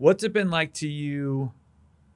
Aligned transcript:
What's 0.00 0.24
it 0.24 0.32
been 0.32 0.48
like 0.48 0.72
to 0.74 0.88
you 0.88 1.52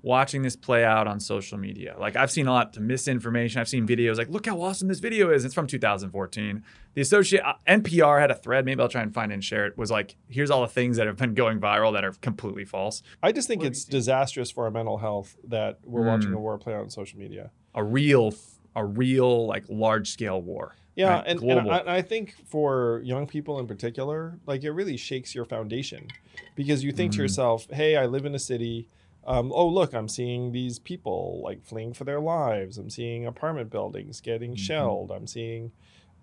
watching 0.01 0.41
this 0.41 0.57
play 0.57 0.85
out 0.87 1.07
on 1.07 1.21
social 1.21 1.59
media? 1.59 1.95
Like 1.99 2.17
I've 2.17 2.31
seen 2.31 2.47
a 2.47 2.51
lot 2.51 2.75
of 2.75 2.83
misinformation. 2.83 3.61
I've 3.61 3.69
seen 3.69 3.87
videos 3.87 4.17
like, 4.17 4.31
look 4.31 4.47
how 4.47 4.59
awesome 4.63 4.89
this 4.89 5.01
video 5.01 5.31
is. 5.31 5.45
It's 5.45 5.53
from 5.53 5.67
2014. 5.67 6.65
The 6.95 7.01
associate 7.03 7.43
uh, 7.45 7.53
NPR 7.69 8.19
had 8.19 8.31
a 8.31 8.35
thread. 8.35 8.65
Maybe 8.65 8.81
I'll 8.81 8.89
try 8.89 9.03
and 9.03 9.13
find 9.13 9.31
it 9.33 9.35
and 9.35 9.45
share 9.45 9.67
it. 9.67 9.77
Was 9.77 9.91
like, 9.91 10.17
here's 10.31 10.51
all 10.51 10.63
the 10.63 10.69
things 10.69 10.97
that 10.97 11.07
have 11.07 11.19
been 11.19 11.35
going 11.35 11.61
viral 11.61 11.93
that 11.93 12.05
are 12.05 12.13
completely 12.13 12.65
false. 12.65 13.03
I 13.23 13.33
just 13.33 13.49
think 13.49 13.61
What 13.61 13.69
it's 13.69 13.85
disastrous 13.85 14.51
for 14.51 14.65
our 14.65 14.71
mental 14.71 14.97
health 14.97 15.37
that 15.47 15.81
we're 15.85 16.07
watching 16.07 16.31
Mm. 16.31 16.37
a 16.37 16.39
war 16.39 16.57
play 16.57 16.73
out 16.73 16.85
on 16.85 16.91
social 16.91 17.19
media. 17.19 17.51
A 17.75 17.85
real, 17.85 18.33
a 18.75 18.83
real 18.83 19.47
like 19.47 19.65
large 19.69 20.11
scale 20.11 20.41
war. 20.41 20.75
Yeah, 20.97 21.15
Right, 21.17 21.25
and, 21.27 21.43
and. 21.43 21.71
I, 21.71 21.97
I 21.97 22.03
think 22.03 22.35
for 22.47 23.01
young 23.05 23.27
people 23.27 23.59
in 23.59 23.67
particular, 23.67 24.39
like 24.47 24.63
it 24.63 24.71
really 24.71 24.97
shakes 24.97 25.35
your 25.35 25.45
foundation 25.45 26.07
because 26.55 26.85
you 26.85 26.93
think 26.93 27.13
Mhm. 27.13 27.17
to 27.17 27.23
yourself, 27.23 27.67
"Hey, 27.71 27.97
I 27.97 28.07
live 28.07 28.25
in 28.27 28.35
a 28.35 28.39
city. 28.39 28.89
Um, 29.27 29.51
oh, 29.53 29.67
look, 29.67 29.93
I'm 29.95 30.07
seeing 30.09 30.53
these 30.53 30.79
people 30.79 31.41
like 31.43 31.65
fleeing 31.65 31.95
for 31.95 32.05
their 32.05 32.21
lives. 32.21 32.79
I'm 32.79 32.91
seeing 32.91 33.27
apartment 33.27 33.71
buildings 33.71 34.21
getting 34.21 34.53
Mhm. 34.53 34.59
shelled. 34.59 35.11
I'm 35.11 35.27
seeing, 35.27 35.73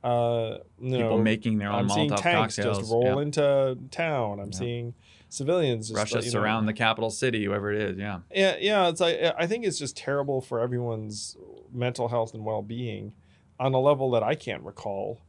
uh, 0.03 0.59
People 0.79 0.97
know, 0.99 1.17
making 1.17 1.57
their 1.57 1.69
own 1.69 1.75
I'm 1.79 1.89
seeing 1.89 2.09
tanks 2.09 2.55
cocktails. 2.55 2.79
just 2.79 2.91
roll 2.91 3.03
Yeah. 3.03 3.21
into 3.21 3.77
town. 3.91 4.39
I'm 4.39 4.51
Yeah. 4.51 4.57
seeing 4.57 4.93
civilians 5.29 5.87
just 5.89 5.97
Russia 5.97 6.15
like, 6.17 6.25
you 6.25 6.31
know- 6.31 6.39
surround 6.39 6.67
the 6.67 6.73
capital 6.73 7.09
city, 7.09 7.43
whoever 7.45 7.71
it 7.71 7.81
is. 7.81 7.97
Yeah. 7.97 8.19
yeah, 8.33 8.55
yeah. 8.59 8.87
It's 8.89 9.01
like 9.01 9.19
I 9.37 9.47
think 9.47 9.65
it's 9.65 9.79
just 9.79 9.97
terrible 9.97 10.39
for 10.41 10.59
everyone's 10.61 11.35
mental 11.73 12.07
health 12.09 12.33
and 12.33 12.45
well 12.45 12.61
being 12.61 13.13
on 13.61 13.73
a 13.73 13.79
level 13.79 14.11
that 14.11 14.23
I 14.23 14.33
can't 14.35 14.63
recall. 14.63 15.21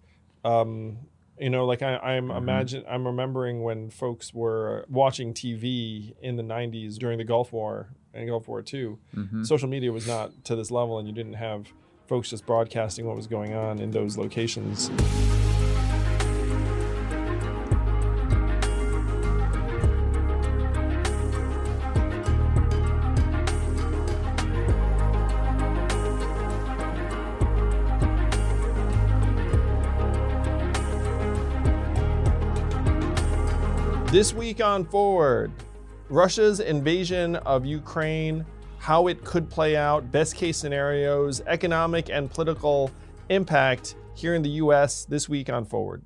Um, 0.45 0.99
you 1.39 1.51
know, 1.51 1.67
like 1.67 1.83
I, 1.83 1.97
I'm 1.99 2.29
Mhm. 2.29 2.37
imagine 2.39 2.85
I'm 2.89 3.07
remembering 3.07 3.63
when 3.63 3.91
folks 3.91 4.33
were 4.33 4.87
watching 4.89 5.35
TV 5.35 6.15
in 6.23 6.37
the 6.37 6.43
'90s 6.43 6.99
during 6.99 7.19
the 7.19 7.25
Gulf 7.25 7.53
War 7.53 7.89
and 8.15 8.27
Gulf 8.29 8.49
War 8.49 8.61
II. 8.61 8.97
Mhm. 9.15 9.47
Social 9.47 9.69
media 9.69 9.93
was 9.93 10.07
not 10.07 10.45
to 10.45 10.57
this 10.57 10.71
level, 10.71 10.99
and 10.99 11.07
you 11.07 11.15
didn't 11.15 11.35
have 11.35 11.69
folks 12.07 12.31
just 12.31 12.47
broadcasting 12.47 13.07
what 13.07 13.17
was 13.17 13.27
going 13.27 13.55
on 13.55 13.79
in 13.79 13.91
those 13.91 14.17
locations. 14.19 14.91
This 34.63 34.69
on 34.69 34.85
Forward, 34.85 35.51
Russia's 36.09 36.61
invasion 36.61 37.35
of 37.35 37.67
Ukraine, 37.67 38.47
how 38.79 39.09
it 39.09 39.25
could 39.25 39.51
play 39.51 39.77
out, 39.77 40.13
best 40.13 40.37
case 40.37 40.57
scenarios, 40.57 41.41
economic 41.49 42.11
and 42.11 42.31
political 42.31 42.93
impact 43.29 43.97
here 44.15 44.37
in 44.37 44.43
the 44.43 44.51
US 44.51 45.05
this 45.05 45.29
week 45.29 45.51
on 45.51 45.65
Forward. 45.65 46.05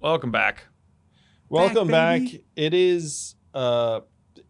Welcome 0.00 0.30
back. 0.30 0.66
Welcome 1.48 1.88
back. 1.88 2.20
baby. 2.20 2.44
It 2.56 2.74
is 2.74 3.36
uh 3.54 4.00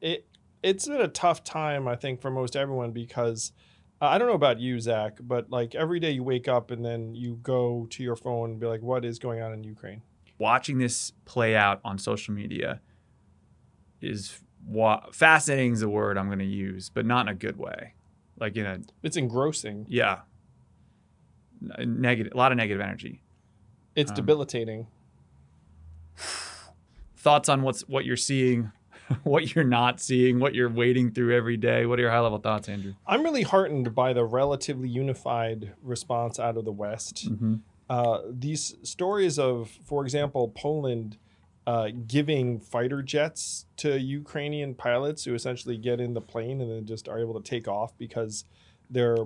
it 0.01 0.27
it's 0.65 0.89
been 0.89 1.01
a 1.01 1.07
tough 1.07 1.45
time 1.45 1.87
I 1.87 1.95
think 1.95 2.21
for 2.21 2.33
most 2.33 2.57
everyone 2.57 2.91
because 2.91 3.53
uh, 3.57 3.61
I 4.07 4.19
don't 4.19 4.29
know 4.29 4.35
about 4.35 4.61
you 4.61 4.79
Zach, 4.81 5.19
but 5.21 5.51
like 5.51 5.75
every 5.75 6.01
day 6.01 6.11
you 6.13 6.23
wake 6.23 6.49
up 6.49 6.71
and 6.71 6.85
then 6.85 7.15
you 7.15 7.39
go 7.43 7.87
to 7.91 8.03
your 8.03 8.17
phone 8.17 8.53
and 8.53 8.61
be 8.61 8.67
like 8.67 8.83
what 8.83 9.05
is 9.05 9.19
going 9.19 9.41
on 9.43 9.53
in 9.53 9.63
Ukraine? 9.65 10.03
Watching 10.39 10.79
this 10.79 11.13
play 11.25 11.55
out 11.57 11.81
on 11.85 11.99
social 11.99 12.35
media 12.35 12.81
is 14.01 14.41
wa- 14.67 15.07
fascinating 15.13 15.73
is 15.75 15.81
the 15.81 15.89
word 15.89 16.19
I'm 16.19 16.27
going 16.27 16.39
to 16.41 16.45
use, 16.45 16.91
but 16.91 17.07
not 17.07 17.23
in 17.27 17.29
a 17.29 17.35
good 17.35 17.57
way. 17.57 17.95
Like 18.39 18.57
in 18.57 18.67
a 18.67 18.79
It's 19.03 19.17
engrossing. 19.17 19.87
yeah, 19.89 20.21
negative, 21.79 22.33
a 22.35 22.37
lot 22.37 22.51
of 22.53 22.59
negative 22.59 22.81
energy. 22.81 23.23
It's 23.95 24.11
Um, 24.11 24.17
debilitating. 24.17 24.89
Thoughts 27.17 27.49
on 27.49 27.63
what's 27.63 27.83
what 27.89 28.05
you're 28.05 28.17
seeing, 28.17 28.71
what 29.23 29.55
you're 29.55 29.65
not 29.65 30.01
seeing, 30.01 30.41
what 30.41 30.55
you're 30.55 30.69
wading 30.69 31.13
through 31.13 31.37
every 31.37 31.57
day. 31.57 31.87
What 31.87 31.99
are 31.99 32.03
your 32.03 32.11
high 32.11 32.21
level 32.21 32.39
thoughts, 32.39 32.69
Andrew? 32.69 32.95
I'm 33.07 33.23
really 33.23 33.43
heartened 33.43 33.95
by 33.95 34.13
the 34.13 34.25
relatively 34.25 34.89
unified 34.89 35.73
response 35.83 36.39
out 36.39 36.57
of 36.57 36.65
the 36.65 36.73
West. 36.73 37.31
Mm-hmm. 37.31 37.57
Uh, 37.89 38.21
these 38.31 38.77
stories 38.83 39.39
of, 39.39 39.71
for 39.85 40.03
example, 40.03 40.49
Poland 40.49 41.19
uh, 41.67 41.89
giving 42.07 42.61
fighter 42.61 43.03
jets 43.03 43.67
to 43.77 43.99
Ukrainian 43.99 44.75
pilots 44.75 45.25
who 45.25 45.35
essentially 45.35 45.79
get 45.79 46.01
in 46.01 46.15
the 46.15 46.21
plane 46.21 46.61
and 46.61 46.71
then 46.71 46.87
just 46.87 47.09
are 47.09 47.19
able 47.19 47.41
to 47.41 47.49
take 47.49 47.69
off 47.69 47.97
because 47.97 48.45
they're 48.91 49.17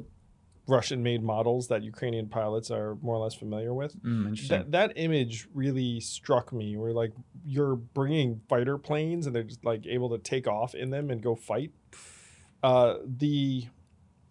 Russian 0.69 1.03
made 1.03 1.23
models 1.23 1.69
that 1.69 1.83
Ukrainian 1.83 2.29
pilots 2.29 2.71
are 2.71 2.97
more 2.97 3.17
or 3.17 3.25
less 3.25 3.35
familiar 3.35 3.73
with. 3.73 4.01
Mm. 4.03 4.49
That, 4.49 4.71
that 4.73 4.93
image 4.97 5.49
really 5.55 5.99
struck 6.01 6.53
me 6.53 6.77
where 6.77 6.93
like 6.93 7.13
you're 7.45 7.77
bringing 7.77 8.41
fighter 8.49 8.77
planes 8.77 9.27
and 9.27 9.35
they're 9.35 9.43
just 9.43 9.65
like 9.65 9.87
able 9.87 10.11
to 10.11 10.19
take 10.19 10.47
off 10.47 10.75
in 10.75 10.91
them 10.91 11.11
and 11.11 11.23
go 11.23 11.35
fight. 11.35 11.73
Uh, 12.63 12.97
the 13.05 13.67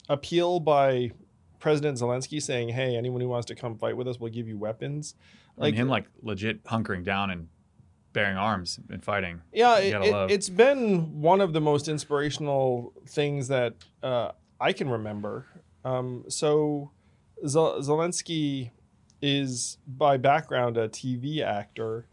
appeal 0.07 0.59
by 0.59 1.11
President 1.59 1.97
Zelensky 1.97 2.41
saying, 2.41 2.69
"Hey, 2.69 2.95
anyone 2.95 3.19
who 3.21 3.27
wants 3.27 3.47
to 3.47 3.55
come 3.55 3.77
fight 3.77 3.97
with 3.97 4.07
us, 4.07 4.19
we'll 4.19 4.31
give 4.31 4.47
you 4.47 4.57
weapons." 4.57 5.15
like 5.57 5.73
him, 5.73 5.87
like 5.87 6.05
legit 6.21 6.63
hunkering 6.65 7.03
down 7.03 7.31
and 7.31 7.47
bearing 8.13 8.37
arms 8.37 8.79
and 8.89 9.03
fighting. 9.03 9.41
Yeah, 9.51 9.77
it, 9.79 10.31
it's 10.31 10.49
been 10.49 11.21
one 11.21 11.41
of 11.41 11.53
the 11.53 11.61
most 11.61 11.87
inspirational 11.87 12.93
things 13.07 13.47
that 13.49 13.73
uh, 14.03 14.31
I 14.59 14.73
can 14.73 14.89
remember. 14.89 15.45
Um, 15.87 16.25
so 16.27 16.91
Zel- 17.47 17.79
Zelensky 17.79 18.71
is 19.21 19.77
by 19.87 20.17
background 20.17 20.77
a 20.77 20.89
TV 20.89 21.41
actor 21.41 22.07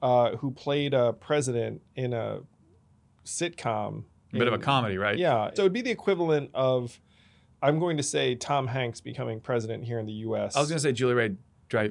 uh, 0.00 0.36
who 0.36 0.50
played 0.50 0.94
a 0.94 1.12
president 1.12 1.82
in 1.94 2.12
a 2.12 2.40
sitcom. 3.24 4.04
A 4.32 4.38
bit 4.38 4.48
of 4.48 4.54
a 4.54 4.58
comedy, 4.58 4.98
right? 4.98 5.16
Yeah, 5.18 5.50
so 5.54 5.62
it'd 5.62 5.72
be 5.72 5.82
the 5.82 5.90
equivalent 5.90 6.50
of, 6.54 7.00
I'm 7.62 7.78
going 7.78 7.96
to 7.96 8.02
say, 8.02 8.34
Tom 8.34 8.66
Hanks 8.66 9.00
becoming 9.00 9.40
president 9.40 9.84
here 9.84 9.98
in 9.98 10.06
the 10.06 10.12
U.S. 10.12 10.56
I 10.56 10.60
was 10.60 10.68
gonna 10.68 10.80
say 10.80 10.92
Julie 10.92 11.14
Ray 11.14 11.34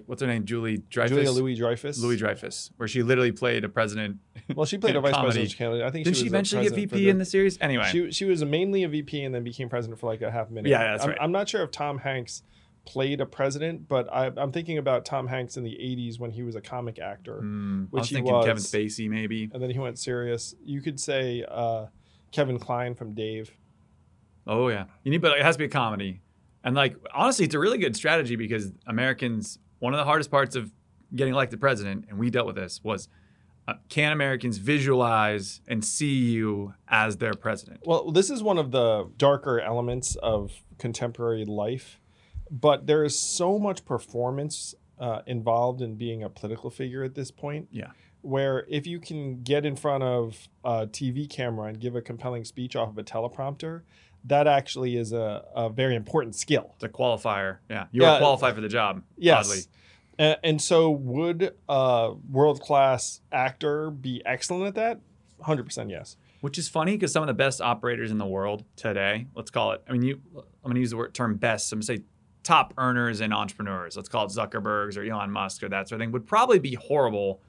What's 0.05 0.21
her 0.21 0.27
name? 0.27 0.45
Julie 0.45 0.77
Dreyfus. 0.89 1.15
Julia 1.15 1.31
Louis 1.31 1.55
Dreyfus. 1.55 1.99
Louis 1.99 2.17
Dreyfus, 2.17 2.71
where 2.77 2.87
she 2.87 3.03
literally 3.03 3.31
played 3.31 3.63
a 3.63 3.69
president. 3.69 4.17
Well, 4.55 4.65
she 4.65 4.77
played 4.77 4.95
a 4.95 5.01
vice 5.01 5.11
comedy. 5.11 5.33
presidential 5.33 5.57
candidate. 5.57 5.85
I 5.85 5.91
think 5.91 6.05
Didn't 6.05 6.15
she, 6.15 6.23
she, 6.23 6.27
eventually 6.27 6.63
get 6.63 6.73
VP 6.73 7.09
in 7.09 7.17
the 7.17 7.25
series? 7.25 7.57
Anyway, 7.59 7.89
She 7.91 8.11
she 8.11 8.23
was 8.23 8.43
mainly 8.45 8.83
a 8.83 8.87
VP 8.87 9.23
and 9.23 9.35
then 9.35 9.43
became 9.43 9.67
president 9.67 9.99
for 9.99 10.07
like 10.07 10.21
a 10.21 10.31
half 10.31 10.49
minute. 10.49 10.69
Yeah, 10.69 10.91
that's 10.91 11.03
I'm, 11.03 11.09
right. 11.09 11.17
I'm 11.19 11.31
not 11.33 11.49
sure 11.49 11.63
if 11.63 11.71
Tom 11.71 11.97
Hanks 11.97 12.43
played 12.85 13.19
a 13.19 13.25
president, 13.25 13.87
but 13.89 14.07
I, 14.11 14.31
I'm 14.37 14.53
thinking 14.53 14.77
about 14.77 15.03
Tom 15.03 15.27
Hanks 15.27 15.57
in 15.57 15.63
the 15.63 15.71
'80s 15.71 16.17
when 16.17 16.31
he 16.31 16.43
was 16.43 16.55
a 16.55 16.61
comic 16.61 16.97
actor, 16.97 17.41
I 17.43 17.87
which 17.89 18.01
was 18.01 18.09
he 18.09 18.15
thinking 18.15 18.41
Kevin. 18.41 18.63
Spacey, 18.63 19.09
maybe. 19.09 19.49
and 19.53 19.61
then 19.61 19.69
he 19.69 19.79
went 19.79 19.99
serious. 19.99 20.55
You 20.63 20.81
could 20.81 20.99
say 20.99 21.43
uh, 21.49 21.87
Kevin 22.31 22.57
Kline 22.57 22.95
from 22.95 23.13
Dave. 23.13 23.51
Oh 24.47 24.69
yeah, 24.69 24.85
you 25.03 25.11
need, 25.11 25.21
but 25.21 25.37
it 25.37 25.43
has 25.43 25.55
to 25.55 25.59
be 25.59 25.65
a 25.65 25.69
comedy. 25.69 26.21
And 26.63 26.75
like 26.75 26.95
honestly, 27.13 27.45
it's 27.45 27.55
a 27.55 27.59
really 27.59 27.77
good 27.77 27.95
strategy 27.95 28.35
because 28.35 28.71
Americans, 28.87 29.59
one 29.79 29.93
of 29.93 29.97
the 29.97 30.05
hardest 30.05 30.31
parts 30.31 30.55
of 30.55 30.71
getting 31.15 31.33
elected 31.33 31.59
president, 31.59 32.05
and 32.09 32.17
we 32.17 32.29
dealt 32.29 32.47
with 32.47 32.55
this, 32.55 32.83
was 32.83 33.09
uh, 33.67 33.73
can 33.89 34.11
Americans 34.11 34.57
visualize 34.57 35.61
and 35.67 35.83
see 35.83 36.31
you 36.31 36.73
as 36.87 37.17
their 37.17 37.33
president? 37.33 37.81
Well, 37.85 38.11
this 38.11 38.29
is 38.29 38.41
one 38.41 38.57
of 38.57 38.71
the 38.71 39.09
darker 39.17 39.59
elements 39.59 40.15
of 40.15 40.63
contemporary 40.77 41.43
life, 41.43 41.99
but 42.49 42.87
there 42.87 43.03
is 43.03 43.19
so 43.19 43.59
much 43.59 43.83
performance 43.83 44.73
uh, 44.99 45.21
involved 45.27 45.81
in 45.81 45.95
being 45.95 46.23
a 46.23 46.29
political 46.29 46.69
figure 46.69 47.03
at 47.03 47.13
this 47.15 47.29
point. 47.29 47.67
Yeah. 47.71 47.91
Where 48.21 48.65
if 48.69 48.87
you 48.87 48.99
can 48.99 49.43
get 49.43 49.65
in 49.65 49.75
front 49.75 50.03
of 50.03 50.47
a 50.63 50.87
TV 50.87 51.29
camera 51.29 51.67
and 51.67 51.79
give 51.79 51.95
a 51.95 52.01
compelling 52.01 52.45
speech 52.45 52.75
off 52.75 52.89
of 52.89 52.97
a 52.97 53.03
teleprompter, 53.03 53.81
that 54.27 54.47
actually 54.47 54.95
is 54.97 55.13
a, 55.13 55.43
a 55.55 55.69
very 55.69 55.95
important 55.95 56.35
skill. 56.35 56.71
It's 56.75 56.83
a 56.83 56.89
qualifier. 56.89 57.57
Yeah, 57.69 57.85
you 57.91 58.03
Yeah. 58.03 58.15
are 58.15 58.19
qualified 58.19 58.55
for 58.55 58.61
the 58.61 58.69
job. 58.69 59.03
Yes. 59.17 59.49
Oddly. 59.49 60.37
And 60.43 60.59
so, 60.61 60.89
would 60.89 61.53
a 61.69 62.13
world 62.31 62.59
class 62.61 63.21
actor 63.31 63.91
be 63.91 64.21
excellent 64.25 64.65
at 64.67 64.75
that? 64.75 64.99
100% 65.43 65.89
yes. 65.91 66.17
Which 66.41 66.57
is 66.57 66.67
funny 66.67 66.93
because 66.93 67.11
some 67.11 67.21
of 67.23 67.27
the 67.27 67.33
best 67.35 67.61
operators 67.61 68.09
in 68.09 68.17
the 68.17 68.25
world 68.25 68.63
today, 68.75 69.27
let's 69.35 69.51
call 69.51 69.73
it, 69.73 69.83
I 69.87 69.91
mean, 69.91 70.01
you, 70.01 70.19
I'm 70.35 70.43
going 70.63 70.75
to 70.75 70.79
use 70.79 70.89
the 70.91 70.97
word 70.97 71.13
term 71.13 71.35
best. 71.35 71.71
I'm 71.71 71.77
going 71.77 71.81
to 71.81 71.85
say 71.97 71.99
top 72.43 72.73
earners 72.77 73.21
and 73.21 73.31
entrepreneurs, 73.33 73.95
let's 73.95 74.09
call 74.09 74.25
it 74.25 74.31
Zuckerbergs 74.31 74.97
or 74.97 75.03
Elon 75.03 75.29
Musk 75.31 75.61
or 75.63 75.69
that 75.69 75.87
sort 75.89 76.01
of 76.01 76.03
thing, 76.05 76.11
would 76.11 76.25
probably 76.25 76.57
be 76.59 76.73
horrible 76.75 77.41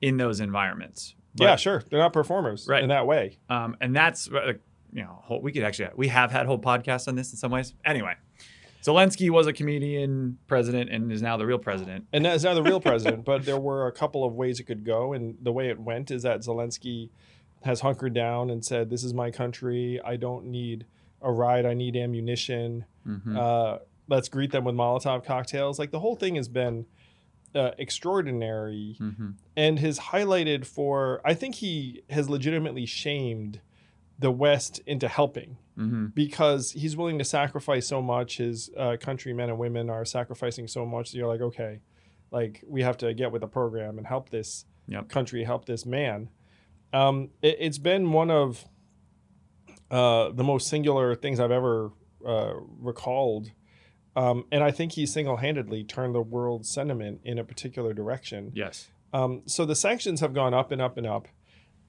in 0.00 0.16
those 0.16 0.40
environments. 0.40 1.14
But, 1.34 1.44
yeah, 1.44 1.56
sure. 1.56 1.82
They're 1.90 1.98
not 2.00 2.14
performers 2.14 2.66
Right. 2.66 2.82
in 2.82 2.88
that 2.88 3.06
way. 3.06 3.38
Um, 3.50 3.76
and 3.82 3.94
that's, 3.94 4.30
uh, 4.30 4.54
you 4.96 5.02
know, 5.02 5.20
whole, 5.24 5.40
we 5.42 5.52
could 5.52 5.62
actually, 5.62 5.88
we 5.94 6.08
have 6.08 6.30
had 6.32 6.46
whole 6.46 6.58
podcasts 6.58 7.06
on 7.06 7.14
this 7.16 7.30
in 7.30 7.36
some 7.36 7.50
ways. 7.50 7.74
Anyway, 7.84 8.14
Zelensky 8.82 9.28
was 9.28 9.46
a 9.46 9.52
comedian 9.52 10.38
president 10.46 10.90
and 10.90 11.12
is 11.12 11.20
now 11.20 11.36
the 11.36 11.44
real 11.44 11.58
president. 11.58 12.06
and 12.14 12.26
is 12.26 12.44
now 12.44 12.54
the 12.54 12.62
real 12.62 12.80
president. 12.80 13.24
But 13.24 13.44
there 13.44 13.58
were 13.58 13.86
a 13.88 13.92
couple 13.92 14.24
of 14.24 14.34
ways 14.34 14.58
it 14.58 14.64
could 14.64 14.84
go, 14.84 15.12
and 15.12 15.36
the 15.42 15.52
way 15.52 15.68
it 15.68 15.78
went 15.78 16.10
is 16.10 16.22
that 16.22 16.40
Zelensky 16.40 17.10
has 17.62 17.80
hunkered 17.80 18.14
down 18.14 18.48
and 18.48 18.64
said, 18.64 18.88
"This 18.88 19.04
is 19.04 19.12
my 19.12 19.30
country. 19.30 20.00
I 20.02 20.16
don't 20.16 20.46
need 20.46 20.86
a 21.20 21.30
ride. 21.32 21.66
I 21.66 21.74
need 21.74 21.94
ammunition. 21.96 22.84
Mhm. 23.06 23.36
Uh, 23.36 23.78
let's 24.08 24.28
greet 24.28 24.50
them 24.52 24.64
with 24.64 24.74
Molotov 24.74 25.24
cocktails." 25.24 25.78
Like 25.78 25.90
the 25.90 26.00
whole 26.00 26.16
thing 26.16 26.36
has 26.36 26.48
been 26.48 26.86
uh, 27.54 27.70
extraordinary 27.78 28.96
Mhm. 29.00 29.34
and 29.56 29.78
has 29.80 29.98
highlighted 29.98 30.64
for. 30.66 31.20
I 31.24 31.34
think 31.34 31.56
he 31.56 32.02
has 32.10 32.28
legitimately 32.30 32.86
shamed 32.86 33.60
the 34.18 34.30
West 34.30 34.80
into 34.86 35.08
helping 35.08 35.58
Mhm. 35.78 36.14
because 36.14 36.72
he's 36.72 36.96
willing 36.96 37.18
to 37.18 37.24
sacrifice 37.24 37.86
so 37.86 38.00
much. 38.00 38.38
His 38.38 38.70
uh, 38.76 38.96
countrymen 38.98 39.50
and 39.50 39.58
women 39.58 39.90
are 39.90 40.04
sacrificing 40.06 40.66
so 40.68 40.86
much. 40.86 41.10
that 41.12 41.18
you're 41.18 41.26
like, 41.28 41.42
okay, 41.42 41.80
like 42.30 42.64
we 42.66 42.82
have 42.82 42.96
to 42.98 43.12
get 43.14 43.30
with 43.30 43.42
the 43.42 43.46
program 43.48 43.98
and 43.98 44.06
help 44.06 44.30
this 44.30 44.64
Yep. 44.88 45.08
country, 45.08 45.44
help 45.44 45.64
this 45.66 45.84
man. 45.84 46.30
Um, 46.92 47.30
it, 47.42 47.56
it's 47.60 47.78
been 47.78 48.12
one 48.12 48.30
of 48.30 48.64
uh, 49.90 50.30
the 50.32 50.42
most 50.44 50.68
singular 50.68 51.14
things 51.14 51.38
I've 51.40 51.50
ever 51.50 51.92
uh, 52.26 52.54
recalled. 52.80 53.50
Um, 54.16 54.46
and 54.50 54.64
I 54.64 54.70
think 54.70 54.92
he 54.92 55.06
single 55.06 55.36
handedly 55.36 55.84
turned 55.84 56.14
the 56.14 56.22
world 56.22 56.64
sentiment 56.66 57.20
in 57.24 57.38
a 57.38 57.44
particular 57.44 57.92
direction. 57.92 58.50
Yes. 58.54 58.88
Um, 59.12 59.42
so 59.46 59.64
the 59.64 59.74
sanctions 59.76 60.20
have 60.20 60.32
gone 60.34 60.54
up 60.54 60.72
and 60.72 60.80
up 60.80 60.96
and 60.96 61.06
up 61.06 61.28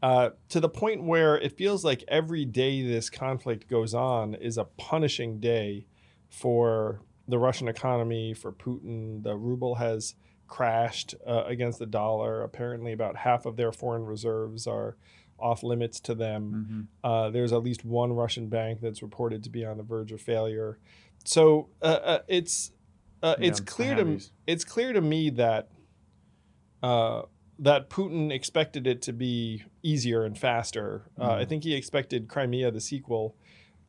uh, 0.02 0.30
to 0.50 0.60
the 0.60 0.70
point 0.70 1.04
where 1.04 1.38
it 1.38 1.58
feels 1.58 1.84
like 1.84 2.04
every 2.08 2.46
day 2.46 2.82
this 2.82 3.10
conflict 3.10 3.68
goes 3.68 3.94
on 3.94 4.36
is 4.36 4.58
a 4.58 4.66
punishing 4.66 5.40
day 5.40 5.86
for 6.30 7.02
the 7.28 7.38
Russian 7.38 7.68
economy, 7.68 8.34
for 8.34 8.52
Putin. 8.52 9.24
The 9.24 9.36
ruble 9.36 9.76
has 9.76 10.16
crashed 10.48 11.16
uh, 11.26 11.44
against 11.46 11.80
the 11.80 11.86
dollar. 11.86 12.42
Apparently, 12.44 12.94
about 12.94 13.18
half 13.18 13.46
of 13.46 13.58
their 13.58 13.72
foreign 13.72 14.06
reserves 14.06 14.66
are 14.68 14.96
off 15.40 15.62
limits 15.62 16.00
to 16.00 16.16
them. 16.16 16.90
Mhm. 17.04 17.10
Uh, 17.10 17.30
there's 17.30 17.54
at 17.54 17.64
least 17.64 17.86
one 17.86 18.14
Russian 18.14 18.48
bank 18.48 18.80
that's 18.82 19.02
reported 19.02 19.44
to 19.44 19.50
be 19.50 19.66
on 19.66 19.78
the 19.78 19.84
verge 19.84 20.12
of 20.12 20.22
failure. 20.22 20.80
So 21.26 21.70
uh, 21.82 21.86
uh, 21.86 22.20
it's 22.28 22.72
uh, 23.22 23.36
it's 23.40 23.60
clear 23.60 23.96
to 23.96 24.04
these. 24.04 24.32
it's 24.46 24.64
clear 24.64 24.94
to 24.94 25.02
me 25.02 25.30
that 25.32 25.70
uh, 26.82 27.24
that 27.60 27.90
Putin 27.90 28.32
expected 28.32 28.86
it 28.86 29.02
to 29.04 29.14
be 29.14 29.64
easier 29.82 30.24
and 30.24 30.38
faster. 30.38 31.04
Uh, 31.20 31.34
I 31.34 31.46
Mhm. 31.46 31.50
think 31.50 31.64
he 31.64 31.74
expected 31.74 32.28
Crimea, 32.28 32.70
the 32.72 32.82
sequel, 32.82 33.36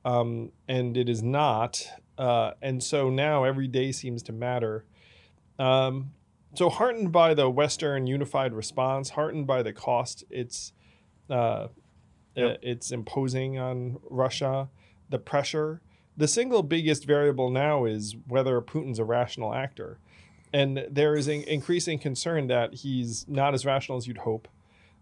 um, 0.04 0.52
and 0.66 0.96
it 0.96 1.08
is 1.08 1.22
not. 1.22 1.86
Uh, 2.16 2.52
and 2.62 2.82
so 2.82 3.10
now 3.10 3.44
every 3.44 3.68
day 3.68 3.92
seems 3.92 4.22
to 4.24 4.32
matter. 4.32 4.84
Um, 5.58 6.12
so 6.54 6.70
heartened 6.70 7.12
by 7.12 7.34
the 7.34 7.50
Western 7.50 8.06
unified 8.06 8.54
response, 8.54 9.10
heartened 9.10 9.46
by 9.46 9.62
the 9.62 9.72
cost 9.72 10.24
it's 10.30 10.72
uh, 11.28 11.68
Yep. 12.36 12.50
uh, 12.52 12.56
it's 12.62 12.90
imposing 12.90 13.58
on 13.58 13.98
Russia, 14.08 14.70
the 15.10 15.18
pressure. 15.18 15.82
The 16.16 16.26
single 16.28 16.62
biggest 16.62 17.04
variable 17.04 17.50
now 17.50 17.84
is 17.84 18.16
whether 18.28 18.60
Putin's 18.62 18.98
a 18.98 19.04
rational 19.04 19.52
actor. 19.52 19.98
And 20.52 20.86
there 20.90 21.14
is 21.14 21.28
an 21.28 21.42
increasing 21.42 21.98
concern 21.98 22.46
that 22.48 22.74
he's 22.74 23.26
not 23.28 23.54
as 23.54 23.66
rational 23.66 23.98
as 23.98 24.06
you'd 24.06 24.18
hope. 24.18 24.48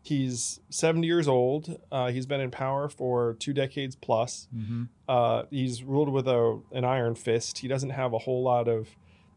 He's 0.03 0.61
70 0.71 1.07
years 1.07 1.27
old. 1.29 1.81
Uh, 1.91 2.11
he's 2.11 2.27
been 2.27 2.41
in 2.41 2.51
power 2.51 2.89
for 2.89 3.35
two 3.41 3.53
decades 3.53 3.97
plus. 3.97 4.47
Mhm. 4.57 4.89
Uh, 5.09 5.45
he's 5.51 5.83
ruled 5.83 6.09
with 6.09 6.29
a, 6.29 6.61
an 6.73 6.85
iron 6.85 7.15
fist. 7.17 7.59
He 7.59 7.69
doesn't 7.69 7.91
have 7.91 8.13
a 8.13 8.19
whole 8.19 8.43
lot 8.43 8.69
of 8.69 8.89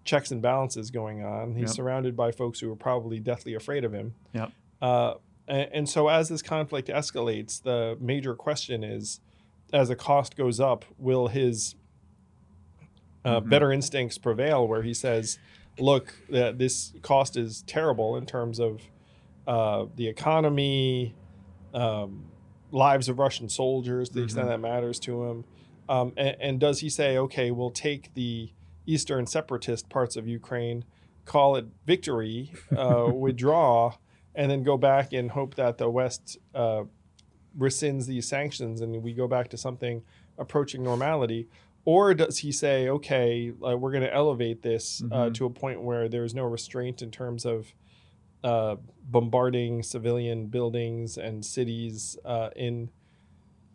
checks 0.03 0.29
and 0.31 0.41
balances 0.41 0.91
going 0.91 1.23
on. 1.23 1.53
He's 1.55 1.69
Yep. 1.69 1.75
surrounded 1.75 2.15
by 2.15 2.31
folks 2.31 2.59
who 2.59 2.71
are 2.71 2.75
probably 2.75 3.19
deathly 3.19 3.53
afraid 3.55 3.83
of 3.83 3.93
him. 3.93 4.13
Yep. 4.33 4.51
Uh, 4.81 5.13
and, 5.47 5.69
and 5.73 5.89
so 5.89 6.07
as 6.07 6.29
this 6.29 6.41
conflict 6.43 6.87
escalates, 6.87 7.61
the 7.61 7.97
major 7.99 8.35
question 8.35 8.83
is, 8.83 9.19
as 9.73 9.89
the 9.89 9.95
cost 9.95 10.35
goes 10.35 10.59
up, 10.59 10.85
will 10.97 11.27
his 11.29 11.75
uh, 13.25 13.41
Mhm. 13.41 13.49
better 13.49 13.71
instincts 13.71 14.17
prevail? 14.17 14.67
Where 14.67 14.81
he 14.83 14.93
says, 14.93 15.37
"Look, 15.81 16.13
that 16.29 16.57
this 16.57 16.93
cost 17.01 17.37
is 17.37 17.63
terrible 17.63 18.15
in 18.17 18.25
terms 18.25 18.59
of 18.59 18.81
uh, 19.47 19.85
the 19.95 20.07
economy, 20.07 21.15
um, 21.73 22.25
lives 22.71 23.09
of 23.09 23.17
Russian 23.19 23.49
soldiers, 23.49 24.09
the 24.11 24.23
extent 24.23 24.47
Mhm. 24.47 24.51
that 24.51 24.59
matters 24.59 24.99
to 25.01 25.23
him." 25.25 25.45
Um, 25.87 26.13
and, 26.17 26.35
and 26.39 26.59
does 26.59 26.81
he 26.81 26.89
say, 26.89 27.17
"Okay, 27.17 27.49
we'll 27.51 27.71
take 27.71 28.13
the 28.13 28.51
eastern 28.85 29.25
separatist 29.25 29.89
parts 29.89 30.15
of 30.15 30.27
Ukraine, 30.27 30.83
call 31.25 31.55
it 31.55 31.65
victory, 31.85 32.51
uh, 32.75 33.11
withdraw, 33.13 33.95
and 34.35 34.49
then 34.51 34.63
go 34.63 34.77
back 34.77 35.13
and 35.13 35.31
hope 35.31 35.55
that 35.55 35.77
the 35.77 35.89
West 35.89 36.37
uh, 36.55 36.83
rescinds 37.57 38.05
these 38.05 38.27
sanctions 38.27 38.81
and 38.81 39.01
we 39.03 39.13
go 39.13 39.27
back 39.27 39.47
to 39.49 39.57
something 39.57 40.03
approaching 40.37 40.83
normality? 40.83 41.47
Or 41.89 42.13
does 42.13 42.37
he 42.37 42.51
say, 42.51 42.87
okay, 42.87 43.51
uh, 43.67 43.75
we're 43.75 43.89
going 43.91 44.03
to 44.03 44.13
elevate 44.13 44.61
this 44.61 45.01
uh, 45.11 45.25
Mhm. 45.25 45.33
to 45.33 45.45
a 45.45 45.49
point 45.49 45.81
where 45.81 46.07
there's 46.07 46.35
no 46.35 46.43
restraint 46.43 47.01
in 47.01 47.09
terms 47.09 47.45
of 47.47 47.73
uh, 48.43 48.75
bombarding 49.09 49.81
civilian 49.81 50.45
buildings 50.45 51.17
and 51.17 51.43
cities 51.43 52.15
uh, 52.23 52.51
in 52.55 52.91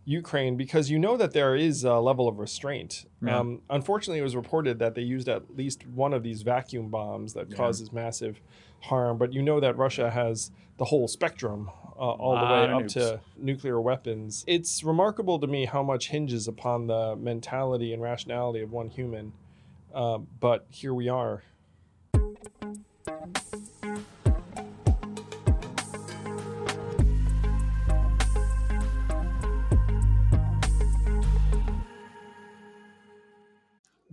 Ukraine 0.04 0.56
because 0.56 0.90
you 0.92 0.98
know 0.98 1.16
that 1.16 1.32
there 1.32 1.56
is 1.56 1.82
a 1.82 1.98
level 1.98 2.28
of 2.28 2.38
restraint. 2.38 3.04
Yeah. 3.20 3.40
Um, 3.40 3.62
unfortunately, 3.68 4.20
it 4.20 4.22
was 4.22 4.36
reported 4.36 4.78
that 4.78 4.94
they 4.94 5.02
used 5.02 5.28
at 5.28 5.56
least 5.56 5.84
one 5.88 6.14
of 6.14 6.22
these 6.22 6.42
vacuum 6.42 6.88
bombs 6.90 7.32
that 7.34 7.50
Yeah. 7.50 7.56
causes 7.56 7.92
massive 7.92 8.40
harm. 8.84 9.18
But 9.18 9.32
you 9.32 9.42
know 9.42 9.60
that 9.60 9.76
Russia 9.76 10.10
has 10.10 10.50
the 10.78 10.86
whole 10.86 11.08
spectrum 11.08 11.70
uh, 11.96 12.00
all 12.00 12.38
the 12.38 12.52
way 12.52 12.64
up 12.64 12.82
nukes. 12.82 12.92
to 12.94 13.20
nuclear 13.36 13.80
weapons. 13.80 14.44
It's 14.46 14.82
remarkable 14.82 15.38
to 15.38 15.46
me 15.46 15.66
how 15.66 15.82
much 15.82 16.08
hinges 16.08 16.48
upon 16.48 16.86
the 16.86 17.16
mentality 17.16 17.92
and 17.92 18.02
rationality 18.02 18.60
of 18.62 18.72
one 18.72 18.88
human. 18.88 19.32
Um, 19.94 20.26
but 20.40 20.66
here 20.70 20.92
we 20.92 21.08
are. 21.08 21.42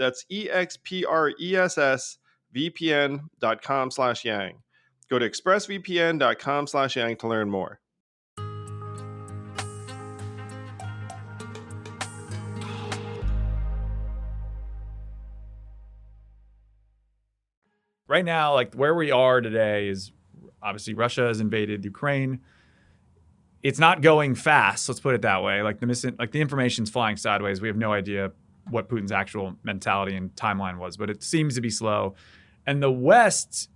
That's 0.00 0.24
E-X-P-R-E-S-S 0.30 2.18
vpn.com 2.56 3.90
slash 3.90 4.24
yang. 4.24 4.62
Go 5.10 5.18
to 5.18 5.28
expressvpn.com 5.28 6.66
slash 6.66 6.96
yang 6.96 7.16
to 7.16 7.28
learn 7.28 7.50
more. 7.50 7.80
right 18.10 18.24
now, 18.24 18.54
like 18.54 18.74
where 18.74 18.94
we 18.94 19.12
are 19.12 19.40
today 19.40 19.88
is 19.88 20.10
obviously 20.60 20.94
Russia 20.94 21.28
has 21.28 21.40
invaded 21.40 21.84
Ukraine. 21.84 22.40
It's 23.62 23.78
not 23.78 24.02
going 24.02 24.34
fast. 24.34 24.88
Let's 24.88 25.00
put 25.00 25.14
it 25.14 25.22
that 25.22 25.42
way. 25.42 25.62
Like 25.62 25.78
the 25.78 25.86
missing, 25.86 26.16
like 26.18 26.32
the 26.32 26.40
information's 26.40 26.90
flying 26.90 27.16
sideways. 27.16 27.60
We 27.60 27.68
have 27.68 27.76
no 27.76 27.92
idea 27.92 28.32
what 28.70 28.88
Putin's 28.88 29.12
actual 29.12 29.56
mentality 29.62 30.16
and 30.16 30.34
timeline 30.36 30.78
was, 30.78 30.96
but 30.96 31.10
it 31.10 31.22
seems 31.22 31.54
to 31.56 31.60
be 31.60 31.70
slow. 31.70 32.14
And 32.66 32.82
the 32.82 32.90
West, 32.90 33.68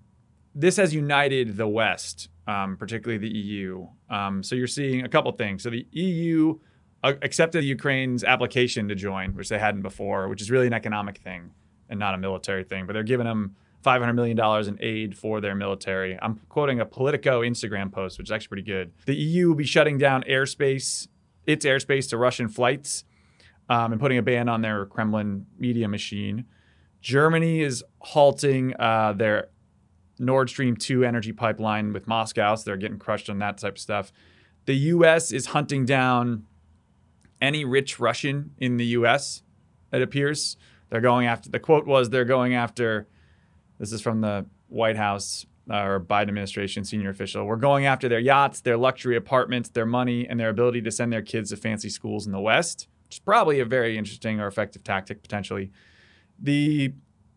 this 0.54 0.76
has 0.76 0.94
united 0.94 1.56
the 1.56 1.68
West, 1.68 2.28
um, 2.46 2.76
particularly 2.76 3.18
the 3.18 3.34
EU. 3.36 3.86
Um, 4.10 4.42
so 4.42 4.54
you're 4.54 4.66
seeing 4.66 5.04
a 5.04 5.08
couple 5.08 5.32
things. 5.32 5.62
So 5.62 5.70
the 5.70 5.86
EU 5.90 6.58
uh, 7.02 7.14
accepted 7.22 7.64
Ukraine's 7.64 8.24
application 8.24 8.88
to 8.88 8.94
join, 8.94 9.34
which 9.34 9.48
they 9.48 9.58
hadn't 9.58 9.82
before, 9.82 10.28
which 10.28 10.40
is 10.40 10.50
really 10.50 10.66
an 10.66 10.72
economic 10.72 11.18
thing 11.18 11.50
and 11.88 11.98
not 11.98 12.14
a 12.14 12.18
military 12.18 12.64
thing. 12.64 12.86
But 12.86 12.92
they're 12.92 13.02
giving 13.02 13.26
them 13.26 13.56
$500 13.84 14.14
million 14.14 14.38
in 14.68 14.78
aid 14.80 15.16
for 15.16 15.40
their 15.40 15.54
military. 15.54 16.18
I'm 16.20 16.40
quoting 16.48 16.80
a 16.80 16.86
Politico 16.86 17.42
Instagram 17.42 17.92
post, 17.92 18.18
which 18.18 18.28
is 18.28 18.32
actually 18.32 18.48
pretty 18.48 18.62
good. 18.62 18.92
The 19.06 19.14
EU 19.14 19.48
will 19.48 19.54
be 19.54 19.66
shutting 19.66 19.98
down 19.98 20.22
airspace, 20.22 21.08
its 21.46 21.66
airspace 21.66 22.08
to 22.10 22.16
Russian 22.16 22.48
flights 22.48 23.04
um, 23.68 23.92
and 23.92 24.00
putting 24.00 24.18
a 24.18 24.22
ban 24.22 24.48
on 24.48 24.62
their 24.62 24.86
Kremlin 24.86 25.46
media 25.58 25.88
machine. 25.88 26.44
Germany 27.00 27.60
is 27.60 27.84
halting 28.00 28.74
uh, 28.78 29.12
their 29.12 29.48
Nord 30.18 30.48
Stream 30.48 30.76
2 30.76 31.04
energy 31.04 31.32
pipeline 31.32 31.92
with 31.92 32.06
Moscow, 32.06 32.54
so 32.54 32.64
they're 32.64 32.76
getting 32.76 32.98
crushed 32.98 33.28
on 33.28 33.38
that 33.40 33.58
type 33.58 33.74
of 33.74 33.80
stuff. 33.80 34.12
The 34.66 34.74
US 34.74 35.32
is 35.32 35.46
hunting 35.46 35.84
down 35.84 36.44
any 37.40 37.64
rich 37.64 38.00
Russian 38.00 38.52
in 38.58 38.76
the 38.76 38.86
US, 38.86 39.42
it 39.92 40.02
appears. 40.02 40.56
They're 40.90 41.00
going 41.00 41.26
after, 41.26 41.50
the 41.50 41.58
quote 41.58 41.86
was, 41.86 42.10
they're 42.10 42.24
going 42.24 42.54
after 42.54 43.08
this 43.78 43.92
is 43.92 44.00
from 44.00 44.20
the 44.20 44.46
White 44.68 44.96
House 44.96 45.46
uh, 45.70 45.82
or 45.82 46.00
Biden 46.00 46.28
administration 46.28 46.84
senior 46.84 47.10
official. 47.10 47.44
We're 47.44 47.56
going 47.56 47.86
after 47.86 48.08
their 48.08 48.18
yachts, 48.18 48.60
their 48.60 48.76
luxury 48.76 49.16
apartments, 49.16 49.68
their 49.68 49.86
money, 49.86 50.26
and 50.28 50.38
their 50.38 50.48
ability 50.48 50.82
to 50.82 50.90
send 50.90 51.12
their 51.12 51.22
kids 51.22 51.50
to 51.50 51.56
fancy 51.56 51.88
schools 51.88 52.26
in 52.26 52.32
the 52.32 52.40
West, 52.40 52.88
which 53.14 53.20
is 53.20 53.24
probably 53.24 53.60
a 53.60 53.64
very 53.64 53.96
interesting 53.96 54.40
or 54.40 54.48
effective 54.48 54.82
tactic 54.82 55.22
potentially. 55.22 55.70
The 56.40 56.92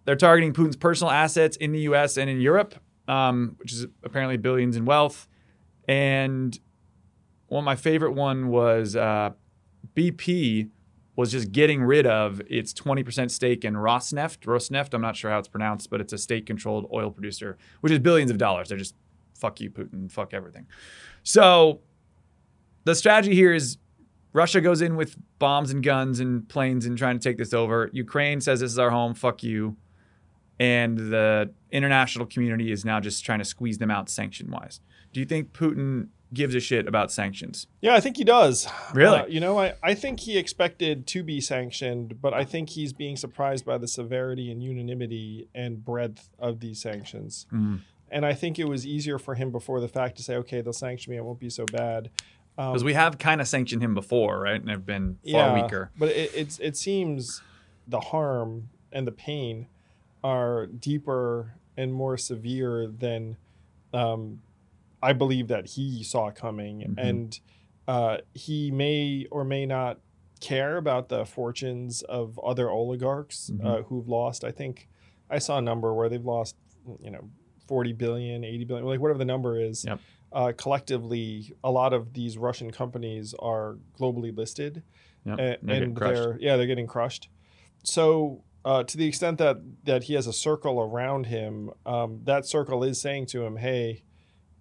they're 0.05 0.15
targeting 0.15 0.53
Putin's 0.53 0.75
personal 0.75 1.11
assets 1.11 1.55
in 1.57 1.71
the 1.71 1.81
U.S. 1.81 2.17
and 2.17 2.29
in 2.29 2.41
Europe, 2.41 2.75
um, 3.07 3.55
which 3.59 3.73
is 3.73 3.85
apparently 4.03 4.37
billions 4.37 4.75
in 4.75 4.85
wealth. 4.85 5.27
And 5.87 6.57
one, 7.47 7.59
of 7.59 7.65
my 7.65 7.75
favorite 7.75 8.13
one 8.13 8.47
was 8.47 8.95
uh, 8.95 9.31
BP 9.95 10.69
was 11.15 11.31
just 11.31 11.51
getting 11.51 11.83
rid 11.83 12.07
of 12.07 12.41
its 12.49 12.73
20% 12.73 13.29
stake 13.29 13.65
in 13.65 13.73
Rosneft. 13.73 14.39
Rosneft, 14.45 14.93
I'm 14.93 15.01
not 15.01 15.15
sure 15.15 15.29
how 15.29 15.39
it's 15.39 15.47
pronounced, 15.47 15.89
but 15.89 15.99
it's 15.99 16.13
a 16.13 16.17
state 16.17 16.45
controlled 16.45 16.89
oil 16.91 17.11
producer, 17.11 17.57
which 17.81 17.91
is 17.91 17.99
billions 17.99 18.31
of 18.31 18.37
dollars. 18.37 18.69
They're 18.69 18.77
just 18.77 18.95
fuck 19.35 19.59
you, 19.59 19.69
Putin, 19.69 20.09
fuck 20.09 20.33
everything. 20.33 20.67
So 21.23 21.81
the 22.85 22.95
strategy 22.95 23.35
here 23.35 23.53
is 23.53 23.77
Russia 24.33 24.61
goes 24.61 24.81
in 24.81 24.95
with 24.95 25.15
bombs 25.39 25.71
and 25.71 25.83
guns 25.83 26.19
and 26.19 26.47
planes 26.47 26.85
and 26.85 26.97
trying 26.97 27.17
to 27.17 27.29
take 27.29 27.37
this 27.37 27.53
over. 27.53 27.89
Ukraine 27.93 28.41
says 28.41 28.59
this 28.59 28.71
is 28.71 28.79
our 28.79 28.89
home, 28.89 29.13
fuck 29.13 29.43
you. 29.43 29.77
And 30.59 30.97
the 30.97 31.51
international 31.71 32.25
community 32.25 32.71
is 32.71 32.83
now 32.83 32.99
just 32.99 33.23
trying 33.23 33.39
to 33.39 33.45
squeeze 33.45 33.77
them 33.77 33.91
out 33.91 34.09
sanction 34.09 34.49
wise. 34.49 34.81
Do 35.13 35.19
you 35.19 35.25
think 35.25 35.53
Putin 35.53 36.09
gives 36.33 36.55
a 36.55 36.59
shit 36.59 36.87
about 36.87 37.11
sanctions. 37.11 37.67
Yeah, 37.81 37.95
I 37.95 37.99
think 37.99 38.17
he 38.17 38.23
does. 38.23 38.67
Really? 38.93 39.19
Uh, 39.19 39.25
you 39.27 39.39
know, 39.39 39.59
I, 39.59 39.75
I 39.81 39.93
think 39.93 40.19
he 40.21 40.37
expected 40.37 41.07
to 41.07 41.23
be 41.23 41.39
sanctioned, 41.39 42.21
but 42.21 42.33
I 42.33 42.43
think 42.43 42.69
he's 42.69 42.93
being 42.93 43.15
surprised 43.15 43.65
by 43.65 43.77
the 43.77 43.87
severity 43.87 44.51
and 44.51 44.61
unanimity 44.61 45.47
and 45.55 45.83
breadth 45.83 46.29
of 46.37 46.59
these 46.59 46.81
sanctions. 46.81 47.45
Mm. 47.53 47.81
And 48.09 48.25
I 48.25 48.33
think 48.33 48.57
it 48.59 48.67
was 48.67 48.85
easier 48.85 49.19
for 49.19 49.35
him 49.35 49.51
before 49.51 49.79
the 49.79 49.87
fact 49.87 50.17
to 50.17 50.23
say, 50.23 50.35
okay, 50.37 50.61
they'll 50.61 50.73
sanction 50.73 51.11
me, 51.11 51.17
it 51.17 51.23
won't 51.23 51.39
be 51.39 51.49
so 51.49 51.65
bad. 51.65 52.09
Because 52.57 52.83
we 52.83 52.93
have 52.93 53.17
kind 53.19 53.39
of 53.39 53.47
sanctioned 53.47 53.81
him 53.83 53.93
before, 53.93 54.39
right? 54.41 54.59
And 54.59 54.69
have 54.69 54.85
been 54.85 55.19
far 55.23 55.31
yeah, 55.31 55.61
weaker. 55.63 55.91
But 55.97 56.09
it, 56.09 56.31
it's, 56.33 56.57
it 56.59 56.75
seems 56.75 57.41
the 57.87 57.99
harm 57.99 58.69
and 58.91 59.05
the 59.07 59.11
pain 59.11 59.67
are 60.23 60.65
deeper 60.65 61.53
and 61.77 61.93
more 61.93 62.17
severe 62.17 62.87
than 62.87 63.37
um, 63.93 64.41
I 65.03 65.13
believe 65.13 65.47
that 65.49 65.67
he 65.67 66.03
saw 66.03 66.31
coming, 66.31 66.79
Mhm. 66.79 66.95
and 66.97 67.39
uh, 67.87 68.17
he 68.33 68.71
may 68.71 69.27
or 69.29 69.43
may 69.45 69.65
not 69.65 69.99
care 70.41 70.77
about 70.77 71.09
the 71.09 71.25
fortunes 71.25 72.01
of 72.01 72.37
other 72.39 72.69
oligarchs 72.69 73.49
Mhm. 73.53 73.65
uh, 73.65 73.81
who've 73.83 74.07
lost. 74.09 74.43
I 74.43 74.51
think 74.51 74.89
I 75.29 75.37
saw 75.39 75.59
a 75.59 75.61
number 75.61 75.93
where 75.93 76.09
they've 76.09 76.25
lost, 76.25 76.55
you 77.01 77.11
know, 77.11 77.29
40 77.67 77.93
billion, 77.93 78.43
80 78.43 78.65
billion, 78.65 78.85
like 78.87 78.99
whatever 78.99 79.19
the 79.19 79.25
number 79.25 79.59
is. 79.59 79.85
Yep. 79.85 79.99
Uh, 80.31 80.51
collectively, 80.57 81.53
a 81.63 81.71
lot 81.71 81.93
of 81.93 82.13
these 82.13 82.37
Russian 82.37 82.69
companies 82.71 83.33
are 83.39 83.77
globally 83.99 84.35
listed, 84.35 84.83
Yep. 85.25 85.39
a- 85.39 85.57
They're 85.61 85.83
and 85.83 85.95
they're 85.95 86.37
yeah 86.39 86.57
they're 86.57 86.67
getting 86.67 86.87
crushed. 86.87 87.29
So 87.83 88.43
uh, 88.65 88.83
to 88.83 88.97
the 88.97 89.07
extent 89.07 89.37
that 89.37 89.57
that 89.85 90.03
he 90.03 90.13
has 90.15 90.27
a 90.27 90.33
circle 90.33 90.79
around 90.81 91.27
him, 91.27 91.71
um, 91.85 92.21
that 92.25 92.45
circle 92.45 92.83
is 92.83 92.99
saying 92.99 93.27
to 93.27 93.45
him, 93.45 93.55
"Hey, 93.57 94.03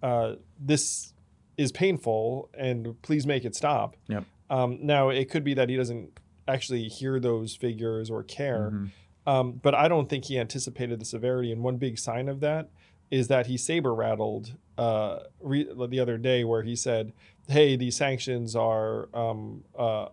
uh, 0.01 0.35
this 0.59 1.13
is 1.57 1.71
painful, 1.71 2.49
and 2.53 3.01
please 3.01 3.27
make 3.27 3.43
it 3.43 3.55
stop." 3.55 3.97
Yep. 4.07 4.23
Um, 4.49 4.79
now 4.81 5.09
it 5.09 5.29
could 5.29 5.43
be 5.43 5.53
that 5.55 5.67
he 5.69 5.75
doesn't 5.75 6.17
actually 6.47 6.87
hear 6.87 7.19
those 7.19 7.55
figures 7.55 8.09
or 8.09 8.23
care, 8.23 8.71
Mhm. 8.73 8.91
um, 9.25 9.51
but 9.61 9.75
I 9.75 9.89
don't 9.89 10.07
think 10.07 10.25
he 10.25 10.39
anticipated 10.39 10.99
the 11.01 11.05
severity. 11.05 11.51
And 11.51 11.61
one 11.61 11.75
big 11.75 11.99
sign 11.99 12.29
of 12.29 12.39
that 12.39 12.69
is 13.11 13.27
that 13.27 13.47
he 13.47 13.57
saber 13.57 13.93
rattled 13.93 14.55
uh, 14.77 15.19
re- 15.41 15.67
the 15.89 15.99
other 15.99 16.17
day, 16.17 16.43
where 16.43 16.63
he 16.63 16.75
said, 16.75 17.13
"Hey, 17.47 17.75
these 17.75 17.95
sanctions 17.95 18.55
are 18.55 19.09
um, 19.13 19.63
uh, 19.77 20.07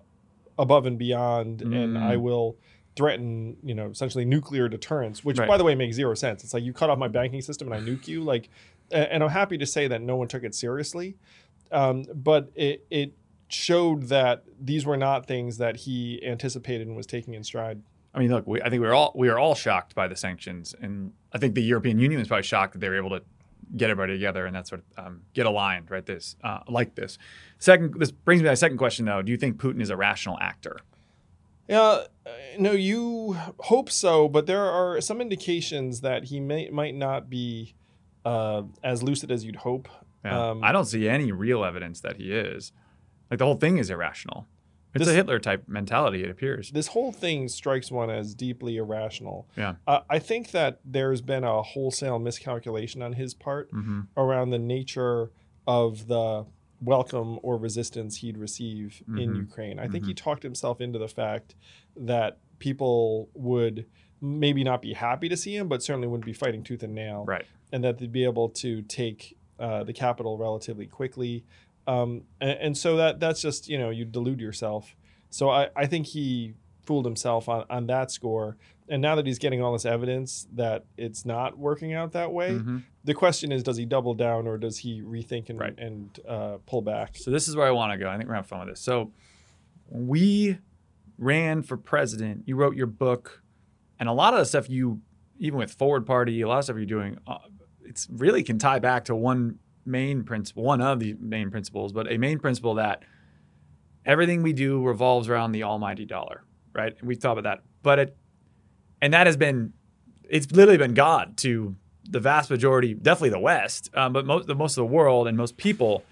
above 0.58 0.86
and 0.86 0.98
beyond, 0.98 1.62
and 1.62 1.96
Mm. 1.96 2.02
I 2.02 2.16
will." 2.16 2.56
threaten 2.96 3.56
you 3.64 3.74
know 3.74 3.88
essentially 3.88 4.24
nuclear 4.24 4.68
deterrence 4.68 5.24
which 5.24 5.36
Right. 5.36 5.48
by 5.48 5.56
the 5.58 5.64
way 5.64 5.74
makes 5.74 5.96
zero 5.96 6.14
sense 6.14 6.44
it's 6.44 6.54
like 6.54 6.62
you 6.62 6.72
cut 6.72 6.90
off 6.90 6.96
my 6.96 7.08
banking 7.08 7.40
system 7.42 7.72
and 7.72 7.74
i 7.74 7.84
nuke 7.84 8.06
you 8.06 8.22
like 8.22 8.48
and 8.92 9.20
i'm 9.24 9.30
happy 9.30 9.58
to 9.58 9.66
say 9.66 9.88
that 9.88 10.00
no 10.00 10.14
one 10.14 10.28
took 10.28 10.44
it 10.44 10.54
seriously 10.54 11.16
um, 11.72 12.04
but 12.14 12.52
it, 12.54 12.86
it 12.90 13.14
showed 13.48 14.04
that 14.10 14.44
these 14.60 14.86
were 14.86 14.96
not 14.96 15.26
things 15.26 15.58
that 15.58 15.74
he 15.78 16.24
anticipated 16.24 16.86
and 16.86 16.96
was 16.96 17.04
taking 17.04 17.34
in 17.34 17.42
stride 17.42 17.82
I 18.14 18.20
mean, 18.20 18.30
look, 18.30 18.46
we, 18.46 18.62
I 18.62 18.70
think 18.70 18.80
we 18.80 18.86
were 18.86 18.94
all 18.94 19.10
we 19.16 19.28
were 19.28 19.40
all 19.40 19.56
shocked 19.56 19.96
by 19.96 20.06
the 20.06 20.14
sanctions, 20.14 20.72
and 20.80 21.12
I 21.32 21.38
think 21.38 21.56
the 21.56 21.62
European 21.64 21.98
Union 21.98 22.20
was 22.20 22.28
probably 22.28 22.44
shocked 22.44 22.74
that 22.74 22.78
they 22.78 22.88
were 22.88 22.94
able 22.96 23.10
to 23.10 23.24
get 23.76 23.90
everybody 23.90 24.14
together 24.14 24.46
and 24.46 24.54
that 24.54 24.68
sort 24.68 24.82
of 24.96 25.06
um, 25.06 25.22
get 25.32 25.46
aligned, 25.46 25.90
right? 25.90 26.04
This 26.04 26.36
uh, 26.42 26.60
like 26.68 26.94
this. 26.94 27.18
Second, 27.58 27.94
this 27.98 28.10
brings 28.10 28.42
me 28.42 28.44
to 28.44 28.50
my 28.50 28.54
second 28.54 28.78
question, 28.78 29.06
though. 29.06 29.22
Do 29.22 29.32
you 29.32 29.38
think 29.38 29.56
Putin 29.56 29.80
is 29.80 29.90
a 29.90 29.96
rational 29.96 30.38
actor? 30.40 30.78
Yeah, 31.68 31.80
uh, 31.80 32.04
no, 32.58 32.72
you 32.72 33.36
hope 33.58 33.90
so, 33.90 34.28
but 34.28 34.46
there 34.46 34.64
are 34.64 35.00
some 35.00 35.20
indications 35.20 36.02
that 36.02 36.24
he 36.24 36.40
may 36.40 36.68
might 36.68 36.94
not 36.94 37.30
be 37.30 37.74
uh, 38.24 38.62
as 38.82 39.02
lucid 39.02 39.30
as 39.30 39.44
you'd 39.44 39.56
hope. 39.56 39.88
Yeah. 40.24 40.50
Um, 40.50 40.64
I 40.64 40.72
don't 40.72 40.86
see 40.86 41.08
any 41.08 41.32
real 41.32 41.64
evidence 41.64 42.00
that 42.00 42.16
he 42.16 42.32
is. 42.32 42.72
Like 43.30 43.38
the 43.38 43.44
whole 43.44 43.56
thing 43.56 43.78
is 43.78 43.90
irrational. 43.90 44.46
It's 44.94 45.00
This- 45.04 45.08
a 45.12 45.14
Hitler 45.14 45.38
type 45.38 45.64
mentality. 45.68 46.22
It 46.22 46.30
appears. 46.30 46.70
This 46.70 46.88
whole 46.88 47.10
thing 47.12 47.48
strikes 47.48 47.90
one 47.90 48.10
as 48.10 48.34
deeply 48.34 48.76
irrational. 48.76 49.48
Yeah. 49.56 49.74
Uh, 49.86 50.00
I 50.08 50.18
think 50.20 50.52
that 50.52 50.80
there's 50.84 51.20
been 51.20 51.42
a 51.44 51.62
wholesale 51.62 52.18
miscalculation 52.18 53.02
on 53.02 53.14
his 53.14 53.34
part 53.34 53.70
hmm 53.70 54.02
around 54.16 54.50
the 54.50 54.58
nature 54.58 55.30
of 55.66 56.06
the 56.06 56.46
welcome 56.80 57.38
or 57.42 57.56
resistance 57.56 58.18
he'd 58.18 58.36
receive 58.36 59.02
in 59.08 59.30
Mhm. 59.32 59.36
Ukraine. 59.36 59.78
I 59.78 59.88
think 59.88 60.04
he 60.06 60.12
talked 60.14 60.42
himself 60.42 60.80
into 60.80 60.98
the 60.98 61.08
fact 61.08 61.54
that 61.96 62.38
people 62.58 63.30
would 63.34 63.86
maybe 64.20 64.62
not 64.62 64.80
be 64.82 64.92
happy 64.92 65.28
to 65.28 65.36
see 65.36 65.56
him, 65.56 65.68
but 65.68 65.82
certainly 65.82 66.06
wouldn't 66.08 66.26
be 66.26 66.32
fighting 66.32 66.62
tooth 66.62 66.82
and 66.82 66.94
nail. 66.94 67.24
Right. 67.26 67.44
and 67.72 67.82
that 67.82 67.98
they'd 67.98 68.12
be 68.12 68.22
able 68.22 68.50
to 68.50 68.82
take 68.82 69.36
uh, 69.58 69.82
the 69.82 69.92
capital 69.92 70.36
relatively 70.38 70.86
quickly. 70.86 71.44
Um, 71.86 72.22
and, 72.40 72.50
and 72.60 72.78
so 72.78 72.96
that 72.96 73.20
that's 73.20 73.40
just 73.40 73.68
you 73.68 73.78
know 73.78 73.90
you 73.90 74.04
delude 74.04 74.40
yourself. 74.40 74.94
So 75.30 75.50
I, 75.50 75.68
I 75.76 75.86
think 75.86 76.06
he 76.06 76.54
fooled 76.82 77.04
himself 77.04 77.48
on, 77.48 77.64
on 77.70 77.86
that 77.88 78.10
score. 78.10 78.56
And 78.88 79.00
now 79.00 79.14
that 79.14 79.26
he's 79.26 79.38
getting 79.38 79.62
all 79.62 79.72
this 79.72 79.86
evidence 79.86 80.46
that 80.52 80.84
it's 80.98 81.24
not 81.24 81.56
working 81.58 81.94
out 81.94 82.12
that 82.12 82.30
way, 82.32 82.50
Mhm. 82.52 82.82
the 83.02 83.14
question 83.14 83.50
is, 83.50 83.62
does 83.62 83.78
he 83.78 83.86
double 83.86 84.12
down 84.14 84.46
or 84.46 84.58
does 84.58 84.76
he 84.78 85.00
rethink 85.00 85.48
and, 85.48 85.58
Right. 85.58 85.74
and 85.78 86.20
uh, 86.28 86.58
pull 86.66 86.82
back? 86.82 87.16
So 87.16 87.30
this 87.30 87.48
is 87.48 87.56
where 87.56 87.66
I 87.66 87.70
want 87.70 87.92
to 87.92 87.98
go. 87.98 88.08
I 88.10 88.16
think 88.18 88.28
we're 88.28 88.34
having 88.34 88.46
fun 88.48 88.60
with 88.60 88.68
this. 88.68 88.80
So 88.80 89.10
we 89.88 90.58
ran 91.18 91.62
for 91.62 91.76
president. 91.76 92.42
You 92.46 92.56
wrote 92.56 92.76
your 92.76 92.86
book, 92.86 93.42
and 93.98 94.08
a 94.08 94.12
lot 94.12 94.34
of 94.34 94.40
the 94.40 94.44
stuff 94.44 94.68
you, 94.68 95.00
even 95.38 95.58
with 95.58 95.72
Forward 95.72 96.06
Party, 96.06 96.40
a 96.42 96.48
lot 96.48 96.58
of 96.58 96.64
stuff 96.64 96.76
you're 96.76 96.84
doing, 96.86 97.18
uh, 97.26 97.38
it's 97.84 98.08
really 98.10 98.42
can 98.42 98.58
tie 98.58 98.78
back 98.78 99.06
to 99.06 99.14
one 99.14 99.58
main 99.84 100.24
principle, 100.24 100.62
one 100.62 100.80
of 100.80 101.00
the 101.00 101.14
main 101.20 101.50
principles, 101.50 101.92
but 101.92 102.10
a 102.10 102.18
main 102.18 102.38
principle 102.38 102.74
that 102.74 103.02
everything 104.04 104.42
we 104.42 104.52
do 104.52 104.82
revolves 104.82 105.28
around 105.28 105.52
the 105.52 105.62
almighty 105.62 106.04
dollar, 106.04 106.44
right? 106.72 106.94
We've 107.02 107.18
thought 107.18 107.38
about 107.38 107.44
that, 107.44 107.64
but 107.82 107.98
it, 107.98 108.16
and 109.00 109.12
that 109.12 109.26
has 109.26 109.36
been, 109.36 109.72
it's 110.28 110.50
literally 110.50 110.78
been 110.78 110.94
God 110.94 111.36
to 111.38 111.76
the 112.08 112.20
vast 112.20 112.50
majority, 112.50 112.94
definitely 112.94 113.30
the 113.30 113.38
West, 113.38 113.90
um, 113.94 114.12
but 114.12 114.26
most 114.26 114.46
the 114.46 114.54
most 114.54 114.76
of 114.76 114.82
the 114.82 114.92
world 114.92 115.26
and 115.26 115.36
most 115.36 115.56
people. 115.56 116.04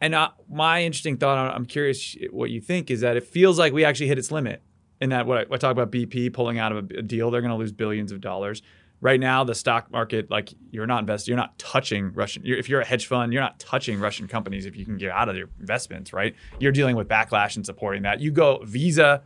And 0.00 0.14
uh, 0.14 0.30
my 0.48 0.82
interesting 0.82 1.16
thought, 1.16 1.54
I'm 1.54 1.66
curious 1.66 2.16
what 2.30 2.50
you 2.50 2.60
think, 2.60 2.90
is 2.90 3.00
that 3.00 3.16
it 3.16 3.24
feels 3.24 3.58
like 3.58 3.72
we 3.72 3.84
actually 3.84 4.08
hit 4.08 4.18
its 4.18 4.30
limit. 4.30 4.62
In 5.00 5.10
that, 5.10 5.26
what 5.26 5.38
I, 5.38 5.54
I 5.54 5.56
talk 5.58 5.72
about 5.72 5.90
BP 5.90 6.32
pulling 6.32 6.58
out 6.58 6.72
of 6.72 6.90
a 6.90 7.02
deal, 7.02 7.30
they're 7.30 7.42
going 7.42 7.50
to 7.50 7.56
lose 7.56 7.72
billions 7.72 8.12
of 8.12 8.20
dollars. 8.20 8.62
Right 9.06 9.20
now, 9.20 9.44
the 9.44 9.54
stock 9.54 9.92
market, 9.92 10.32
like 10.32 10.52
you're 10.72 10.84
not 10.84 10.98
investing, 10.98 11.30
you're 11.30 11.38
not 11.38 11.56
touching 11.60 12.12
Russian. 12.12 12.44
You're, 12.44 12.58
if 12.58 12.68
you're 12.68 12.80
a 12.80 12.84
hedge 12.84 13.06
fund, 13.06 13.32
you're 13.32 13.40
not 13.40 13.60
touching 13.60 14.00
Russian 14.00 14.26
companies 14.26 14.66
if 14.66 14.74
you 14.74 14.84
can 14.84 14.96
get 14.96 15.12
out 15.12 15.28
of 15.28 15.36
your 15.36 15.48
investments, 15.60 16.12
right? 16.12 16.34
You're 16.58 16.72
dealing 16.72 16.96
with 16.96 17.06
backlash 17.06 17.54
and 17.54 17.64
supporting 17.64 18.02
that. 18.02 18.18
You 18.18 18.32
go, 18.32 18.58
Visa 18.64 19.22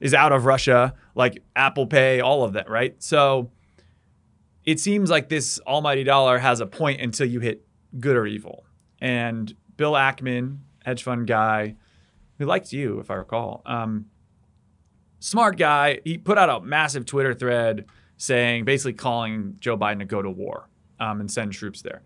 is 0.00 0.14
out 0.14 0.32
of 0.32 0.46
Russia, 0.46 0.94
like 1.14 1.42
Apple 1.54 1.86
Pay, 1.86 2.22
all 2.22 2.42
of 2.42 2.54
that, 2.54 2.70
right? 2.70 2.94
So 3.02 3.50
it 4.64 4.80
seems 4.80 5.10
like 5.10 5.28
this 5.28 5.60
almighty 5.66 6.04
dollar 6.04 6.38
has 6.38 6.60
a 6.60 6.66
point 6.66 7.02
until 7.02 7.26
you 7.26 7.40
hit 7.40 7.66
good 8.00 8.16
or 8.16 8.26
evil. 8.26 8.64
And 8.98 9.54
Bill 9.76 9.92
Ackman, 9.92 10.60
hedge 10.86 11.02
fund 11.02 11.26
guy, 11.26 11.76
who 12.38 12.46
liked 12.46 12.72
you, 12.72 12.98
if 12.98 13.10
I 13.10 13.16
recall, 13.16 13.60
um, 13.66 14.06
smart 15.20 15.58
guy, 15.58 16.00
he 16.02 16.16
put 16.16 16.38
out 16.38 16.48
a 16.48 16.64
massive 16.64 17.04
Twitter 17.04 17.34
thread 17.34 17.84
saying, 18.18 18.64
basically 18.66 18.92
calling 18.92 19.56
Joe 19.58 19.78
Biden 19.78 20.00
to 20.00 20.04
go 20.04 20.20
to 20.20 20.30
war 20.30 20.68
um, 21.00 21.20
and 21.20 21.30
send 21.30 21.52
troops 21.52 21.80
there. 21.80 22.02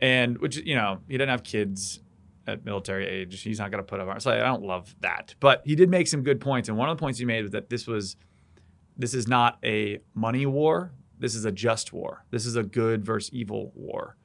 And 0.00 0.38
which, 0.38 0.56
you 0.56 0.74
know, 0.74 1.00
he 1.08 1.14
didn't 1.14 1.28
have 1.28 1.42
kids 1.42 2.00
at 2.46 2.64
military 2.64 3.06
age. 3.06 3.42
He's 3.42 3.58
not 3.58 3.70
going 3.70 3.84
to 3.84 3.86
put 3.86 4.00
up. 4.00 4.22
So 4.22 4.32
I 4.32 4.38
don't 4.38 4.62
love 4.62 4.94
that. 5.00 5.34
But 5.40 5.62
he 5.66 5.74
did 5.76 5.90
make 5.90 6.08
some 6.08 6.22
good 6.22 6.40
points. 6.40 6.70
And 6.70 6.78
one 6.78 6.88
of 6.88 6.96
the 6.96 7.00
points 7.00 7.18
he 7.18 7.26
made 7.26 7.42
was 7.42 7.50
that 7.50 7.68
this 7.68 7.86
was, 7.86 8.16
this 8.96 9.12
is 9.12 9.28
not 9.28 9.58
a 9.62 10.00
money 10.14 10.46
war 10.46 10.92
this 11.20 11.34
is 11.34 11.44
a 11.44 11.52
just 11.52 11.92
war. 11.92 12.24
This 12.30 12.46
is 12.46 12.56
a 12.56 12.62
good 12.62 13.04
versus 13.04 13.32
evil 13.32 13.72
war. 13.76 14.16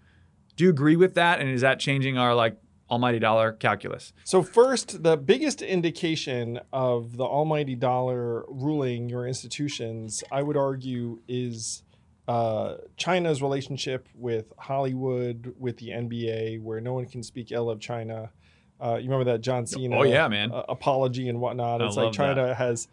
Do 0.55 0.63
you 0.63 0.70
agree 0.70 0.96
with 0.96 1.13
that? 1.15 1.41
And 1.41 1.50
is 1.50 1.62
that 1.62 1.79
changing 1.79 2.17
our 2.17 2.34
like 2.34 2.58
almighty 2.89 3.20
dollar 3.20 3.51
calculus? 3.54 4.13
So 4.24 4.44
first, 4.44 5.04
the 5.04 5.18
biggest 5.18 5.62
indication 5.62 6.60
of 6.72 7.18
the 7.18 7.25
almighty 7.25 7.75
dollar 7.75 8.44
ruling 8.48 9.10
your 9.10 9.27
institutions, 9.27 10.24
I 10.32 10.42
would 10.42 10.58
argue, 10.58 11.20
is 11.27 11.84
uh, 12.27 12.75
China's 12.98 13.42
relationship 13.42 14.08
with 14.15 14.51
Hollywood, 14.58 15.54
with 15.60 15.77
the 15.77 15.89
NBA, 15.89 16.62
where 16.62 16.82
no 16.82 16.94
one 16.94 17.06
can 17.06 17.24
speak 17.24 17.51
ill 17.51 17.70
of 17.70 17.80
China. 17.80 18.32
Uh, 18.80 18.96
you 18.96 19.10
remember 19.10 19.32
that 19.32 19.42
John 19.42 19.65
Cena? 19.65 19.98
Oh 19.98 20.04
yeah, 20.04 20.27
man. 20.27 20.51
Uh, 20.51 20.63
apology 20.68 21.30
and 21.30 21.39
whatnot. 21.39 21.82
I 21.82 21.86
It's 21.86 21.96
like 21.96 22.12
China 22.13 22.54
has, 22.54 22.88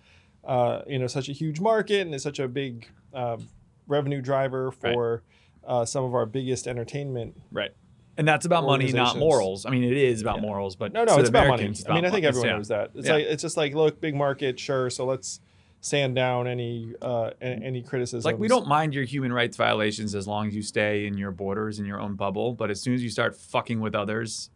uh, 0.44 0.82
you 0.86 0.98
know, 0.98 1.06
such 1.06 1.28
a 1.28 1.32
huge 1.32 1.60
market 1.60 2.02
and 2.02 2.14
is 2.14 2.22
such 2.22 2.38
a 2.38 2.46
big 2.46 2.88
um, 3.14 3.48
revenue 3.86 4.20
driver 4.20 4.70
for 4.70 5.22
uh, 5.66 5.84
some 5.84 6.04
of 6.04 6.14
our 6.14 6.26
biggest 6.26 6.66
entertainment. 6.66 7.40
Right. 7.50 7.72
And 8.18 8.28
that's 8.28 8.44
about 8.44 8.64
money, 8.64 8.92
not 8.92 9.16
morals. 9.16 9.64
I 9.64 9.70
mean, 9.70 9.84
it 9.84 9.96
is 9.96 10.20
about 10.20 10.36
Yeah. 10.36 10.42
morals, 10.42 10.76
but 10.76 10.92
No, 10.92 11.04
no, 11.04 11.18
it's 11.18 11.30
about 11.30 11.48
money. 11.48 11.64
It's 11.64 11.88
I 11.88 11.94
mean, 11.94 12.04
I 12.04 12.10
think 12.10 12.26
everyone 12.26 12.48
yeah. 12.50 12.56
knows 12.56 12.68
that. 12.68 12.90
It's 12.94 13.06
Yeah. 13.06 13.14
like 13.14 13.24
it's 13.24 13.42
just 13.42 13.56
like, 13.56 13.74
look, 13.74 14.00
big 14.00 14.14
market, 14.14 14.60
sure. 14.60 14.90
So 14.90 15.06
let's 15.06 15.40
sand 15.80 16.14
down 16.14 16.46
any 16.46 16.94
uh, 17.02 17.30
any 17.40 17.82
criticism. 17.82 18.30
Like 18.30 18.38
we 18.38 18.48
don't 18.48 18.68
mind 18.68 18.94
your 18.94 19.04
human 19.04 19.32
rights 19.32 19.56
violations 19.56 20.14
as 20.14 20.28
long 20.28 20.46
as 20.46 20.54
you 20.54 20.62
stay 20.62 21.06
in 21.06 21.16
your 21.16 21.32
borders 21.32 21.78
in 21.78 21.86
your 21.86 22.00
own 22.00 22.14
bubble. 22.14 22.52
But 22.54 22.70
as 22.70 22.80
soon 22.80 22.94
as 22.94 23.02
you 23.02 23.10
start 23.10 23.34
fucking 23.36 23.80
with 23.80 23.94
others 23.94 24.50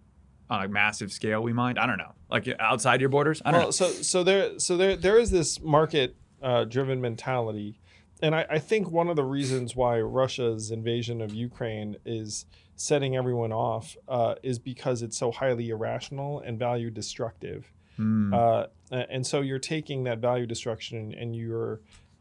on 0.49 0.65
a 0.65 0.69
massive 0.69 1.11
scale, 1.11 1.43
we 1.43 1.53
mind. 1.53 1.79
I 1.79 1.87
don't 1.87 1.99
know, 1.99 2.13
like 2.31 2.47
outside 2.61 3.01
your 3.01 3.09
borders. 3.11 3.43
I 3.45 3.51
don't 3.51 3.61
well, 3.61 3.67
know. 3.69 3.71
so 3.73 3.89
so 3.89 4.23
there 4.23 4.59
so 4.59 4.77
there 4.77 4.97
there 4.97 5.19
is 5.19 5.31
this 5.31 5.61
market 5.61 6.15
uh, 6.43 6.65
driven 6.65 7.01
mentality, 7.01 7.79
and 8.23 8.35
I, 8.35 8.47
I 8.51 8.59
think 8.59 8.91
one 8.91 9.09
of 9.09 9.17
the 9.17 9.25
reasons 9.25 9.77
why 9.77 10.01
Russia's 10.01 10.71
invasion 10.71 11.21
of 11.21 11.35
Ukraine 11.35 11.97
is 12.05 12.47
setting 12.77 13.17
everyone 13.17 13.53
off 13.53 13.97
uh, 14.09 14.35
is 14.43 14.59
because 14.59 15.03
it's 15.03 15.17
so 15.17 15.31
highly 15.33 15.71
irrational 15.71 16.41
and 16.41 16.59
value 16.59 16.91
destructive. 16.91 17.73
Hmm. 17.97 18.33
Uh, 18.35 18.65
and 18.91 19.27
so 19.27 19.41
you're 19.41 19.59
taking 19.59 20.05
that 20.05 20.19
value 20.19 20.47
destruction 20.47 21.15
and 21.19 21.35
you're 21.35 21.81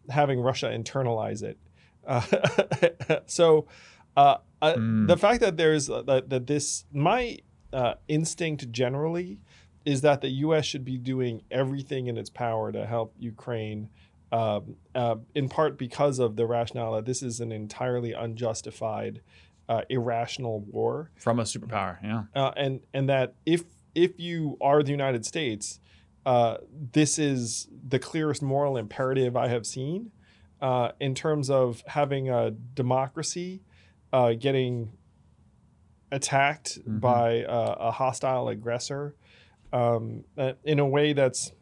having 0.09 0.39
Russia 0.39 0.67
internalize 0.67 1.43
it. 1.43 1.57
Uh, 2.07 3.19
so 3.25 3.67
Mm. 4.17 5.07
the 5.07 5.17
fact 5.17 5.41
that 5.41 5.57
there's 5.57 5.89
uh, 5.89 6.01
that, 6.03 6.29
that 6.29 6.47
this 6.47 6.85
my 6.91 7.37
uh, 7.73 7.95
instinct 8.07 8.71
generally 8.71 9.39
is 9.83 10.01
that 10.01 10.21
the 10.21 10.29
U.S. 10.29 10.65
should 10.65 10.83
be 10.85 10.97
doing 10.97 11.43
everything 11.51 12.07
in 12.07 12.17
its 12.17 12.29
power 12.29 12.71
to 12.71 12.85
help 12.85 13.13
Ukraine. 13.19 13.89
Um, 14.35 14.75
uh, 14.93 15.15
in 15.33 15.47
part 15.49 15.77
because 15.77 16.19
of 16.19 16.35
the 16.35 16.45
rationale 16.45 16.93
that 16.95 17.05
this 17.05 17.21
is 17.23 17.39
an 17.39 17.51
entirely 17.51 18.11
unjustified, 18.11 19.21
uh, 19.69 19.81
irrational 19.89 20.59
war 20.61 21.11
From 21.15 21.39
a 21.39 21.43
superpower, 21.43 21.93
yeah. 22.03 22.23
uh, 22.35 22.51
and 22.57 22.81
and 22.93 23.07
that 23.07 23.35
if 23.45 23.63
if 23.93 24.19
you 24.19 24.57
are 24.59 24.83
the 24.83 24.91
United 24.91 25.23
States, 25.25 25.79
uh, 26.25 26.57
this 26.91 27.17
is 27.17 27.69
the 27.87 27.99
clearest 27.99 28.41
moral 28.41 28.75
imperative 28.77 29.37
I 29.37 29.47
have 29.47 29.65
seen 29.65 30.11
uh, 30.61 30.91
in 30.99 31.15
terms 31.15 31.49
of 31.49 31.83
having 31.87 32.29
a 32.29 32.51
democracy 32.51 33.61
uh, 34.11 34.33
getting 34.33 34.91
attacked 36.11 36.79
Mhm. 36.85 36.99
by 36.99 37.43
uh, 37.43 37.75
a 37.79 37.91
hostile 37.91 38.47
aggressor 38.49 39.15
um, 39.71 40.23
in 40.63 40.79
a 40.79 40.87
way 40.87 41.13
that's. 41.13 41.53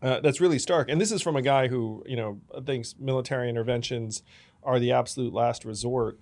Uh, 0.00 0.20
that's 0.20 0.40
really 0.40 0.58
stark, 0.58 0.88
and 0.88 1.00
this 1.00 1.10
is 1.10 1.20
from 1.22 1.34
a 1.36 1.42
guy 1.42 1.68
who 1.68 2.04
you 2.06 2.16
know 2.16 2.40
thinks 2.64 2.94
military 2.98 3.48
interventions 3.48 4.22
are 4.62 4.78
the 4.78 4.92
absolute 4.92 5.32
last 5.32 5.64
resort. 5.64 6.18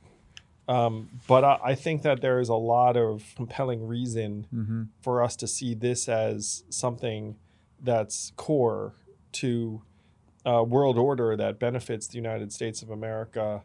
Um, 0.69 1.21
but 1.29 1.45
I, 1.45 1.59
I 1.63 1.75
think 1.75 2.03
that 2.03 2.21
there 2.23 2.41
is 2.41 2.49
a 2.49 2.55
lot 2.55 2.97
of 2.97 3.33
compelling 3.37 3.87
reason 3.87 4.47
Mm-hmm. 4.53 4.83
for 5.01 5.23
us 5.23 5.37
to 5.37 5.47
see 5.47 5.75
this 5.75 6.09
as 6.09 6.65
something 6.71 7.37
that's 7.83 8.33
core 8.37 8.95
to 9.33 9.83
a 10.45 10.65
world 10.65 10.97
order 10.99 11.37
that 11.37 11.59
benefits 11.59 12.07
the 12.09 12.17
United 12.17 12.53
States 12.53 12.83
of 12.83 12.91
America. 12.91 13.63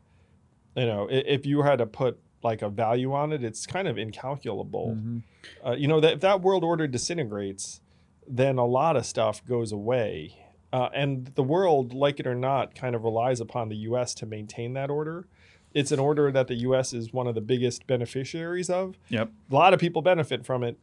You 0.76 0.86
know, 0.86 1.08
if 1.10 1.46
you 1.46 1.62
had 1.62 1.78
to 1.78 1.86
put 1.86 2.20
like 2.44 2.62
a 2.62 2.70
value 2.70 3.14
on 3.14 3.32
it, 3.34 3.44
it's 3.44 3.66
kind 3.66 3.88
of 3.88 3.98
incalculable. 3.98 4.96
Mm-hmm. 4.98 5.20
Uh, 5.68 5.74
you 5.74 5.88
know 5.88 6.00
that 6.00 6.14
if 6.14 6.20
that 6.22 6.42
world 6.42 6.64
order 6.64 6.88
disintegrates, 6.88 7.82
then 8.28 8.58
a 8.58 8.66
lot 8.66 8.96
of 8.96 9.06
stuff 9.06 9.46
goes 9.46 9.72
away. 9.72 10.38
Uh, 10.74 10.90
and 10.94 11.28
the 11.36 11.44
world, 11.44 11.94
like 11.94 12.20
it 12.20 12.28
or 12.28 12.36
not, 12.36 12.76
kind 12.76 12.96
of 12.96 13.04
relies 13.04 13.42
upon 13.42 13.70
the 13.70 13.76
U.S. 13.78 14.14
to 14.16 14.26
maintain 14.26 14.74
that 14.74 14.90
order. 14.90 15.28
It's 15.74 15.92
an 15.92 16.00
order 16.00 16.32
that 16.32 16.48
the 16.48 16.56
U.S. 16.56 16.94
is 16.94 17.14
one 17.14 17.28
of 17.28 17.36
the 17.36 17.42
biggest 17.42 17.88
beneficiaries 17.88 18.70
of. 18.70 18.98
Yep. 19.10 19.32
A 19.50 19.54
lot 19.54 19.74
of 19.74 19.80
people 19.80 20.02
benefit 20.02 20.46
from 20.46 20.64
it. 20.64 20.78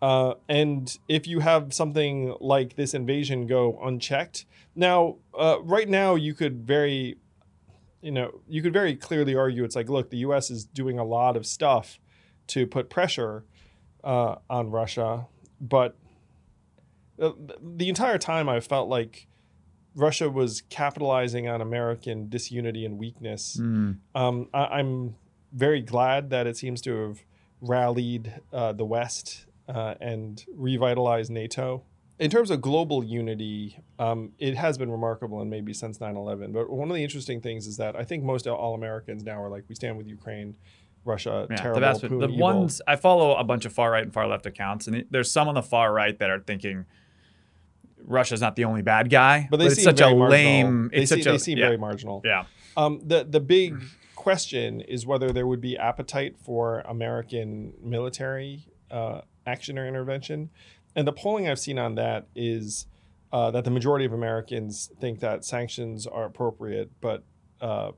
Uh, 0.00 0.34
and 0.48 0.96
if 1.08 1.26
you 1.26 1.40
have 1.40 1.74
something 1.74 2.36
like 2.40 2.76
this 2.76 2.94
invasion 2.94 3.46
go 3.46 3.78
unchecked, 3.82 4.44
now, 4.74 5.16
uh, 5.36 5.58
right 5.62 5.88
now, 5.88 6.14
you 6.14 6.34
could 6.34 6.64
very, 6.64 7.18
you 8.00 8.12
know, 8.12 8.40
you 8.48 8.62
could 8.62 8.72
very 8.72 8.94
clearly 8.94 9.34
argue 9.34 9.64
it's 9.64 9.74
like, 9.74 9.88
look, 9.88 10.10
the 10.10 10.18
U.S. 10.18 10.50
is 10.50 10.64
doing 10.64 10.98
a 10.98 11.04
lot 11.04 11.36
of 11.36 11.46
stuff 11.46 11.98
to 12.48 12.66
put 12.66 12.90
pressure 12.90 13.44
uh, 14.04 14.36
on 14.48 14.70
Russia, 14.70 15.26
but 15.60 15.96
uh, 17.20 17.32
the 17.60 17.88
entire 17.88 18.18
time 18.18 18.48
I 18.48 18.60
felt 18.60 18.88
like 18.88 19.26
Russia 19.94 20.30
was 20.30 20.62
capitalizing 20.70 21.48
on 21.48 21.60
American 21.60 22.28
disunity 22.28 22.84
and 22.84 22.98
weakness. 22.98 23.56
Mm. 23.60 23.98
Um, 24.14 24.48
I, 24.54 24.64
I'm 24.64 25.16
very 25.52 25.80
glad 25.80 26.30
that 26.30 26.46
it 26.46 26.56
seems 26.56 26.80
to 26.82 26.96
have 27.08 27.24
rallied 27.60 28.40
uh, 28.52 28.72
the 28.72 28.84
West 28.84 29.46
uh, 29.68 29.94
and 30.00 30.44
revitalized 30.54 31.30
NATO. 31.30 31.82
In 32.18 32.30
terms 32.30 32.50
of 32.50 32.60
global 32.60 33.04
unity, 33.04 33.78
um, 33.98 34.32
it 34.38 34.56
has 34.56 34.76
been 34.76 34.90
remarkable 34.90 35.40
and 35.40 35.48
maybe 35.48 35.72
since 35.72 36.00
9 36.00 36.16
11. 36.16 36.52
But 36.52 36.68
one 36.68 36.90
of 36.90 36.94
the 36.94 37.02
interesting 37.02 37.40
things 37.40 37.66
is 37.66 37.76
that 37.76 37.94
I 37.96 38.04
think 38.04 38.24
most 38.24 38.46
all 38.46 38.74
Americans 38.74 39.22
now 39.24 39.40
are 39.42 39.48
like, 39.48 39.64
we 39.68 39.74
stand 39.74 39.96
with 39.96 40.08
Ukraine, 40.08 40.56
Russia, 41.04 41.46
Yeah, 41.50 41.56
terrible, 41.56 41.80
the 41.80 41.86
vast 41.86 42.02
Putin, 42.02 42.20
the 42.20 42.26
evil. 42.26 42.38
ones 42.38 42.82
I 42.86 42.96
follow 42.96 43.36
a 43.36 43.44
bunch 43.44 43.64
of 43.64 43.72
far 43.72 43.90
right 43.92 44.02
and 44.02 44.12
far 44.12 44.26
left 44.26 44.46
accounts, 44.46 44.86
and 44.88 45.04
there's 45.10 45.30
some 45.30 45.48
on 45.48 45.54
the 45.54 45.62
far 45.62 45.92
right 45.92 46.18
that 46.18 46.28
are 46.30 46.40
thinking 46.40 46.86
Russia's 48.04 48.40
not 48.40 48.56
the 48.56 48.64
only 48.64 48.82
bad 48.82 49.10
guy, 49.10 49.48
but 49.50 49.58
they 49.58 49.66
it's 49.66 49.76
seem 49.76 49.84
such 49.84 50.00
a 50.00 50.04
marginal. 50.04 50.28
lame. 50.28 50.88
They, 50.92 50.98
It's 50.98 51.10
see, 51.10 51.22
such 51.22 51.26
a 51.26 51.32
they 51.32 51.38
seem 51.38 51.58
yeah, 51.58 51.66
very 51.66 51.78
marginal. 51.78 52.22
yeah. 52.24 52.44
Um, 52.76 53.00
the 53.04 53.24
the 53.24 53.40
big 53.40 53.74
question 54.14 54.80
is 54.82 55.06
whether 55.06 55.32
there 55.32 55.46
would 55.46 55.60
be 55.60 55.76
appetite 55.76 56.36
for 56.38 56.80
American 56.80 57.72
military 57.82 58.64
uh, 58.90 59.20
action 59.46 59.78
or 59.78 59.86
intervention, 59.86 60.50
and 60.96 61.06
the 61.06 61.12
polling 61.12 61.48
I've 61.48 61.58
seen 61.58 61.78
on 61.78 61.94
that 61.96 62.26
is 62.34 62.86
uh, 63.32 63.50
that 63.50 63.64
the 63.64 63.70
majority 63.70 64.04
of 64.04 64.12
Americans 64.12 64.90
think 65.00 65.20
that 65.20 65.44
sanctions 65.44 66.06
are 66.06 66.24
appropriate, 66.24 66.90
but 67.00 67.24
uh, 67.60 67.90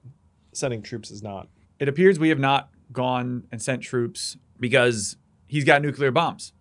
sending 0.53 0.83
troops 0.83 1.11
is 1.11 1.23
not. 1.23 1.49
it 1.79 1.89
appears 1.89 2.19
we 2.19 2.29
have 2.31 2.39
not 2.39 2.71
gone 2.93 3.45
and 3.53 3.63
sent 3.63 3.83
troops 3.83 4.37
because 4.59 5.17
he's 5.47 5.65
got 5.65 5.81
nuclear 5.83 6.11
bombs 6.11 6.53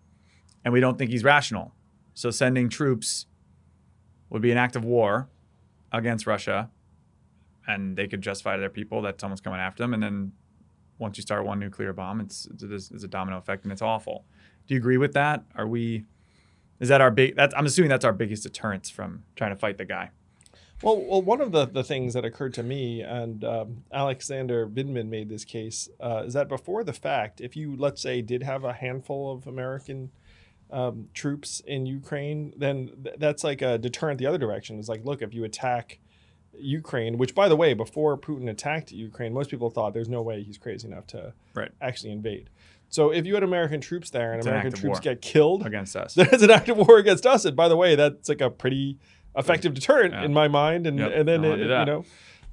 and 0.63 0.71
we 0.73 0.79
don't 0.79 0.97
think 0.99 1.09
he's 1.09 1.23
rational. 1.23 1.73
So 2.13 2.29
sending 2.29 2.69
troops 2.69 3.25
would 4.29 4.41
be 4.41 4.51
an 4.51 4.57
act 4.57 4.75
of 4.75 4.83
war 4.85 5.29
against 5.91 6.27
Russia 6.27 6.69
and 7.67 7.95
they 7.95 8.07
could 8.07 8.21
justify 8.21 8.55
to 8.55 8.59
their 8.59 8.69
people 8.69 9.01
that 9.03 9.21
someone's 9.21 9.41
coming 9.41 9.59
after 9.59 9.83
them. 9.83 9.93
And 9.93 10.01
then 10.01 10.31
once 10.97 11.17
you 11.17 11.21
start 11.21 11.45
one 11.45 11.59
nuclear 11.59 11.93
bomb, 11.93 12.19
it's, 12.19 12.47
it's, 12.61 12.91
it's 12.91 13.03
a 13.03 13.07
domino 13.07 13.37
effect 13.37 13.63
and 13.63 13.71
it's 13.71 13.81
awful. 13.81 14.25
Do 14.67 14.73
you 14.73 14.79
agree 14.79 14.97
with 14.97 15.13
that? 15.13 15.43
Are 15.55 15.67
we, 15.67 16.05
is 16.79 16.89
that 16.89 16.99
our 16.99 17.11
big, 17.11 17.35
that's, 17.35 17.53
I'm 17.55 17.65
assuming 17.65 17.89
that's 17.89 18.05
our 18.05 18.13
biggest 18.13 18.43
deterrence 18.43 18.89
from 18.89 19.23
trying 19.35 19.51
to 19.51 19.55
fight 19.55 19.77
the 19.77 19.85
guy. 19.85 20.09
Well, 20.81 20.97
well, 20.97 21.21
one 21.21 21.41
of 21.41 21.51
the, 21.51 21.65
the 21.65 21.83
things 21.83 22.13
that 22.13 22.23
occurred 22.23 22.53
to 22.53 22.63
me, 22.63 23.01
and 23.01 23.43
um, 23.43 23.83
Alexander 23.91 24.65
Vindman 24.65 25.09
made 25.09 25.27
this 25.27 25.43
case, 25.43 25.89
uh, 25.99 26.23
is 26.25 26.33
that 26.33 26.47
before 26.47 26.85
the 26.85 26.93
fact, 26.93 27.41
if 27.41 27.57
you, 27.57 27.75
let's 27.75 28.01
say, 28.01 28.21
did 28.21 28.43
have 28.43 28.63
a 28.63 28.71
handful 28.71 29.29
of 29.29 29.45
American 29.45 30.09
um, 30.71 31.07
troops 31.13 31.61
in 31.65 31.85
Ukraine, 31.85 32.53
then 32.57 32.91
th- 33.03 33.15
that's 33.17 33.43
like 33.43 33.61
a 33.61 33.77
deterrent 33.77 34.19
the 34.19 34.25
other 34.27 34.37
direction. 34.37 34.77
It's 34.79 34.89
like, 34.89 35.03
look, 35.05 35.21
if 35.21 35.33
you 35.33 35.43
attack 35.43 35.99
Ukraine, 36.57 37.17
which, 37.17 37.33
by 37.35 37.47
the 37.47 37.55
way, 37.55 37.73
before 37.73 38.17
Putin 38.17 38.49
attacked 38.49 38.91
Ukraine, 38.91 39.33
most 39.33 39.49
people 39.49 39.69
thought 39.69 39.93
there's 39.93 40.09
no 40.09 40.21
way 40.21 40.43
he's 40.43 40.57
crazy 40.57 40.87
enough 40.87 41.07
to 41.07 41.33
Right. 41.53 41.71
actually 41.81 42.11
invade. 42.11 42.49
So 42.89 43.11
if 43.11 43.25
you 43.25 43.33
had 43.35 43.43
American 43.43 43.81
troops 43.81 44.09
there 44.09 44.31
and 44.31 44.39
It's 44.39 44.47
American 44.47 44.73
of 44.73 44.79
troops 44.79 44.99
get 44.99 45.21
killed, 45.21 45.65
against 45.65 45.95
us. 45.95 46.13
there's 46.15 46.41
an 46.41 46.49
act 46.51 46.69
of 46.69 46.77
war 46.77 46.97
against 46.97 47.25
us. 47.25 47.45
And 47.45 47.55
by 47.55 47.67
the 47.67 47.75
way, 47.77 47.95
that's 47.95 48.29
like 48.29 48.41
a 48.41 48.49
pretty 48.49 48.97
effective 49.35 49.73
deterrent 49.75 50.13
Yeah. 50.13 50.23
in 50.25 50.33
my 50.33 50.47
mind. 50.47 50.87
And 50.87 50.97
Yep. 50.99 51.11
and 51.13 51.27
then 51.27 51.45
it, 51.45 51.59
you 51.59 51.67
know, 51.67 52.05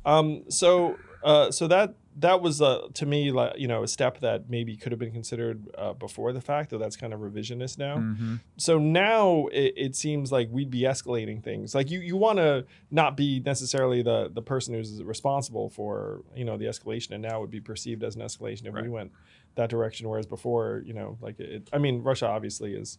um, 0.05 0.44
so 0.50 0.96
uh, 1.24 1.50
so 1.50 1.66
that 1.68 1.94
that 2.18 2.40
was 2.40 2.62
uh, 2.62 2.88
to 2.94 3.05
me 3.05 3.31
like 3.31 3.59
you 3.59 3.68
know 3.68 3.83
a 3.83 3.88
step 3.88 4.20
that 4.20 4.48
maybe 4.48 4.76
could 4.76 4.90
have 4.90 4.98
been 4.98 5.12
considered 5.12 5.68
uh, 5.76 5.92
before 5.92 6.33
the 6.33 6.40
fact, 6.40 6.70
though 6.70 6.79
that's 6.79 6.96
kind 6.96 7.12
of 7.12 7.20
revisionist 7.20 7.79
now. 7.79 7.96
Mhm. 7.96 8.40
So 8.57 8.79
now 8.79 9.46
it, 9.52 9.74
it 9.76 9.96
seems 9.96 10.33
like 10.33 10.48
we'd 10.50 10.70
be 10.70 10.81
escalating 10.81 11.42
things. 11.42 11.74
Like 11.74 11.90
you, 11.90 12.00
you 12.00 12.16
want 12.16 12.38
to 12.38 12.64
not 12.90 13.16
be 13.16 13.40
necessarily 13.40 14.02
the 14.02 14.31
the 14.33 14.42
person 14.42 14.74
who's 14.74 15.02
responsible 15.02 15.68
for 15.68 16.22
you 16.35 16.44
know 16.44 16.57
the 16.57 16.64
escalation, 16.64 17.11
and 17.12 17.22
now 17.22 17.40
would 17.40 17.50
be 17.50 17.61
perceived 17.61 18.02
as 18.02 18.16
an 18.16 18.22
escalation 18.22 18.66
if 18.66 18.74
we 18.74 18.88
went 18.88 19.12
that 19.57 19.68
direction. 19.68 20.09
Whereas 20.09 20.26
before, 20.26 20.83
you 20.87 20.94
know, 20.94 21.18
like 21.20 21.38
it, 21.38 21.68
I 21.72 21.79
mean, 21.79 22.02
Russia 22.02 22.26
obviously 22.29 22.74
has 22.76 22.98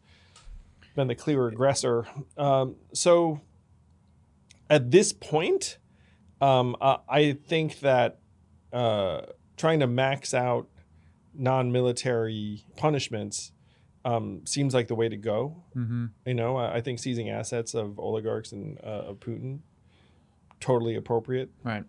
been 0.95 1.08
the 1.08 1.15
clear 1.15 1.47
aggressor. 1.47 2.06
Um, 2.38 2.75
so 2.93 3.41
at 4.69 4.91
this 4.91 5.12
point, 5.13 5.77
um, 6.41 6.75
uh, 6.82 6.97
I 7.10 7.34
think 7.34 7.80
that 7.80 8.19
uh, 8.73 9.21
trying 9.56 9.80
to 9.80 9.88
max 9.88 10.34
out 10.34 10.67
non-military 11.34 12.63
punishments 12.75 13.51
um, 14.06 14.41
seems 14.45 14.73
like 14.73 14.88
the 14.88 14.95
way 14.95 15.10
to 15.10 15.17
go. 15.17 15.63
Mhm. 15.75 16.12
You 16.25 16.34
know, 16.34 16.56
I 16.58 16.75
I 16.75 16.82
think 16.82 16.99
seizing 16.99 17.30
assets 17.30 17.73
of 17.73 17.99
oligarchs 17.99 18.51
and 18.51 18.80
uh, 18.84 19.10
of 19.10 19.19
Putin 19.19 19.60
totally 20.60 20.95
appropriate. 20.95 21.51
Right. 21.63 21.84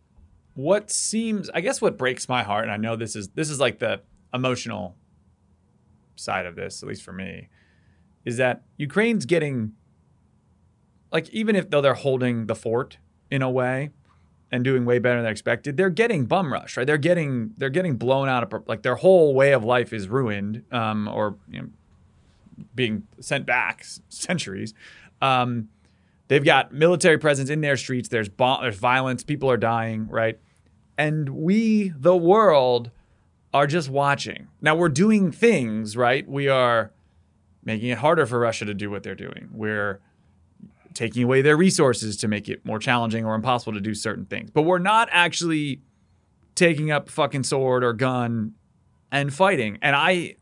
What 0.55 0.91
seems, 0.91 1.49
I 1.51 1.61
guess, 1.61 1.81
what 1.81 1.97
breaks 1.97 2.29
my 2.29 2.43
heart, 2.43 2.65
and 2.65 2.73
I 2.73 2.77
know 2.77 2.97
this 2.97 3.15
is 3.15 3.29
this 3.31 3.49
is 3.49 3.61
like 3.61 3.79
the 3.79 4.03
emotional 4.35 4.97
side 6.17 6.47
of 6.47 6.57
this, 6.57 6.83
at 6.83 6.89
least 6.89 7.03
for 7.03 7.13
me, 7.13 7.49
is 8.25 8.37
that 8.39 8.63
Ukraine's 8.77 9.25
getting, 9.25 9.73
like, 11.13 11.29
even 11.31 11.55
if 11.55 11.71
though 11.71 11.81
they're 11.81 11.95
holding 11.95 12.47
the 12.47 12.57
fort 12.57 12.99
in 13.31 13.41
a 13.41 13.51
way 13.51 13.91
and 14.51 14.65
doing 14.65 14.85
way 14.85 14.99
better 14.99 15.21
than 15.21 15.31
expected, 15.31 15.77
they're 15.77 15.91
getting 15.91 16.25
bum 16.25 16.53
rush, 16.53 16.77
right? 16.77 16.87
They're 16.87 16.97
getting 16.97 17.53
they're 17.59 17.71
getting 17.71 17.97
blown 17.97 18.29
out 18.29 18.43
of 18.43 18.65
like 18.67 18.83
their 18.83 18.97
whole 18.97 19.35
way 19.35 19.53
of 19.53 19.65
life 19.65 19.93
is 19.93 20.09
ruined, 20.09 20.65
um, 20.73 21.09
or 21.09 21.37
you 21.51 21.63
know, 21.63 21.69
being 22.75 23.07
sent 23.21 23.47
back 23.47 23.85
centuries. 24.09 24.75
Um, 25.21 25.69
they've 26.29 26.45
got 26.45 26.73
military 26.73 27.19
presence 27.19 27.51
in 27.51 27.61
their 27.61 27.77
streets. 27.77 28.09
There's 28.09 28.29
bomb, 28.29 28.63
there's 28.63 28.77
violence. 28.79 29.23
People 29.23 29.51
are 29.51 29.57
dying, 29.57 30.09
right? 30.09 30.39
And 30.97 31.29
we, 31.31 31.91
the 31.91 32.17
world, 32.17 32.91
are 33.55 33.67
just 33.67 33.89
watching. 33.89 34.49
Now 34.61 34.75
we're 34.75 34.89
doing 34.89 35.33
things, 35.33 35.97
right? 35.97 36.29
We 36.29 36.49
are 36.49 36.93
making 37.65 37.89
it 37.91 37.99
harder 37.99 38.27
for 38.27 38.39
Russia 38.39 38.65
to 38.65 38.75
do 38.75 38.91
what 38.91 39.03
they're 39.03 39.15
doing. 39.15 39.49
We're 39.53 40.01
taking 40.99 41.23
away 41.23 41.41
their 41.43 41.57
resources 41.57 42.17
to 42.17 42.27
make 42.27 42.49
it 42.49 42.65
more 42.67 42.81
challenging 42.81 43.25
or 43.25 43.37
impossible 43.37 43.73
to 43.73 43.81
do 43.81 43.95
certain 43.95 44.25
things. 44.25 44.51
But 44.51 44.63
we're 44.63 44.81
not 44.81 45.09
actually 45.13 45.81
taking 46.57 46.91
up 46.91 47.09
fucking 47.09 47.45
sword 47.45 47.85
or 47.85 47.93
gun 47.93 48.55
and 49.13 49.33
fighting. 49.33 49.79
And 49.81 49.95
I 49.95 50.35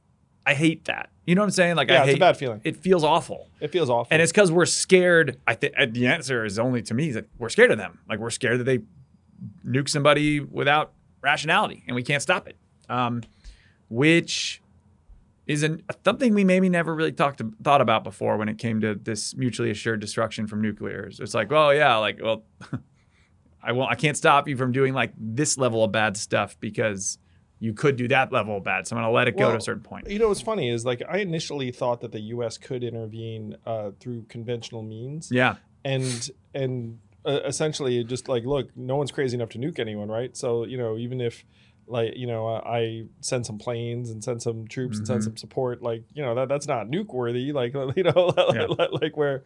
I 0.46 0.54
hate 0.54 0.86
that. 0.86 1.10
You 1.26 1.34
know 1.34 1.42
what 1.42 1.48
I'm 1.48 1.50
saying? 1.50 1.76
Like 1.76 1.90
Yeah, 1.90 2.04
I 2.04 2.06
it's 2.06 2.16
a 2.16 2.18
bad 2.18 2.38
feeling. 2.38 2.62
It 2.64 2.76
feels 2.76 3.04
awful. 3.04 3.50
It 3.60 3.70
feels 3.70 3.90
awful. 3.90 4.08
And 4.10 4.22
it's 4.22 4.32
because 4.32 4.50
we're 4.50 4.64
scared. 4.64 5.38
I 5.46 5.54
think 5.54 5.74
the 5.92 6.06
answer 6.06 6.42
is 6.42 6.58
only 6.58 6.80
to 6.84 6.94
me 6.94 7.08
is 7.08 7.16
that 7.16 7.26
we're 7.36 7.50
scared 7.50 7.70
of 7.70 7.76
them. 7.76 7.98
Like 8.08 8.18
we're 8.18 8.30
scared 8.30 8.58
that 8.60 8.64
they 8.64 8.78
nuke 9.62 9.90
somebody 9.90 10.40
without 10.40 10.94
rationality, 11.20 11.84
and 11.86 11.94
we 11.94 12.02
can't 12.02 12.22
stop 12.22 12.48
it. 12.48 12.56
Um, 12.88 13.22
which 13.90 14.62
is 15.46 15.62
an, 15.62 15.82
something 16.04 16.34
we 16.34 16.44
maybe 16.44 16.68
never 16.68 16.94
really 16.94 17.12
talked 17.12 17.40
thought 17.62 17.80
about 17.80 18.02
before 18.04 18.36
when 18.36 18.48
it 18.48 18.58
came 18.58 18.80
to 18.80 18.94
this 18.94 19.34
mutually 19.36 19.70
assured 19.70 20.00
destruction 20.00 20.46
from 20.46 20.60
nuclears. 20.62 21.20
It's 21.20 21.34
like, 21.34 21.52
oh 21.52 21.70
yeah, 21.70 21.96
like 21.96 22.18
well, 22.22 22.44
I 23.62 23.72
won't. 23.72 23.90
I 23.90 23.94
can't 23.94 24.16
stop 24.16 24.48
you 24.48 24.56
from 24.56 24.72
doing 24.72 24.94
like 24.94 25.12
this 25.18 25.58
level 25.58 25.82
of 25.84 25.92
bad 25.92 26.16
stuff 26.16 26.56
because 26.60 27.18
you 27.58 27.72
could 27.72 27.96
do 27.96 28.06
that 28.08 28.32
level 28.32 28.58
of 28.58 28.64
bad. 28.64 28.86
So 28.86 28.96
I'm 28.96 29.02
gonna 29.02 29.12
let 29.12 29.28
it 29.28 29.36
go 29.38 29.50
to 29.50 29.56
a 29.56 29.60
certain 29.60 29.82
point. 29.82 30.08
You 30.10 30.18
know 30.18 30.28
what's 30.28 30.42
funny 30.42 30.68
is 30.68 30.84
like 30.84 31.02
I 31.08 31.18
initially 31.18 31.70
thought 31.72 32.00
that 32.02 32.12
the 32.12 32.20
U.S. 32.20 32.58
could 32.58 32.84
intervene 32.84 33.56
uh, 33.64 33.92
through 33.98 34.24
conventional 34.28 34.82
means, 34.82 35.30
Yeah. 35.32 35.56
and 35.84 36.30
and 36.54 36.98
uh, 37.24 37.40
essentially 37.44 38.04
just 38.04 38.28
like 38.28 38.44
look, 38.44 38.76
no 38.76 38.96
one's 38.96 39.10
crazy 39.10 39.36
enough 39.36 39.48
to 39.50 39.58
nuke 39.58 39.78
anyone, 39.78 40.08
right? 40.08 40.36
So 40.36 40.64
you 40.64 40.76
know 40.76 40.96
even 40.98 41.20
if 41.20 41.44
like 41.88 42.16
you 42.16 42.26
know 42.26 42.48
uh, 42.48 42.60
I 42.66 43.04
send 43.20 43.46
some 43.46 43.58
planes 43.58 44.10
and 44.10 44.22
send 44.22 44.42
some 44.42 44.66
troops 44.66 44.98
and 44.98 45.06
send 45.06 45.20
Mhm. 45.20 45.24
some 45.24 45.36
support, 45.36 45.82
like 45.82 46.02
you 46.14 46.22
know 46.22 46.34
that 46.34 46.48
that's 46.48 46.66
not 46.66 46.88
nuke 46.88 47.12
worthy, 47.12 47.52
like 47.52 47.74
you 47.96 48.02
know 48.02 48.32
Yeah. 48.54 48.66
like 49.00 49.16
where 49.16 49.42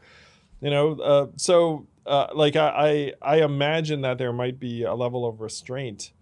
you 0.60 0.70
know 0.70 0.92
uh, 1.00 1.26
so 1.36 1.86
uh, 2.06 2.28
like 2.34 2.56
I, 2.56 3.12
I 3.22 3.36
I 3.38 3.44
imagine 3.44 4.00
that 4.02 4.18
there 4.18 4.32
might 4.32 4.58
be 4.58 4.82
a 4.84 4.94
level 4.94 5.26
of 5.26 5.40
restraint. 5.40 6.12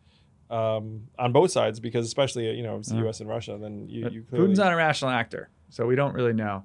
Um, 0.50 1.08
on 1.18 1.32
both 1.32 1.50
sides, 1.50 1.78
because 1.78 2.06
especially 2.06 2.50
you 2.56 2.62
know 2.62 2.78
it's 2.78 2.88
the 2.88 2.94
Yeah. 2.94 3.02
U.S. 3.02 3.20
and 3.20 3.28
Russia, 3.28 3.58
then 3.60 3.86
you, 3.90 4.08
you 4.08 4.22
clearly 4.22 4.48
Putin's 4.48 4.58
not 4.58 4.72
a 4.72 4.76
rational 4.76 5.10
actor, 5.10 5.50
so 5.68 5.86
we 5.86 5.94
don't 5.94 6.14
really 6.14 6.32
know. 6.32 6.64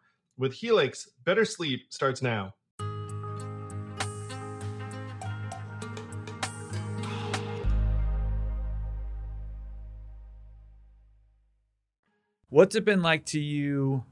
With 0.41 0.53
Helix, 0.53 1.07
better 1.23 1.45
sleep 1.45 1.81
starts 1.93 2.23
now. 2.23 2.55
What's 12.49 12.75
it 12.75 12.83
been 12.85 13.03
like 13.03 13.25
to 13.25 13.39
you 13.39 14.03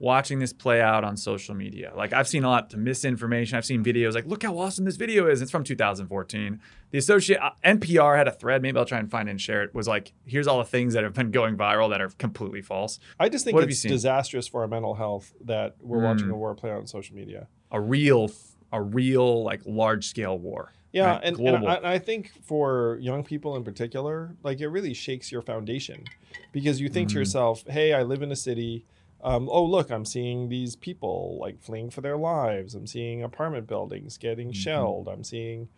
watching 0.00 0.40
this 0.40 0.52
play 0.52 0.80
out 0.80 1.04
on 1.04 1.16
social 1.16 1.54
media? 1.54 1.92
Like 1.94 2.12
I've 2.12 2.26
seen 2.26 2.42
a 2.42 2.48
lot 2.48 2.72
of 2.72 2.80
misinformation. 2.80 3.56
I've 3.56 3.64
seen 3.64 3.84
videos 3.84 4.14
like, 4.14 4.26
look 4.26 4.42
how 4.42 4.58
awesome 4.58 4.84
this 4.84 4.96
video 4.96 5.28
is. 5.28 5.40
It's 5.40 5.50
from 5.52 5.62
2014. 5.62 6.60
The 6.90 6.98
associate 6.98 7.38
uh, 7.40 7.50
NPR 7.64 8.16
had 8.16 8.26
a 8.26 8.32
thread. 8.32 8.62
Maybe 8.62 8.76
I'll 8.78 8.84
try 8.84 8.98
and 8.98 9.08
find 9.08 9.28
it 9.28 9.32
and 9.32 9.40
share 9.40 9.62
it. 9.62 9.72
Was 9.74 9.86
like, 9.86 10.12
here's 10.26 10.48
all 10.48 10.58
the 10.58 10.64
things 10.64 10.94
that 10.94 11.04
have 11.04 11.14
been 11.14 11.30
going 11.30 11.56
viral 11.56 11.90
that 11.90 12.00
are 12.00 12.08
completely 12.18 12.62
false. 12.62 12.98
I 13.20 13.28
just 13.28 13.44
think 13.44 13.54
What 13.54 13.64
it's 13.70 13.82
disastrous 13.82 14.48
for 14.48 14.62
our 14.62 14.68
mental 14.68 14.94
health 14.94 15.32
that 15.44 15.76
we're 15.80 16.02
watching 16.02 16.26
Mm. 16.26 16.32
a 16.32 16.34
war 16.36 16.54
play 16.56 16.70
out 16.70 16.78
on 16.78 16.86
social 16.88 17.14
media. 17.14 17.46
A 17.70 17.80
real, 17.80 18.30
a 18.72 18.82
real 18.82 19.44
like 19.44 19.60
large 19.66 20.06
scale 20.08 20.36
war. 20.38 20.72
Yeah, 20.92 21.12
right? 21.12 21.20
and, 21.22 21.38
and. 21.38 21.68
I, 21.68 21.92
I 21.92 21.98
think 22.00 22.32
for 22.42 22.98
young 23.00 23.22
people 23.22 23.54
in 23.54 23.62
particular, 23.62 24.34
like 24.42 24.60
it 24.60 24.66
really 24.66 24.92
shakes 24.94 25.30
your 25.30 25.40
foundation 25.42 26.02
because 26.50 26.80
you 26.80 26.88
think 26.88 27.08
Mhm. 27.08 27.12
to 27.12 27.18
yourself, 27.20 27.64
"Hey, 27.68 27.92
I 27.92 28.02
live 28.02 28.22
in 28.22 28.32
a 28.32 28.36
city. 28.36 28.84
Um, 29.22 29.48
oh, 29.50 29.64
look, 29.64 29.90
I'm 29.90 30.04
seeing 30.04 30.48
these 30.48 30.76
people 30.76 31.38
like 31.40 31.60
fleeing 31.60 31.90
for 31.90 32.00
their 32.00 32.16
lives. 32.16 32.74
I'm 32.74 32.86
seeing 32.86 33.22
apartment 33.22 33.66
buildings 33.66 34.16
getting 34.16 34.48
Mhm. 34.50 34.54
shelled. 34.54 35.08
I'm 35.08 35.24
seeing, 35.24 35.68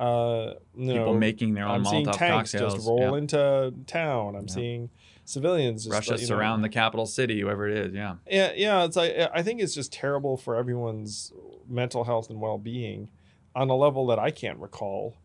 uh, 0.00 0.54
you 0.76 0.92
People 0.92 1.12
know, 1.12 1.18
making 1.18 1.54
their 1.54 1.64
own 1.66 1.70
I'm 1.76 1.84
seeing 1.84 2.06
Molotov 2.06 2.16
tanks 2.16 2.52
cocktails. 2.52 2.74
just 2.74 2.88
roll 2.88 3.00
Yeah. 3.12 3.16
into 3.18 3.74
town. 3.86 4.34
I'm 4.36 4.46
Yeah. 4.48 4.54
seeing 4.54 4.90
civilians 5.24 5.84
just 5.84 5.92
Russia 5.92 6.12
you 6.14 6.20
know- 6.20 6.26
surround 6.36 6.62
the 6.64 6.68
capital 6.68 7.04
city, 7.04 7.40
whoever 7.40 7.66
it 7.68 7.76
is. 7.88 7.92
Yeah. 7.94 8.14
yeah 8.30 8.52
yeah 8.54 8.84
it's 8.84 8.94
like 8.96 9.12
i 9.34 9.42
think 9.42 9.60
it's 9.60 9.74
just 9.74 9.92
terrible 9.92 10.36
for 10.36 10.54
everyone's 10.54 11.32
mental 11.68 12.04
health 12.04 12.30
and 12.30 12.40
well-being 12.40 13.08
on 13.52 13.68
a 13.68 13.74
level 13.74 14.06
that 14.06 14.20
i 14.20 14.30
can't 14.30 14.56
recall 14.60 15.16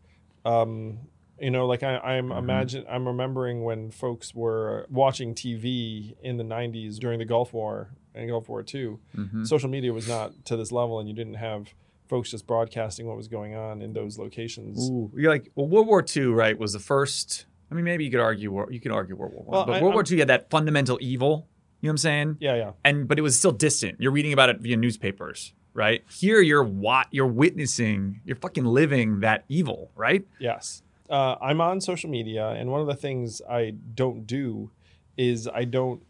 um 0.44 0.98
you 1.42 1.50
know 1.50 1.66
like 1.66 1.82
I, 1.82 1.96
i'm 1.98 2.28
Mhm. 2.28 2.38
imagine 2.38 2.84
i'm 2.88 3.06
remembering 3.06 3.64
when 3.64 3.90
folks 3.90 4.34
were 4.34 4.86
watching 4.90 5.34
tv 5.34 6.14
in 6.22 6.36
the 6.36 6.44
90s 6.44 6.98
during 6.98 7.18
the 7.18 7.24
gulf 7.24 7.52
war 7.52 7.90
and 8.14 8.28
gulf 8.28 8.48
war 8.48 8.60
ii 8.74 8.96
Mhm. 9.16 9.46
social 9.46 9.68
media 9.68 9.92
was 9.92 10.08
not 10.08 10.44
to 10.46 10.56
this 10.56 10.70
level 10.72 11.00
and 11.00 11.08
you 11.08 11.14
didn't 11.14 11.34
have 11.34 11.74
folks 12.08 12.30
just 12.30 12.46
broadcasting 12.46 13.06
what 13.06 13.16
was 13.16 13.28
going 13.28 13.54
on 13.54 13.82
in 13.82 13.92
those 13.92 14.18
locations 14.18 14.88
Ooh, 14.90 15.10
you're 15.16 15.30
like 15.32 15.50
well, 15.54 15.66
World 15.66 15.86
War 15.86 16.04
II, 16.16 16.26
right? 16.26 16.58
Was 16.58 16.72
the 16.74 16.78
first. 16.78 17.46
I 17.70 17.74
mean, 17.74 17.84
maybe 17.86 18.04
you 18.04 18.10
could 18.10 18.20
argue. 18.20 18.50
You 18.70 18.80
can 18.80 18.92
argue 18.92 19.16
World 19.16 19.32
War 19.32 19.44
One, 19.44 19.50
Well, 19.56 19.64
but 19.66 19.72
I- 19.76 19.80
World 19.82 19.94
War 19.94 20.02
I'm- 20.04 20.12
II 20.12 20.18
had 20.18 20.28
that 20.28 20.50
fundamental 20.50 20.98
evil. 21.00 21.48
You 21.80 21.86
know 21.86 21.90
what 21.90 21.92
I'm 21.92 21.96
saying? 21.98 22.36
yeah 22.40 22.54
yeah 22.56 22.72
And 22.84 23.08
but 23.08 23.18
it 23.18 23.22
was 23.22 23.38
still 23.38 23.50
distant. 23.52 23.98
You're 23.98 24.12
reading 24.12 24.34
about 24.34 24.50
it 24.50 24.60
via 24.60 24.76
newspapers, 24.76 25.54
right? 25.72 26.02
Here, 26.10 26.40
you're 26.42 26.62
what 26.62 27.06
you're 27.12 27.26
witnessing. 27.26 28.20
You're 28.26 28.36
fucking 28.36 28.64
living 28.66 29.20
that 29.20 29.44
evil, 29.48 29.90
right? 29.96 30.26
Yes. 30.38 30.82
Uh, 31.10 31.36
I'm 31.40 31.60
on 31.60 31.80
social 31.80 32.08
media, 32.08 32.48
and 32.50 32.70
one 32.70 32.80
of 32.80 32.86
the 32.86 32.94
things 32.94 33.42
I 33.48 33.74
don't 33.94 34.26
do 34.26 34.70
is 35.16 35.48
I 35.48 35.64
don't 35.64 36.02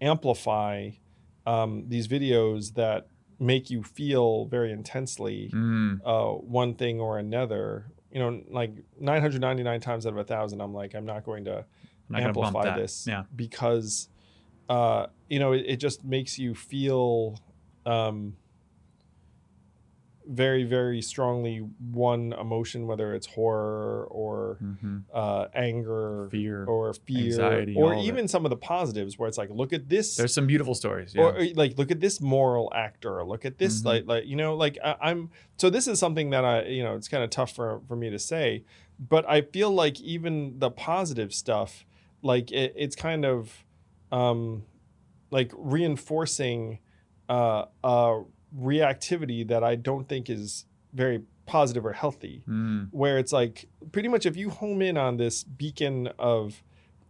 amplify 0.00 0.90
um, 1.46 1.84
these 1.88 2.08
videos 2.08 2.74
that 2.74 3.08
make 3.38 3.70
you 3.70 3.82
feel 3.82 4.46
very 4.46 4.72
intensely 4.72 5.50
Mm, 5.54 6.00
uh, 6.04 6.32
one 6.38 6.74
thing 6.74 7.00
or 7.00 7.18
another. 7.18 7.86
You 8.10 8.20
know, 8.20 8.42
like 8.50 8.72
999 8.98 9.80
times 9.80 10.06
out 10.06 10.12
of 10.12 10.18
a 10.18 10.24
thousand, 10.24 10.60
I'm 10.60 10.74
like, 10.74 10.94
I'm 10.94 11.06
not 11.06 11.24
going 11.24 11.44
to 11.44 11.64
not 12.08 12.22
amplify 12.22 12.74
this 12.76 13.06
Yeah. 13.06 13.24
because, 13.34 14.08
uh, 14.68 15.06
you 15.28 15.38
know, 15.38 15.52
it, 15.52 15.64
it 15.66 15.76
just 15.76 16.04
makes 16.04 16.38
you 16.38 16.54
feel 16.54 17.38
um, 17.86 18.36
very, 20.28 20.62
very 20.64 21.00
strongly 21.00 21.58
one 21.90 22.34
emotion, 22.34 22.86
whether 22.86 23.14
it's 23.14 23.26
horror 23.26 24.04
or 24.10 24.58
hmm 24.60 24.98
uh, 25.14 25.46
anger 25.54 26.28
Fear. 26.30 26.66
or 26.66 26.92
fear, 26.92 27.24
anxiety, 27.24 27.74
or 27.74 27.94
of 27.94 28.04
even 28.04 28.28
some 28.28 28.44
of 28.44 28.50
the 28.50 28.56
positives 28.56 29.18
where 29.18 29.26
it's 29.26 29.38
like, 29.38 29.48
look 29.50 29.72
at 29.72 29.88
this. 29.88 30.16
There's 30.16 30.34
some 30.34 30.46
beautiful 30.46 30.74
stories. 30.74 31.14
Yeah. 31.14 31.22
Or 31.22 31.46
like 31.54 31.78
look 31.78 31.90
at 31.90 32.00
this 32.00 32.20
moral 32.20 32.70
actor. 32.74 33.24
Look 33.24 33.46
at 33.46 33.56
this 33.56 33.80
Mhm. 33.82 33.86
like 33.86 34.06
like 34.06 34.26
you 34.26 34.36
know 34.36 34.54
like 34.54 34.76
I, 34.84 34.96
I'm 35.00 35.30
so 35.56 35.70
this 35.70 35.88
is 35.88 35.98
something 35.98 36.30
that 36.30 36.44
I 36.44 36.64
you 36.66 36.82
know 36.82 36.94
it's 36.94 37.08
kind 37.08 37.24
of 37.24 37.30
tough 37.30 37.52
for 37.54 37.80
for 37.88 37.96
me 37.96 38.10
to 38.10 38.18
say, 38.18 38.64
but 38.98 39.26
I 39.28 39.40
feel 39.40 39.70
like 39.70 39.98
even 40.00 40.58
the 40.58 40.70
positive 40.70 41.32
stuff 41.32 41.86
like 42.22 42.52
it, 42.52 42.74
it's 42.76 42.94
kind 42.94 43.24
of 43.24 43.64
um 44.12 44.64
like 45.30 45.52
reinforcing 45.56 46.80
uh 47.28 47.64
a 47.82 48.22
reactivity 48.56 49.46
that 49.48 49.62
I 49.64 49.74
don't 49.74 50.08
think 50.08 50.28
is 50.30 50.64
very 50.92 51.22
positive 51.46 51.84
or 51.86 51.92
healthy. 51.92 52.42
Mm, 52.48 52.88
where 52.92 53.18
it's 53.18 53.32
like 53.32 53.66
pretty 53.92 54.08
much 54.08 54.26
if 54.26 54.36
you 54.36 54.50
home 54.50 54.82
in 54.82 54.96
on 54.96 55.16
this 55.16 55.44
beacon 55.44 56.08
of 56.18 56.62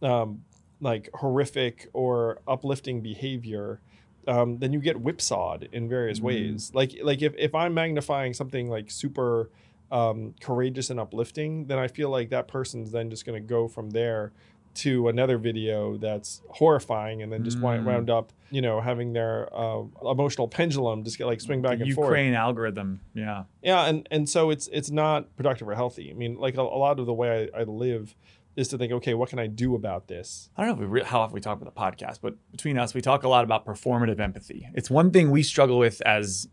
um, 0.03 0.45
like 0.81 1.11
horrific 1.15 1.89
or 1.93 2.39
uplifting 2.47 3.01
behavior 3.01 3.81
um, 4.29 4.59
then 4.59 4.75
you 4.75 4.79
get 4.81 4.97
whipsawed 4.99 5.71
in 5.73 5.89
various 5.89 6.21
Mhm. 6.21 6.23
ways. 6.25 6.71
Like 6.75 6.93
like 7.03 7.23
if, 7.23 7.35
if 7.39 7.55
i'm 7.55 7.73
magnifying 7.75 8.35
something 8.35 8.69
like 8.69 8.91
super 8.91 9.49
um, 9.91 10.35
courageous 10.41 10.91
and 10.91 11.01
uplifting 11.01 11.65
then 11.67 11.79
i 11.79 11.89
feel 11.89 12.11
like 12.11 12.29
that 12.29 12.47
person's 12.47 12.91
then 12.93 13.09
just 13.09 13.25
going 13.25 13.41
to 13.43 13.47
go 13.49 13.67
from 13.69 13.91
there 13.91 14.33
to 14.75 15.09
another 15.09 15.39
video 15.39 15.97
that's 15.97 16.43
horrifying 16.51 17.23
and 17.23 17.33
then 17.33 17.45
just 17.45 17.59
wind, 17.61 17.83
Mm. 17.83 17.87
wound 17.87 18.11
up 18.11 18.33
you 18.51 18.63
know 18.63 18.81
having 18.81 19.13
their 19.13 19.49
uh, 19.55 19.83
emotional 20.11 20.49
pendulum 20.49 21.05
just 21.05 21.19
get 21.19 21.27
like 21.27 21.41
swing 21.41 21.61
back 21.63 21.79
the 21.79 21.85
and 21.85 21.95
forth 21.95 22.07
Ukraine 22.09 22.35
algorithm. 22.35 23.01
Yeah. 23.15 23.45
yeah, 23.63 23.85
and 23.87 24.09
and 24.11 24.29
so 24.29 24.51
it's 24.51 24.69
it's 24.73 24.91
not 24.91 25.35
productive 25.37 25.69
or 25.69 25.75
healthy. 25.75 26.11
I 26.11 26.15
mean, 26.15 26.37
like 26.39 26.57
a, 26.57 26.61
a 26.63 26.79
lot 26.79 26.99
of 27.01 27.07
the 27.07 27.13
way 27.15 27.51
I, 27.55 27.61
I 27.61 27.63
live 27.65 28.15
is 28.57 28.67
to 28.69 28.79
think, 28.79 28.93
okay, 28.93 29.15
what 29.15 29.29
can 29.29 29.39
I 29.39 29.47
do 29.47 29.75
about 29.77 30.09
this? 30.09 30.51
I 30.57 30.63
don't 30.65 30.71
know 30.71 30.75
if 30.85 30.91
we 30.91 31.01
re- 31.01 31.05
how 31.05 31.21
often 31.21 31.35
we 31.35 31.41
talk 31.41 31.61
about 31.61 31.73
the 31.73 31.81
podcast, 31.81 32.19
but 32.21 32.35
between 32.51 32.77
us, 32.79 32.93
we 32.95 33.01
talk 33.01 33.23
a 33.23 33.29
lot 33.29 33.45
about 33.45 33.65
performative 33.65 34.19
empathy. 34.19 34.69
It's 34.75 34.91
one 34.91 35.11
thing 35.13 35.31
we 35.31 35.43
struggle 35.45 35.79
with 35.79 36.01
as 36.03 36.49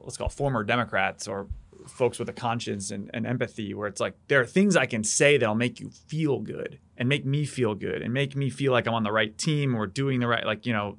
let's 0.00 0.16
call 0.16 0.28
it 0.28 0.32
former 0.32 0.64
Democrats 0.64 1.28
or 1.28 1.46
folks 1.88 2.18
with 2.18 2.28
a 2.28 2.32
conscience 2.32 2.90
and, 2.90 3.10
and 3.12 3.26
empathy, 3.26 3.74
where 3.74 3.88
it's 3.88 4.00
like 4.00 4.14
there 4.28 4.40
are 4.40 4.46
things 4.46 4.76
I 4.76 4.86
can 4.86 5.04
say 5.04 5.36
that'll 5.36 5.54
make 5.54 5.80
you 5.80 5.90
feel 5.90 6.40
good 6.40 6.78
and 6.96 7.08
make 7.08 7.24
me 7.24 7.44
feel 7.44 7.74
good 7.74 8.02
and 8.02 8.12
make 8.12 8.36
me 8.36 8.50
feel 8.50 8.72
like 8.72 8.86
I'm 8.86 8.94
on 8.94 9.02
the 9.02 9.12
right 9.12 9.36
team 9.36 9.74
or 9.74 9.86
doing 9.86 10.20
the 10.20 10.26
right, 10.26 10.44
like 10.44 10.66
you 10.66 10.72
know, 10.72 10.98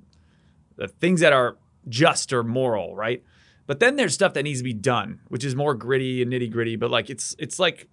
the 0.75 0.87
things 0.87 1.21
that 1.21 1.33
are 1.33 1.57
just 1.87 2.33
or 2.33 2.43
moral, 2.43 2.95
right? 2.95 3.23
But 3.67 3.79
then 3.79 3.97
there's 3.97 4.13
stuff 4.13 4.33
that 4.33 4.43
needs 4.43 4.59
to 4.59 4.63
be 4.63 4.73
done, 4.73 5.19
which 5.27 5.43
is 5.43 5.55
more 5.55 5.75
gritty 5.75 6.21
and 6.21 6.31
nitty 6.31 6.51
gritty. 6.51 6.75
But 6.75 6.89
like 6.89 7.09
it's 7.09 7.35
it's 7.37 7.59
like 7.59 7.87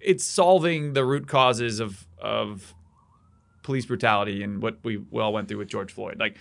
it's 0.00 0.24
solving 0.24 0.92
the 0.92 1.04
root 1.04 1.26
causes 1.26 1.80
of 1.80 2.06
of 2.18 2.74
police 3.62 3.86
brutality 3.86 4.44
and 4.44 4.62
what 4.62 4.78
we 4.84 5.00
all 5.12 5.32
went 5.32 5.48
through 5.48 5.58
with 5.58 5.68
George 5.68 5.92
Floyd. 5.92 6.20
Like 6.20 6.38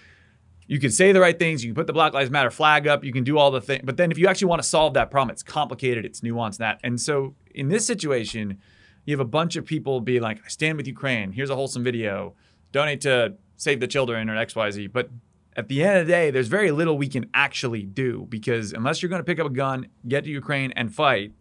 you 0.67 0.79
can 0.79 0.91
say 0.91 1.11
the 1.11 1.19
right 1.19 1.37
things, 1.37 1.63
you 1.63 1.71
can 1.71 1.75
put 1.75 1.87
the 1.87 1.93
Black 1.93 2.13
Lives 2.13 2.31
Matter 2.31 2.49
flag 2.49 2.87
up, 2.87 3.03
you 3.03 3.13
can 3.13 3.23
do 3.23 3.37
all 3.37 3.51
the 3.51 3.61
things, 3.61 3.83
but 3.83 3.97
then 3.97 4.11
if 4.11 4.17
you 4.17 4.27
actually 4.27 4.47
want 4.47 4.61
to 4.61 4.67
solve 4.67 4.93
that 4.95 5.11
problem, 5.11 5.31
it's 5.31 5.43
complicated, 5.43 6.05
it's 6.05 6.21
nuanced, 6.21 6.57
that. 6.57 6.79
And 6.83 6.99
so 6.99 7.35
in 7.53 7.69
this 7.69 7.85
situation, 7.85 8.57
you 9.05 9.13
have 9.13 9.19
a 9.19 9.29
bunch 9.29 9.55
of 9.55 9.65
people 9.65 10.01
be 10.01 10.19
like, 10.19 10.39
I 10.43 10.47
stand 10.47 10.77
with 10.77 10.87
Ukraine, 10.87 11.31
here's 11.31 11.49
a 11.49 11.55
wholesome 11.55 11.83
video, 11.83 12.33
donate 12.71 13.01
to 13.01 13.35
save 13.57 13.79
the 13.79 13.87
children 13.87 14.29
or 14.29 14.35
XYZ. 14.35 14.91
But 14.91 15.09
at 15.55 15.67
the 15.67 15.83
end 15.83 15.99
of 15.99 16.07
the 16.07 16.11
day, 16.11 16.31
there's 16.31 16.47
very 16.47 16.71
little 16.71 16.97
we 16.97 17.07
can 17.07 17.29
actually 17.33 17.83
do 17.83 18.25
because 18.29 18.73
unless 18.73 19.01
you're 19.01 19.09
going 19.09 19.21
to 19.21 19.23
pick 19.23 19.39
up 19.39 19.47
a 19.47 19.53
gun, 19.53 19.87
get 20.07 20.25
to 20.25 20.29
Ukraine 20.29 20.71
and 20.73 20.93
fight, 20.93 21.33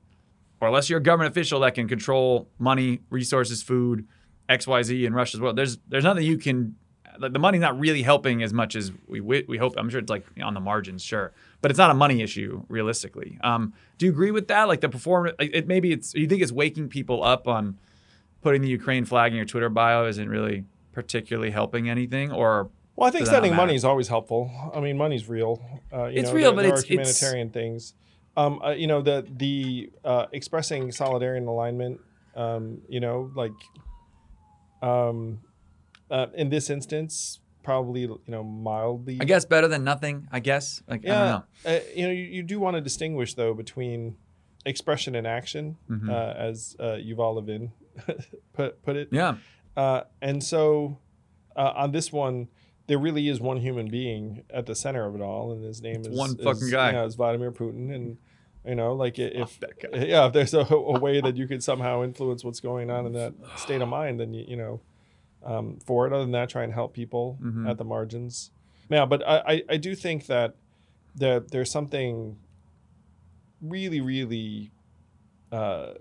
or 0.60 0.68
unless 0.68 0.88
you're 0.88 1.00
a 1.00 1.02
government 1.02 1.30
official 1.30 1.60
that 1.60 1.74
can 1.74 1.88
control 1.88 2.48
money, 2.58 3.00
resources, 3.10 3.62
food, 3.62 4.06
XYZ 4.48 5.04
in 5.06 5.14
Russia 5.14 5.38
as 5.38 5.40
well, 5.40 5.54
there's 5.54 5.78
there's 5.88 6.04
nothing 6.04 6.24
you 6.24 6.38
can. 6.38 6.76
Like 7.18 7.32
the 7.32 7.38
money's 7.38 7.60
not 7.60 7.78
really 7.78 8.02
helping 8.02 8.42
as 8.42 8.52
much 8.52 8.74
as 8.76 8.92
we 9.06 9.20
we, 9.20 9.56
hope. 9.58 9.74
I'm 9.76 9.88
sure 9.90 10.00
it's 10.00 10.10
like 10.10 10.26
on 10.42 10.54
the 10.54 10.60
margins, 10.60 11.02
sure, 11.02 11.32
but 11.60 11.70
it's 11.70 11.78
not 11.78 11.90
a 11.90 11.94
money 11.94 12.22
issue 12.22 12.64
realistically. 12.68 13.38
Um, 13.42 13.72
do 13.98 14.06
you 14.06 14.12
agree 14.12 14.30
with 14.30 14.48
that? 14.48 14.64
Like 14.68 14.80
the 14.80 14.88
performance, 14.88 15.36
it 15.38 15.66
maybe 15.68 15.92
it's 15.92 16.14
you 16.14 16.26
think 16.26 16.42
it's 16.42 16.52
waking 16.52 16.88
people 16.88 17.22
up 17.22 17.46
on 17.46 17.78
putting 18.42 18.62
the 18.62 18.68
Ukraine 18.68 19.04
flag 19.04 19.32
in 19.32 19.36
your 19.36 19.46
Twitter 19.46 19.68
bio 19.68 20.06
isn't 20.06 20.28
really 20.28 20.64
particularly 20.92 21.50
helping 21.50 21.88
anything, 21.88 22.30
or 22.32 22.68
Well, 22.96 23.08
I 23.08 23.10
think 23.10 23.22
Does 23.22 23.30
that 23.30 23.36
not 23.36 23.42
sending 23.42 23.56
money 23.56 23.74
is 23.74 23.84
always 23.84 24.08
helpful. 24.08 24.50
I 24.74 24.80
mean, 24.80 24.96
money's 24.98 25.28
real. 25.28 25.60
Uh, 25.92 26.06
you 26.06 26.20
It's 26.20 26.28
know, 26.28 26.34
real, 26.34 26.50
there, 26.52 26.56
but 26.56 26.62
there 26.62 26.72
it's- 26.78 26.84
humanitarian 26.88 27.50
things. 27.50 27.94
Um, 28.36 28.60
uh, 28.62 28.70
you 28.70 28.88
know, 28.88 29.00
the 29.00 29.24
the 29.30 29.90
uh, 30.04 30.26
expressing 30.32 30.90
solidarity 30.90 31.38
and 31.38 31.48
alignment. 31.48 32.00
Um, 32.34 32.82
you 32.88 32.98
know, 32.98 33.30
like 33.36 33.52
um, 34.82 35.40
uh, 36.10 36.26
in 36.34 36.48
this 36.50 36.70
instance, 36.70 37.40
probably 37.62 38.02
you 38.02 38.20
know 38.28 38.42
mildly. 38.44 39.18
I 39.20 39.24
guess 39.24 39.44
better 39.44 39.68
than 39.68 39.84
nothing. 39.84 40.28
I 40.30 40.40
guess 40.40 40.82
like 40.88 41.04
I 41.04 41.08
don't 41.08 41.16
Yeah, 41.18 41.40
know. 41.64 41.76
uh, 41.76 41.80
you 41.94 42.06
know, 42.06 42.12
you, 42.12 42.22
you 42.24 42.42
do 42.42 42.60
want 42.60 42.76
to 42.76 42.80
distinguish 42.80 43.34
though 43.34 43.54
between 43.54 44.16
expression 44.66 45.14
and 45.14 45.26
action, 45.26 45.76
Mhm. 45.90 46.08
uh, 46.08 46.34
as 46.38 46.76
uh, 46.80 46.96
Yuval 46.96 47.36
Levin 47.36 47.72
put 48.52 48.82
put 48.82 48.96
it. 48.96 49.08
Yeah, 49.12 49.36
Uh, 49.76 50.02
and 50.22 50.42
so 50.42 50.98
uh, 51.56 51.72
on 51.76 51.92
this 51.92 52.12
one, 52.12 52.48
there 52.86 52.98
really 52.98 53.28
is 53.28 53.40
one 53.40 53.58
human 53.58 53.88
being 53.88 54.44
at 54.50 54.66
the 54.66 54.74
center 54.74 55.06
of 55.06 55.14
it 55.14 55.20
all, 55.20 55.52
and 55.52 55.64
his 55.64 55.80
name 55.82 56.00
is 56.02 56.08
one 56.08 56.30
is- 56.38 56.44
fucking 56.44 56.70
guy. 56.70 56.92
Yeah, 56.92 57.04
it's 57.04 57.14
Vladimir 57.14 57.52
Putin, 57.52 57.94
and 57.94 58.18
you 58.66 58.74
know, 58.74 58.94
like 58.94 59.18
if 59.18 59.58
yeah, 59.94 60.26
if 60.26 60.32
there's 60.32 60.54
a, 60.54 60.60
a 60.60 60.98
way 60.98 61.20
that 61.20 61.36
you 61.36 61.46
could 61.46 61.62
somehow 61.62 62.02
influence 62.02 62.44
what's 62.44 62.60
going 62.60 62.90
on 62.90 63.06
in 63.06 63.12
that 63.12 63.34
state 63.56 63.80
of 63.82 63.88
mind, 63.88 64.20
then 64.20 64.32
you 64.34 64.44
you 64.48 64.56
know, 64.56 64.80
um, 65.44 65.78
for 65.84 66.06
it. 66.06 66.12
Other 66.12 66.22
than 66.24 66.32
that, 66.32 66.48
try 66.48 66.64
and 66.64 66.72
help 66.72 66.92
people 66.94 67.38
Mhm. 67.42 67.68
at 67.70 67.78
the 67.78 67.84
margins. 67.84 68.50
Yeah, 68.90 69.04
but 69.06 69.26
I, 69.26 69.38
I, 69.46 69.62
I 69.70 69.76
do 69.76 69.94
think 69.94 70.26
that 70.26 70.54
that 71.16 71.50
there's 71.52 71.70
something 71.70 72.36
really 73.60 74.00
really 74.00 74.70
uh, 75.52 75.94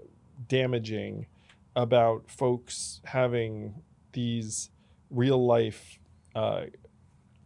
damaging 0.48 1.28
about 1.76 2.30
folks 2.30 3.02
having 3.06 3.82
these 4.14 4.70
real 5.10 5.44
life 5.46 6.00
uh, 6.36 6.66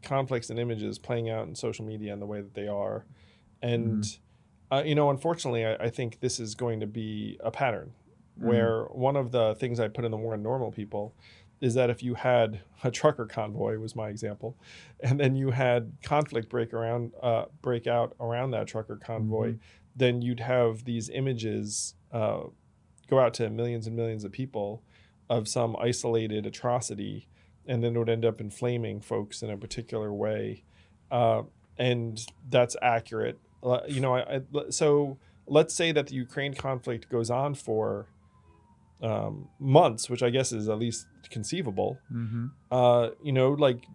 conflicts 0.02 0.50
and 0.50 0.58
images 0.60 0.98
playing 0.98 1.30
out 1.30 1.48
in 1.48 1.56
social 1.56 1.86
media 1.86 2.14
in 2.14 2.20
the 2.20 2.26
way 2.26 2.40
that 2.42 2.54
they 2.54 2.68
are. 2.68 3.06
And, 3.62 4.18
uh, 4.72 4.84
you 4.86 4.96
know, 4.96 5.10
unfortunately, 5.10 5.66
I, 5.66 5.76
I 5.76 5.90
think 5.90 6.20
this 6.22 6.40
is 6.40 6.56
going 6.56 6.80
to 6.80 6.88
be 6.88 7.38
a 7.44 7.52
pattern 7.52 7.92
where 8.40 8.84
one 8.86 9.16
of 9.16 9.32
the 9.32 9.56
things 9.56 9.80
I 9.80 9.88
put 9.88 10.06
in 10.06 10.12
the 10.12 10.18
war 10.18 10.34
on 10.34 10.44
normal 10.44 10.72
people 10.72 11.14
is 11.60 11.74
that 11.74 11.90
if 11.90 12.04
you 12.04 12.14
had 12.14 12.62
a 12.84 12.92
trucker 12.92 13.26
convoy 13.26 13.78
was 13.78 13.96
my 13.96 14.10
example, 14.10 14.56
and 15.00 15.20
then 15.20 15.36
you 15.36 15.52
had 15.52 15.94
conflict 16.04 16.50
break 16.50 16.74
around 16.74 17.14
uh, 17.22 17.46
break 17.62 17.88
out 17.88 18.16
around 18.20 18.52
that 18.52 18.68
trucker 18.68 18.96
convoy, 18.96 19.56
then 19.96 20.22
you'd 20.22 20.40
have 20.40 20.86
these 20.86 21.10
images 21.10 21.96
uh, 22.12 22.44
go 23.10 23.20
out 23.20 23.34
to 23.36 23.50
millions 23.50 23.88
and 23.88 23.96
millions 23.96 24.24
of 24.24 24.32
people 24.32 24.84
of 25.30 25.48
some 25.48 25.76
isolated 25.80 26.46
atrocity, 26.46 27.28
and 27.66 27.84
then 27.84 27.96
it 27.96 28.00
would 28.00 28.10
end 28.10 28.26
up 28.26 28.40
inflaming 28.40 29.02
folks 29.02 29.42
in 29.42 29.50
a 29.50 29.58
particular 29.58 30.14
way, 30.14 30.64
uh, 31.12 31.42
and 31.78 32.26
that's 32.50 32.76
accurate. 32.82 33.40
Uh, 33.64 33.80
you 33.88 34.00
know, 34.00 34.16
I, 34.16 34.36
I, 34.36 34.42
so 34.70 35.18
let's 35.48 35.74
say 35.74 35.92
that 35.92 36.08
the 36.08 36.16
Ukraine 36.16 36.54
conflict 36.54 37.10
goes 37.10 37.30
on 37.30 37.56
for 37.56 38.08
um, 39.02 39.48
months, 39.60 40.10
which 40.10 40.24
I 40.24 40.30
guess 40.30 40.52
is 40.52 40.70
at 40.70 40.80
least 40.80 41.08
conceivable. 41.30 42.00
Mm-hmm. 42.12 42.48
Uh, 42.72 43.10
you 43.22 43.32
know, 43.32 43.52
like 43.52 43.86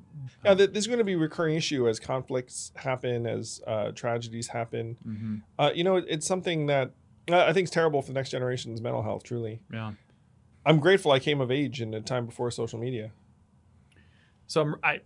yeah, 0.45 0.55
th- 0.55 0.71
there's 0.73 0.87
going 0.87 0.99
to 0.99 1.05
be 1.05 1.15
a 1.15 1.19
recurring 1.19 1.57
issue 1.57 1.89
as 1.89 1.99
conflicts 1.99 2.73
happen, 2.77 3.27
as 3.27 3.61
uh, 3.67 3.93
tragedies 3.93 4.49
happen. 4.49 4.97
Mm-hmm. 5.07 5.37
Uh, 5.59 5.71
you 5.75 5.85
know, 5.85 5.97
it, 5.97 6.05
it's 6.09 6.27
something 6.27 6.67
that 6.67 6.93
uh, 7.31 7.45
I 7.45 7.53
think 7.53 7.65
is 7.65 7.71
terrible 7.71 8.03
for 8.03 8.09
the 8.09 8.15
next 8.15 8.31
generation's 8.31 8.81
mental 8.81 9.03
health. 9.03 9.23
Truly, 9.25 9.61
Yeah. 9.73 9.93
I'm 10.65 10.79
grateful 10.79 11.11
I 11.11 11.19
came 11.19 11.41
of 11.41 11.51
age 11.51 11.81
in 11.81 11.93
a 11.93 12.01
time 12.01 12.27
before 12.27 12.51
social 12.53 12.79
media. 12.79 13.11
So 14.47 14.61
I'm, 14.61 14.77
I, 14.85 15.01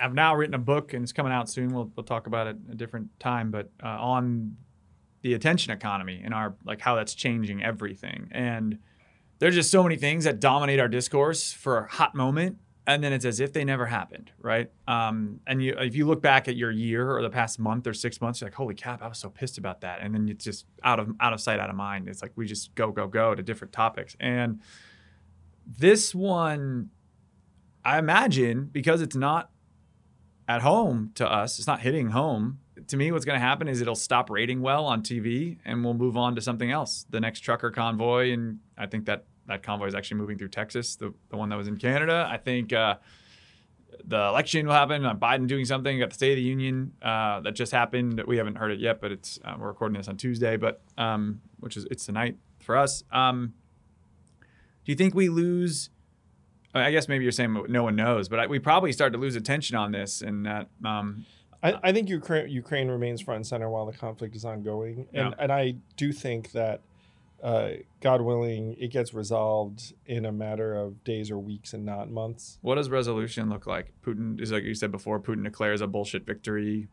I've 0.00 0.14
now 0.14 0.34
written 0.34 0.54
a 0.54 0.58
book, 0.58 0.94
and 0.94 1.02
it's 1.04 1.12
coming 1.12 1.32
out 1.32 1.48
soon. 1.48 1.72
We'll, 1.72 1.90
we'll 1.94 2.04
talk 2.04 2.26
about 2.26 2.48
it 2.48 2.56
a 2.70 2.74
different 2.74 3.18
time, 3.20 3.50
but 3.50 3.70
uh, 3.82 3.88
on 3.88 4.56
the 5.22 5.34
attention 5.34 5.72
economy 5.72 6.22
and 6.24 6.32
our 6.32 6.54
like 6.64 6.80
how 6.80 6.94
that's 6.94 7.14
changing 7.14 7.62
everything. 7.62 8.28
And 8.32 8.78
there's 9.38 9.54
just 9.54 9.70
so 9.70 9.82
many 9.82 9.96
things 9.96 10.24
that 10.24 10.40
dominate 10.40 10.80
our 10.80 10.88
discourse 10.88 11.52
for 11.52 11.78
a 11.78 11.88
hot 11.88 12.14
moment, 12.14 12.58
and 12.86 13.02
then 13.02 13.12
it's 13.12 13.24
as 13.24 13.40
if 13.40 13.52
they 13.52 13.64
never 13.64 13.86
happened, 13.86 14.30
right? 14.38 14.70
Um, 14.86 15.40
and 15.46 15.62
you, 15.62 15.74
if 15.78 15.94
you 15.96 16.06
look 16.06 16.22
back 16.22 16.48
at 16.48 16.56
your 16.56 16.70
year 16.70 17.10
or 17.10 17.22
the 17.22 17.30
past 17.30 17.58
month 17.58 17.86
or 17.86 17.94
six 17.94 18.20
months, 18.20 18.40
you're 18.40 18.46
like, 18.48 18.54
"Holy 18.54 18.74
cap, 18.74 19.02
I 19.02 19.08
was 19.08 19.18
so 19.18 19.28
pissed 19.28 19.58
about 19.58 19.80
that," 19.82 20.00
and 20.00 20.14
then 20.14 20.28
it's 20.28 20.44
just 20.44 20.66
out 20.82 21.00
of 21.00 21.10
out 21.20 21.32
of 21.32 21.40
sight, 21.40 21.60
out 21.60 21.70
of 21.70 21.76
mind. 21.76 22.08
It's 22.08 22.22
like 22.22 22.32
we 22.36 22.46
just 22.46 22.74
go 22.74 22.92
go 22.92 23.06
go 23.06 23.34
to 23.34 23.42
different 23.42 23.72
topics, 23.72 24.16
and 24.20 24.60
this 25.66 26.14
one 26.14 26.90
I 27.86 27.98
imagine 27.98 28.68
because 28.72 29.00
it's 29.00 29.14
not 29.14 29.50
at 30.48 30.62
home 30.62 31.12
to 31.14 31.30
us, 31.30 31.58
it's 31.58 31.66
not 31.68 31.80
hitting 31.80 32.10
home. 32.10 32.58
To 32.88 32.96
me, 32.96 33.10
what's 33.10 33.24
going 33.24 33.38
to 33.38 33.44
happen 33.44 33.66
is 33.66 33.80
it'll 33.80 33.94
stop 33.94 34.30
rating 34.30 34.60
well 34.60 34.86
on 34.86 35.02
TV 35.02 35.58
and 35.64 35.84
we'll 35.84 35.94
move 35.94 36.16
on 36.16 36.36
to 36.36 36.40
something 36.40 36.70
else. 36.70 37.04
The 37.10 37.20
next 37.20 37.40
trucker 37.40 37.70
convoy, 37.70 38.32
and 38.32 38.60
I 38.78 38.86
think 38.86 39.06
that 39.06 39.24
that 39.46 39.62
convoy 39.62 39.86
is 39.86 39.94
actually 39.94 40.18
moving 40.18 40.38
through 40.38 40.48
Texas, 40.48 40.96
the, 40.96 41.12
the 41.30 41.36
one 41.36 41.48
that 41.48 41.56
was 41.56 41.68
in 41.68 41.76
Canada. 41.76 42.28
I 42.30 42.36
think 42.36 42.72
uh, 42.72 42.96
the 44.04 44.28
election 44.28 44.66
will 44.66 44.74
happen. 44.74 45.04
Uh, 45.04 45.14
Biden 45.14 45.46
doing 45.46 45.64
something. 45.64 45.98
Got 45.98 46.10
the 46.10 46.14
State 46.14 46.32
of 46.32 46.36
the 46.36 46.42
Union 46.42 46.92
uh, 47.02 47.40
that 47.40 47.54
just 47.54 47.72
happened. 47.72 48.22
We 48.26 48.36
haven't 48.36 48.56
heard 48.56 48.72
it 48.72 48.80
yet, 48.80 49.00
but 49.00 49.12
it's 49.12 49.38
uh, 49.44 49.54
we're 49.58 49.68
recording 49.68 49.96
this 49.96 50.08
on 50.08 50.16
Tuesday, 50.16 50.56
but 50.56 50.82
um, 50.98 51.40
which 51.60 51.76
is 51.76 51.86
it's 51.90 52.06
tonight 52.06 52.36
for 52.60 52.76
us. 52.76 53.04
Um, 53.10 53.54
do 54.84 54.92
you 54.92 54.96
think 54.96 55.14
we 55.14 55.28
lose? 55.28 55.90
I 56.74 56.90
guess 56.90 57.08
maybe 57.08 57.24
you're 57.24 57.32
saying 57.32 57.64
no 57.68 57.82
one 57.82 57.96
knows, 57.96 58.28
but 58.28 58.38
I, 58.38 58.46
we 58.46 58.58
probably 58.58 58.92
start 58.92 59.12
to 59.14 59.18
lose 59.18 59.34
attention 59.34 59.76
on 59.76 59.92
this, 59.92 60.20
and 60.20 60.44
that 60.44 60.68
um, 60.84 61.24
I, 61.74 61.88
I 61.88 61.92
think 61.92 62.08
Ukraine, 62.08 62.48
Ukraine 62.48 62.88
remains 62.88 63.20
front 63.20 63.36
and 63.36 63.46
center 63.46 63.68
while 63.70 63.86
the 63.86 63.92
conflict 63.92 64.34
is 64.36 64.44
ongoing, 64.44 65.06
and 65.12 65.30
Yeah. 65.30 65.34
and 65.38 65.52
I 65.52 65.74
do 65.96 66.12
think 66.12 66.52
that, 66.52 66.80
uh, 67.42 67.70
God 68.00 68.20
willing, 68.22 68.74
it 68.78 68.88
gets 68.90 69.12
resolved 69.12 69.92
in 70.06 70.24
a 70.24 70.32
matter 70.32 70.74
of 70.74 71.04
days 71.04 71.30
or 71.30 71.38
weeks 71.38 71.72
and 71.74 71.84
not 71.84 72.10
months. 72.10 72.58
what 72.62 72.76
does 72.76 72.88
resolution 72.90 73.50
look 73.50 73.66
like? 73.66 73.92
Putin 74.04 74.40
is 74.40 74.50
like 74.52 74.64
you 74.64 74.74
said 74.74 74.90
before. 74.90 75.20
Putin 75.20 75.44
declares 75.44 75.80
a 75.80 75.86
bullshit 75.86 76.24
victory. 76.24 76.88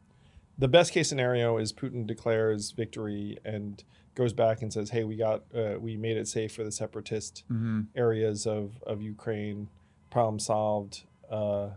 The 0.60 0.68
best 0.68 0.92
case 0.92 1.08
scenario 1.10 1.58
is 1.58 1.74
Putin 1.74 2.06
declares 2.06 2.72
victory 2.72 3.40
and 3.44 3.84
goes 4.16 4.34
back 4.34 4.62
and 4.62 4.72
says, 4.72 4.92
"Hey, 4.92 5.04
we 5.04 5.16
got 5.16 5.44
uh, 5.56 5.76
we 5.80 5.98
made 5.98 6.18
it 6.18 6.28
safe 6.28 6.52
for 6.54 6.64
the 6.64 6.72
separatist 6.72 7.44
Mm-hmm. 7.52 7.82
areas 7.96 8.46
of 8.46 8.84
of 8.86 9.02
Ukraine. 9.02 9.70
Problem 10.12 10.38
solved. 10.40 11.04
Uh, 11.32 11.70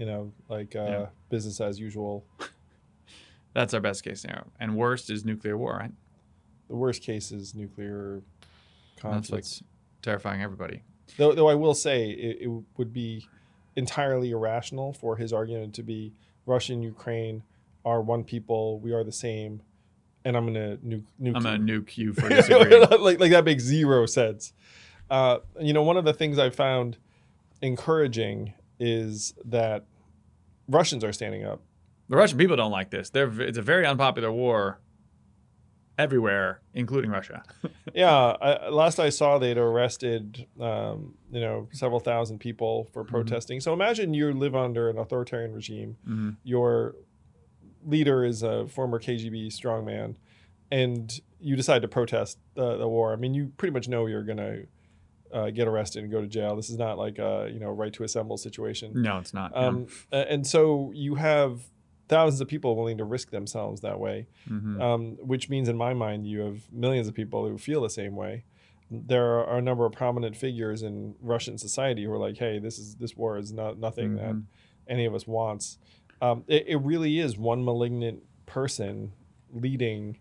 you 0.00 0.06
know, 0.06 0.32
like 0.48 0.74
uh, 0.74 0.84
Yeah. 0.84 1.06
business 1.28 1.60
as 1.60 1.78
usual. 1.78 2.24
That's 3.54 3.74
our 3.74 3.80
best 3.80 4.02
case 4.04 4.20
scenario, 4.22 4.46
and 4.58 4.76
worst 4.76 5.10
is 5.10 5.24
nuclear 5.24 5.56
war. 5.58 5.76
Right? 5.78 5.92
The 6.68 6.76
worst 6.76 7.02
case 7.02 7.30
is 7.32 7.54
nuclear 7.54 8.22
That's 8.96 9.02
conflict. 9.02 9.32
what's 9.32 9.62
terrifying 10.02 10.40
everybody. 10.42 10.82
Though, 11.16 11.32
though 11.34 11.48
I 11.48 11.54
will 11.54 11.74
say 11.74 12.10
it, 12.10 12.38
it 12.42 12.50
would 12.76 12.92
be 12.92 13.26
entirely 13.76 14.30
irrational 14.30 14.92
for 14.92 15.16
his 15.16 15.32
argument 15.32 15.74
to 15.74 15.82
be 15.82 16.12
Russia 16.46 16.72
and 16.72 16.82
Ukraine 16.84 17.42
are 17.84 18.00
one 18.00 18.22
people, 18.24 18.78
we 18.80 18.92
are 18.92 19.02
the 19.04 19.12
same, 19.12 19.62
and 20.24 20.36
I'm 20.36 20.46
gonna 20.46 20.76
nuke. 20.78 21.04
nuke 21.20 21.34
I'm 21.34 21.42
you. 21.42 21.42
gonna 21.42 21.58
nuke 21.58 21.96
you 21.98 22.12
for 22.14 22.28
disagreeing. 22.36 22.86
like 23.00 23.18
like 23.20 23.30
that 23.32 23.44
makes 23.44 23.64
zero 23.64 24.06
sense. 24.06 24.52
Uh, 25.10 25.38
you 25.60 25.72
know, 25.72 25.82
one 25.82 25.96
of 25.96 26.04
the 26.04 26.12
things 26.12 26.38
I 26.38 26.50
found 26.50 26.96
encouraging 27.62 28.54
is 28.80 29.34
that 29.44 29.84
Russians 30.68 31.04
are 31.04 31.12
standing 31.12 31.44
up. 31.44 31.60
the 32.08 32.16
Russian 32.16 32.38
people 32.38 32.56
don't 32.56 32.72
like 32.72 32.90
this. 32.90 33.10
They're 33.10 33.30
it's 33.40 33.58
a 33.58 33.62
very 33.62 33.86
unpopular 33.86 34.32
war 34.32 34.80
everywhere, 35.98 36.60
including 36.74 37.10
Russia. 37.10 37.42
Yeah, 37.92 38.36
I, 38.40 38.68
last 38.68 39.00
I 39.00 39.08
saw, 39.08 39.38
they'd 39.38 39.58
arrested 39.58 40.46
um, 40.60 41.14
you 41.32 41.40
know 41.40 41.68
several 41.72 41.98
thousand 41.98 42.38
people 42.38 42.86
for 42.92 43.02
protesting. 43.02 43.58
So 43.58 43.72
imagine 43.72 44.14
you 44.14 44.32
live 44.32 44.54
under 44.54 44.88
an 44.88 44.96
authoritarian 44.96 45.52
regime. 45.52 45.96
Mhm. 46.08 46.36
Your 46.44 46.94
leader 47.84 48.24
is 48.24 48.44
a 48.44 48.68
former 48.68 49.00
KGB 49.00 49.48
strongman, 49.48 50.14
and 50.70 51.20
you 51.40 51.56
decide 51.56 51.82
to 51.82 51.88
protest 51.88 52.38
the, 52.54 52.76
the 52.76 52.86
war. 52.88 53.12
I 53.12 53.16
mean, 53.16 53.34
you 53.34 53.50
pretty 53.56 53.72
much 53.72 53.88
know 53.88 54.06
you're 54.06 54.22
gonna 54.22 54.58
uh, 55.32 55.50
get 55.50 55.68
arrested 55.68 56.02
and 56.02 56.10
go 56.12 56.20
to 56.20 56.26
jail. 56.26 56.56
This 56.56 56.70
is 56.70 56.78
not 56.78 56.98
like 56.98 57.18
a 57.18 57.48
you 57.52 57.60
know 57.60 57.70
right 57.70 57.92
to 57.94 58.04
assemble 58.04 58.36
situation. 58.36 58.92
No, 58.94 59.18
it's 59.18 59.32
not. 59.34 59.56
Um, 59.56 59.86
a- 60.12 60.30
and 60.30 60.46
so 60.46 60.90
you 60.94 61.14
have 61.16 61.62
thousands 62.08 62.40
of 62.40 62.48
people 62.48 62.74
willing 62.76 62.98
to 62.98 63.04
risk 63.04 63.30
themselves 63.30 63.82
that 63.82 64.00
way, 64.00 64.26
Mhm. 64.48 64.80
um, 64.80 65.16
which 65.20 65.48
means 65.48 65.68
in 65.68 65.76
my 65.76 65.94
mind 65.94 66.26
you 66.26 66.40
have 66.40 66.72
millions 66.72 67.06
of 67.06 67.14
people 67.14 67.46
who 67.48 67.56
feel 67.56 67.82
the 67.82 67.90
same 67.90 68.16
way. 68.16 68.44
There 68.90 69.38
are 69.46 69.58
a 69.58 69.62
number 69.62 69.86
of 69.86 69.92
prominent 69.92 70.36
figures 70.36 70.82
in 70.82 71.14
Russian 71.20 71.56
society 71.58 72.02
who 72.04 72.12
are 72.12 72.18
like, 72.18 72.36
"Hey, 72.38 72.58
this 72.58 72.78
is 72.80 72.96
this 72.96 73.16
war 73.16 73.38
is 73.38 73.52
not 73.52 73.78
nothing 73.78 74.16
that 74.16 74.34
Mhm. 74.34 74.44
any 74.88 75.04
of 75.04 75.14
us 75.14 75.26
wants." 75.28 75.78
Um, 76.20 76.42
it, 76.48 76.64
it 76.66 76.76
really 76.78 77.18
is 77.20 77.38
one 77.38 77.64
malignant 77.64 78.24
person 78.46 79.12
leading 79.52 80.18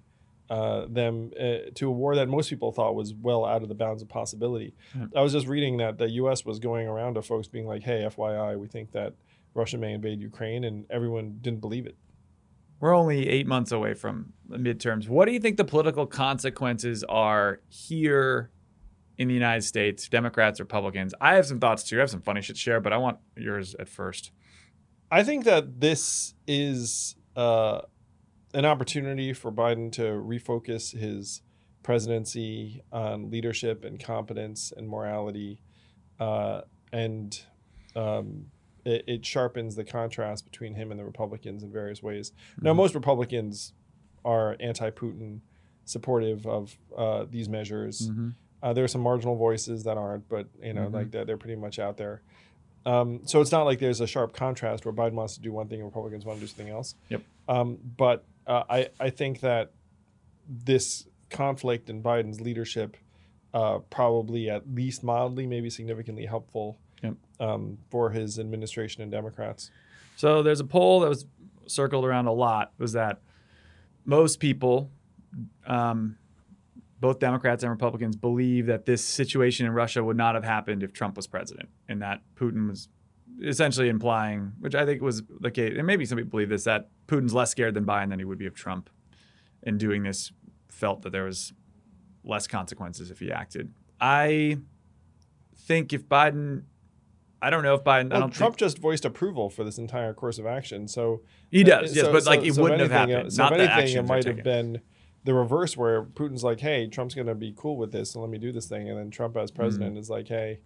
uh, 0.50 0.86
them 0.90 1.32
uh, 1.40 1.70
to 1.76 1.88
a 1.88 1.92
war 1.92 2.16
that 2.16 2.28
most 2.28 2.50
people 2.50 2.72
thought 2.72 2.96
was 2.96 3.14
well 3.14 3.46
out 3.46 3.62
of 3.62 3.70
the 3.70 3.76
bounds 3.76 4.02
of 4.02 4.10
possibility. 4.10 4.74
Yeah. 4.96 5.06
I 5.16 5.22
was 5.22 5.32
just 5.32 5.48
reading 5.48 5.78
that 5.78 5.98
the 5.98 6.10
U.S. 6.12 6.44
was 6.44 6.60
going 6.60 6.88
around 6.88 7.16
to 7.16 7.22
folks 7.22 7.48
being 7.48 7.68
like, 7.68 7.84
"Hey, 7.84 8.08
FYI, 8.10 8.58
we 8.58 8.68
think 8.68 8.92
that 8.94 9.14
Russia 9.54 9.78
may 9.78 9.94
invade 9.94 10.20
Ukraine," 10.20 10.64
and 10.64 10.86
everyone 10.90 11.38
didn't 11.42 11.62
believe 11.62 11.86
it. 11.86 11.96
We're 12.80 12.96
only 12.96 13.28
eight 13.28 13.46
months 13.46 13.72
away 13.72 13.94
from 13.94 14.34
the 14.48 14.58
midterms. 14.58 15.10
What 15.10 15.26
do 15.26 15.34
you 15.34 15.40
think 15.40 15.58
the 15.58 15.66
political 15.66 16.08
consequences 16.08 17.04
are 17.04 17.60
here 17.68 18.52
in 19.18 19.28
the 19.28 19.34
United 19.34 19.64
States, 19.64 20.08
Democrats, 20.08 20.60
Republicans? 20.60 21.14
I 21.20 21.36
have 21.36 21.46
some 21.46 21.60
thoughts 21.60 21.84
too. 21.84 21.98
I 21.98 22.00
have 22.00 22.10
some 22.10 22.22
funny 22.22 22.42
shit 22.42 22.56
to 22.56 22.62
share, 22.62 22.80
but 22.80 22.94
I 22.94 22.98
want 22.98 23.20
yours 23.36 23.76
at 23.78 23.90
first. 23.90 24.32
I 25.12 25.24
think 25.24 25.44
that 25.44 25.82
this 25.82 26.34
is 26.48 27.16
uh, 27.36 27.82
an 28.54 28.66
opportunity 28.66 29.34
for 29.34 29.52
Biden 29.52 29.92
to 29.94 30.02
refocus 30.02 30.98
his 30.98 31.42
presidency 31.84 32.82
on 32.92 33.30
leadership 33.30 33.84
and 33.84 34.00
competence 34.04 34.72
and 34.76 34.88
morality, 34.88 35.62
uh, 36.20 36.62
and 36.92 37.42
um, 37.96 38.46
it, 38.86 39.04
it 39.08 39.26
sharpens 39.26 39.76
the 39.76 39.84
contrast 39.84 40.46
between 40.46 40.76
him 40.76 40.92
and 40.92 41.00
the 41.00 41.04
Republicans 41.06 41.64
in 41.64 41.72
various 41.72 42.02
ways. 42.02 42.32
Now, 42.62 42.74
Mhm. 42.74 42.78
most 42.78 42.96
Republicans 42.96 43.74
are 44.26 44.56
anti-Putin, 44.60 45.40
supportive 45.86 46.46
of 46.46 46.78
uh, 46.98 47.26
these 47.30 47.50
measures. 47.50 48.10
Mhm. 48.10 48.36
Uh, 48.62 48.74
there 48.74 48.84
are 48.84 48.88
some 48.90 49.02
marginal 49.02 49.36
voices 49.36 49.84
that 49.86 49.98
aren't, 49.98 50.28
but 50.30 50.48
you 50.62 50.74
know, 50.74 50.88
Mhm. 50.88 50.94
like 50.94 51.12
they're, 51.12 51.26
they're 51.26 51.38
pretty 51.38 51.56
much 51.56 51.80
out 51.80 51.98
there. 51.98 52.22
Um, 52.86 53.22
so 53.26 53.42
it's 53.42 53.52
not 53.52 53.64
like 53.64 53.80
there's 53.80 54.00
a 54.02 54.08
sharp 54.08 54.34
contrast 54.34 54.86
where 54.86 54.94
Biden 54.94 55.14
wants 55.14 55.36
to 55.36 55.42
do 55.42 55.52
one 55.52 55.68
thing 55.68 55.80
and 55.80 55.86
Republicans 55.86 56.26
want 56.26 56.40
to 56.40 56.44
do 56.44 56.48
something 56.48 56.70
else. 56.74 56.96
Yep. 57.10 57.22
Um, 57.48 57.78
but 57.98 58.26
uh, 58.50 58.64
I 58.70 58.90
I 59.00 59.10
think 59.10 59.40
that 59.42 59.72
this 60.50 61.08
conflict 61.30 61.90
in 61.90 62.02
Biden's 62.02 62.42
leadership 62.42 62.98
uh, 63.54 63.80
probably 63.90 64.50
at 64.50 64.64
least 64.74 65.04
mildly, 65.04 65.48
maybe 65.48 65.70
significantly 65.70 66.26
helpful 66.26 66.78
Yep. 67.02 67.16
um, 67.40 67.78
for 67.90 68.10
his 68.10 68.38
administration 68.40 69.02
and 69.02 69.12
Democrats. 69.12 69.72
So 70.18 70.44
there's 70.44 70.60
a 70.60 70.66
poll 70.66 71.00
that 71.00 71.10
was 71.10 71.26
circled 71.66 72.04
around 72.04 72.28
a 72.28 72.34
lot 72.34 72.74
was 72.78 72.92
that 72.94 73.22
most 74.04 74.40
people, 74.42 74.92
um, 75.66 76.18
both 77.00 77.20
Democrats 77.20 77.64
and 77.64 77.70
Republicans, 77.70 78.18
believe 78.18 78.66
that 78.66 78.86
this 78.86 79.04
situation 79.04 79.66
in 79.66 79.72
Russia 79.72 80.04
would 80.04 80.18
not 80.18 80.36
have 80.36 80.44
happened 80.44 80.84
if 80.84 80.92
Trump 80.92 81.16
was 81.16 81.26
president, 81.26 81.70
and 81.88 82.02
that 82.02 82.22
Putin 82.36 82.68
was 82.68 82.90
essentially 83.44 83.90
implying, 83.90 84.54
which 84.60 84.76
I 84.76 84.86
think 84.86 85.02
was 85.02 85.24
the 85.40 85.52
case, 85.52 85.74
and 85.78 85.86
maybe 85.88 86.06
some 86.06 86.18
people 86.18 86.32
believe 86.32 86.50
this, 86.50 86.64
that 86.66 86.90
Putin's 87.08 87.34
less 87.34 87.52
scared 87.52 87.74
than 87.74 87.86
Biden 87.86 88.10
than 88.10 88.20
he 88.20 88.26
would 88.26 88.38
be 88.38 88.46
of 88.46 88.54
Trump, 88.56 88.90
and 89.64 89.80
doing 89.80 90.04
this 90.04 90.32
felt 90.68 91.02
that 91.04 91.12
there 91.12 91.24
was 91.26 91.54
less 92.24 92.48
consequences 92.48 93.12
if 93.12 93.20
he 93.20 93.32
acted. 93.32 93.74
I 94.02 94.58
think 95.56 95.94
if 95.94 96.08
Biden, 96.08 96.64
I 97.42 97.50
don't 97.50 97.64
know 97.64 97.74
if 97.76 97.84
Biden, 97.84 98.12
I 98.12 98.16
Well, 98.16 98.20
don't 98.22 98.32
Trump 98.34 98.54
think, 98.56 98.60
just 98.60 98.78
voiced 98.80 99.06
approval 99.06 99.50
for 99.50 99.64
this 99.64 99.78
entire 99.78 100.14
course 100.14 100.38
of 100.40 100.46
action, 100.46 100.88
so 100.88 101.22
he 101.50 101.64
does, 101.64 101.96
yes, 101.96 102.06
so- 102.06 102.12
but 102.12 102.26
like 102.26 102.42
so- 102.42 102.46
it 102.46 102.54
so 102.56 102.62
wouldn't 102.64 102.82
have 102.82 102.92
anything, 102.92 103.10
happened. 103.16 103.28
uh, 103.28 103.30
So 103.32 103.44
Not 103.44 103.54
if 103.60 103.70
anything, 103.70 103.98
it 103.98 104.08
might 104.08 104.26
have 104.26 104.44
been 104.44 104.82
the 105.26 105.34
reverse, 105.34 105.76
where 105.76 106.04
Putin's 106.04 106.44
like, 106.46 106.62
"Hey, 106.62 106.88
Trump's 106.88 107.14
going 107.14 107.28
to 107.28 107.36
be 107.36 107.54
cool 107.56 107.76
with 107.78 107.92
this, 107.92 108.16
and 108.16 108.22
let 108.22 108.32
me 108.32 108.38
do 108.38 108.52
this 108.54 108.68
thing," 108.68 108.90
and 108.90 108.98
then 108.98 109.10
Trump, 109.12 109.36
as 109.38 109.52
president, 109.52 109.96
Mm. 109.96 110.00
is 110.00 110.10
like, 110.10 110.28
"Hey, 110.30 110.60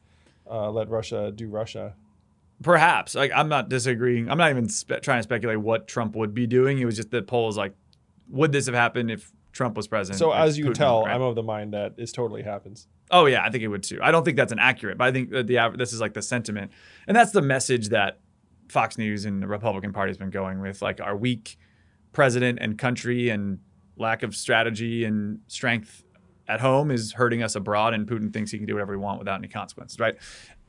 uh, 0.50 0.70
let 0.72 0.90
Russia 0.90 1.32
do 1.36 1.50
Russia." 1.50 1.96
Perhaps. 2.62 3.16
Like 3.16 3.32
I'm 3.36 3.50
not 3.50 3.70
disagreeing. 3.70 4.30
I'm 4.30 4.38
not 4.38 4.50
even 4.50 4.70
spe- 4.70 5.02
trying 5.02 5.20
to 5.20 5.24
speculate 5.24 5.60
what 5.60 5.88
Trump 5.88 6.16
would 6.16 6.34
be 6.34 6.48
doing. 6.48 6.80
It 6.80 6.86
was 6.86 6.96
just 6.96 7.12
the 7.12 7.22
poll 7.22 7.50
is 7.50 7.58
like, 7.58 7.74
would 8.30 8.52
this 8.52 8.66
have 8.68 8.76
happened 8.76 9.12
if 9.12 9.32
Trump 9.52 9.76
was 9.76 9.88
president? 9.88 10.20
So 10.20 10.32
as 10.32 10.58
you 10.58 10.66
Putin- 10.66 10.74
tell? 10.76 11.06
I'm 11.06 11.22
of 11.22 11.36
the 11.36 11.44
mind 11.44 11.74
that 11.74 11.98
this 11.98 12.12
totally 12.12 12.44
happens. 12.44 12.88
Oh 13.12 13.26
yeah, 13.26 13.44
I 13.44 13.50
think 13.50 13.64
it 13.64 13.68
would 13.68 13.84
too. 13.84 14.00
I 14.02 14.12
don't 14.12 14.24
think 14.24 14.38
that's 14.38 14.52
an 14.52 14.60
accurate, 14.60 14.98
but 14.98 15.06
I 15.06 15.12
think 15.12 15.30
that 15.32 15.48
the 15.48 15.74
this 15.78 15.94
is 15.94 16.02
like 16.02 16.14
the 16.14 16.22
sentiment, 16.22 16.72
and 17.08 17.16
that's 17.16 17.32
the 17.32 17.42
message 17.42 17.90
that 17.90 18.20
Fox 18.70 18.98
News 18.98 19.26
and 19.26 19.42
the 19.42 19.48
Republican 19.48 19.94
Party 19.94 20.10
has 20.10 20.18
been 20.18 20.30
going 20.32 20.62
with, 20.62 20.82
like 20.82 21.02
our 21.02 21.16
weak 21.16 21.58
president 22.14 22.60
and 22.62 22.78
country 22.78 23.30
and 23.30 23.60
lack 23.98 24.24
of 24.24 24.36
strategy 24.36 25.04
and 25.04 25.40
strength 25.48 26.04
at 26.48 26.60
home 26.60 26.92
is 26.92 27.14
hurting 27.14 27.42
us 27.44 27.56
abroad, 27.56 27.94
and 27.94 28.08
Putin 28.08 28.34
thinks 28.34 28.52
he 28.52 28.58
can 28.58 28.68
do 28.68 28.74
whatever 28.74 28.94
he 28.94 28.98
wants 28.98 29.20
without 29.20 29.40
any 29.40 29.48
consequences, 29.48 30.00
right? 30.00 30.16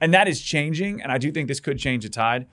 And 0.01 0.13
that 0.13 0.29
is 0.29 0.41
changing, 0.41 1.01
and 1.01 1.11
I 1.11 1.19
do 1.19 1.31
think 1.31 1.49
this 1.49 1.61
could 1.61 1.79
change 1.79 2.05
the 2.05 2.11
tide. 2.11 2.47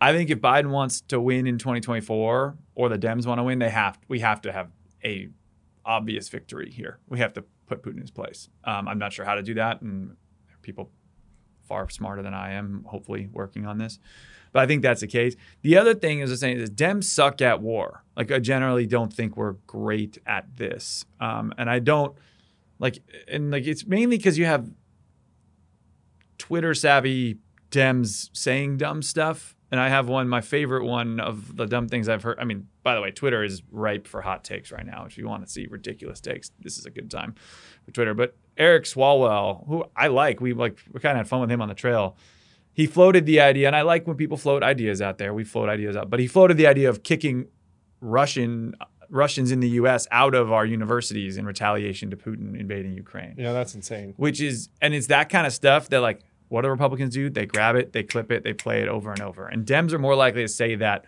I 0.00 0.12
think 0.12 0.30
if 0.30 0.40
Biden 0.40 0.70
wants 0.70 1.00
to 1.02 1.20
win 1.20 1.46
in 1.46 1.58
2024 1.58 2.56
or 2.74 2.88
the 2.88 2.98
Dems 2.98 3.26
want 3.26 3.38
to 3.38 3.42
win, 3.42 3.58
they 3.58 3.70
have 3.70 3.98
we 4.08 4.20
have 4.20 4.40
to 4.42 4.52
have 4.52 4.70
a 5.04 5.28
obvious 5.84 6.28
victory 6.28 6.70
here. 6.70 6.98
We 7.08 7.18
have 7.18 7.32
to 7.34 7.44
put 7.66 7.82
Putin 7.82 7.94
in 7.94 8.00
his 8.02 8.10
place. 8.10 8.48
Um, 8.64 8.88
I'm 8.88 8.98
not 8.98 9.12
sure 9.12 9.24
how 9.24 9.34
to 9.34 9.42
do 9.42 9.54
that, 9.54 9.80
and 9.80 10.16
people 10.62 10.90
far 11.66 11.88
smarter 11.88 12.22
than 12.22 12.34
I 12.34 12.52
am, 12.52 12.84
hopefully 12.86 13.28
working 13.32 13.66
on 13.66 13.78
this. 13.78 13.98
But 14.52 14.62
I 14.62 14.66
think 14.66 14.82
that's 14.82 15.00
the 15.00 15.06
case. 15.06 15.34
The 15.62 15.76
other 15.76 15.94
thing 15.94 16.20
is 16.20 16.30
the 16.30 16.36
saying 16.36 16.58
is 16.58 16.70
Dems 16.70 17.04
suck 17.04 17.42
at 17.42 17.60
war. 17.60 18.04
Like 18.16 18.30
I 18.30 18.38
generally 18.38 18.86
don't 18.86 19.12
think 19.12 19.36
we're 19.36 19.56
great 19.66 20.18
at 20.26 20.56
this, 20.56 21.04
um, 21.20 21.52
and 21.58 21.68
I 21.68 21.78
don't 21.78 22.16
like 22.78 22.98
and 23.28 23.50
like 23.50 23.66
it's 23.66 23.86
mainly 23.86 24.18
because 24.18 24.38
you 24.38 24.44
have 24.44 24.68
Twitter 26.38 26.74
savvy 26.74 27.38
Dems 27.70 28.30
saying 28.32 28.78
dumb 28.78 29.02
stuff. 29.02 29.54
And 29.70 29.80
I 29.80 29.88
have 29.88 30.08
one, 30.08 30.28
my 30.28 30.40
favorite 30.40 30.84
one 30.84 31.18
of 31.18 31.56
the 31.56 31.66
dumb 31.66 31.88
things 31.88 32.08
I've 32.08 32.22
heard. 32.22 32.38
I 32.38 32.44
mean, 32.44 32.68
by 32.84 32.94
the 32.94 33.00
way, 33.00 33.10
Twitter 33.10 33.42
is 33.42 33.62
ripe 33.72 34.06
for 34.06 34.22
hot 34.22 34.44
takes 34.44 34.70
right 34.70 34.86
now. 34.86 35.04
If 35.06 35.18
you 35.18 35.26
want 35.26 35.44
to 35.44 35.50
see 35.50 35.66
ridiculous 35.68 36.20
takes, 36.20 36.52
this 36.60 36.78
is 36.78 36.86
a 36.86 36.90
good 36.90 37.10
time 37.10 37.34
for 37.84 37.90
Twitter. 37.90 38.14
But 38.14 38.36
Eric 38.56 38.84
Swalwell, 38.84 39.66
who 39.66 39.84
I 39.96 40.06
like, 40.06 40.40
we 40.40 40.52
like 40.52 40.78
we 40.92 41.00
kind 41.00 41.18
of 41.18 41.18
had 41.18 41.28
fun 41.28 41.40
with 41.40 41.50
him 41.50 41.60
on 41.60 41.68
the 41.68 41.74
trail. 41.74 42.16
He 42.72 42.86
floated 42.86 43.26
the 43.26 43.40
idea, 43.40 43.66
and 43.66 43.74
I 43.74 43.82
like 43.82 44.06
when 44.06 44.16
people 44.16 44.36
float 44.36 44.62
ideas 44.62 45.02
out 45.02 45.18
there. 45.18 45.34
We 45.34 45.44
float 45.44 45.68
ideas 45.68 45.96
out, 45.96 46.10
but 46.10 46.20
he 46.20 46.28
floated 46.28 46.58
the 46.58 46.68
idea 46.68 46.88
of 46.88 47.02
kicking 47.02 47.48
Russian 48.00 48.74
Russians 49.10 49.52
in 49.52 49.60
the 49.60 49.68
U.S. 49.70 50.06
out 50.10 50.34
of 50.34 50.50
our 50.52 50.64
universities 50.66 51.36
in 51.36 51.46
retaliation 51.46 52.10
to 52.10 52.16
Putin 52.16 52.58
invading 52.58 52.92
Ukraine 52.94 53.34
Yeah, 53.38 53.52
that's 53.52 53.74
insane. 53.74 54.14
which 54.16 54.40
is 54.40 54.68
and 54.80 54.94
it's 54.94 55.06
that 55.08 55.28
kind 55.28 55.46
of 55.46 55.52
stuff 55.52 55.88
that 55.90 56.00
like 56.00 56.20
what 56.48 56.62
do 56.62 56.68
Republicans 56.68 57.12
do? 57.14 57.28
They 57.28 57.44
grab 57.46 57.74
it, 57.76 57.92
they 57.92 58.02
clip 58.04 58.30
it, 58.30 58.44
they 58.44 58.52
play 58.52 58.80
it 58.82 58.88
over 58.88 59.10
and 59.10 59.20
over. 59.20 59.46
And 59.48 59.66
Dems 59.66 59.92
are 59.92 59.98
more 59.98 60.14
likely 60.14 60.42
to 60.42 60.48
say 60.48 60.76
that 60.76 61.04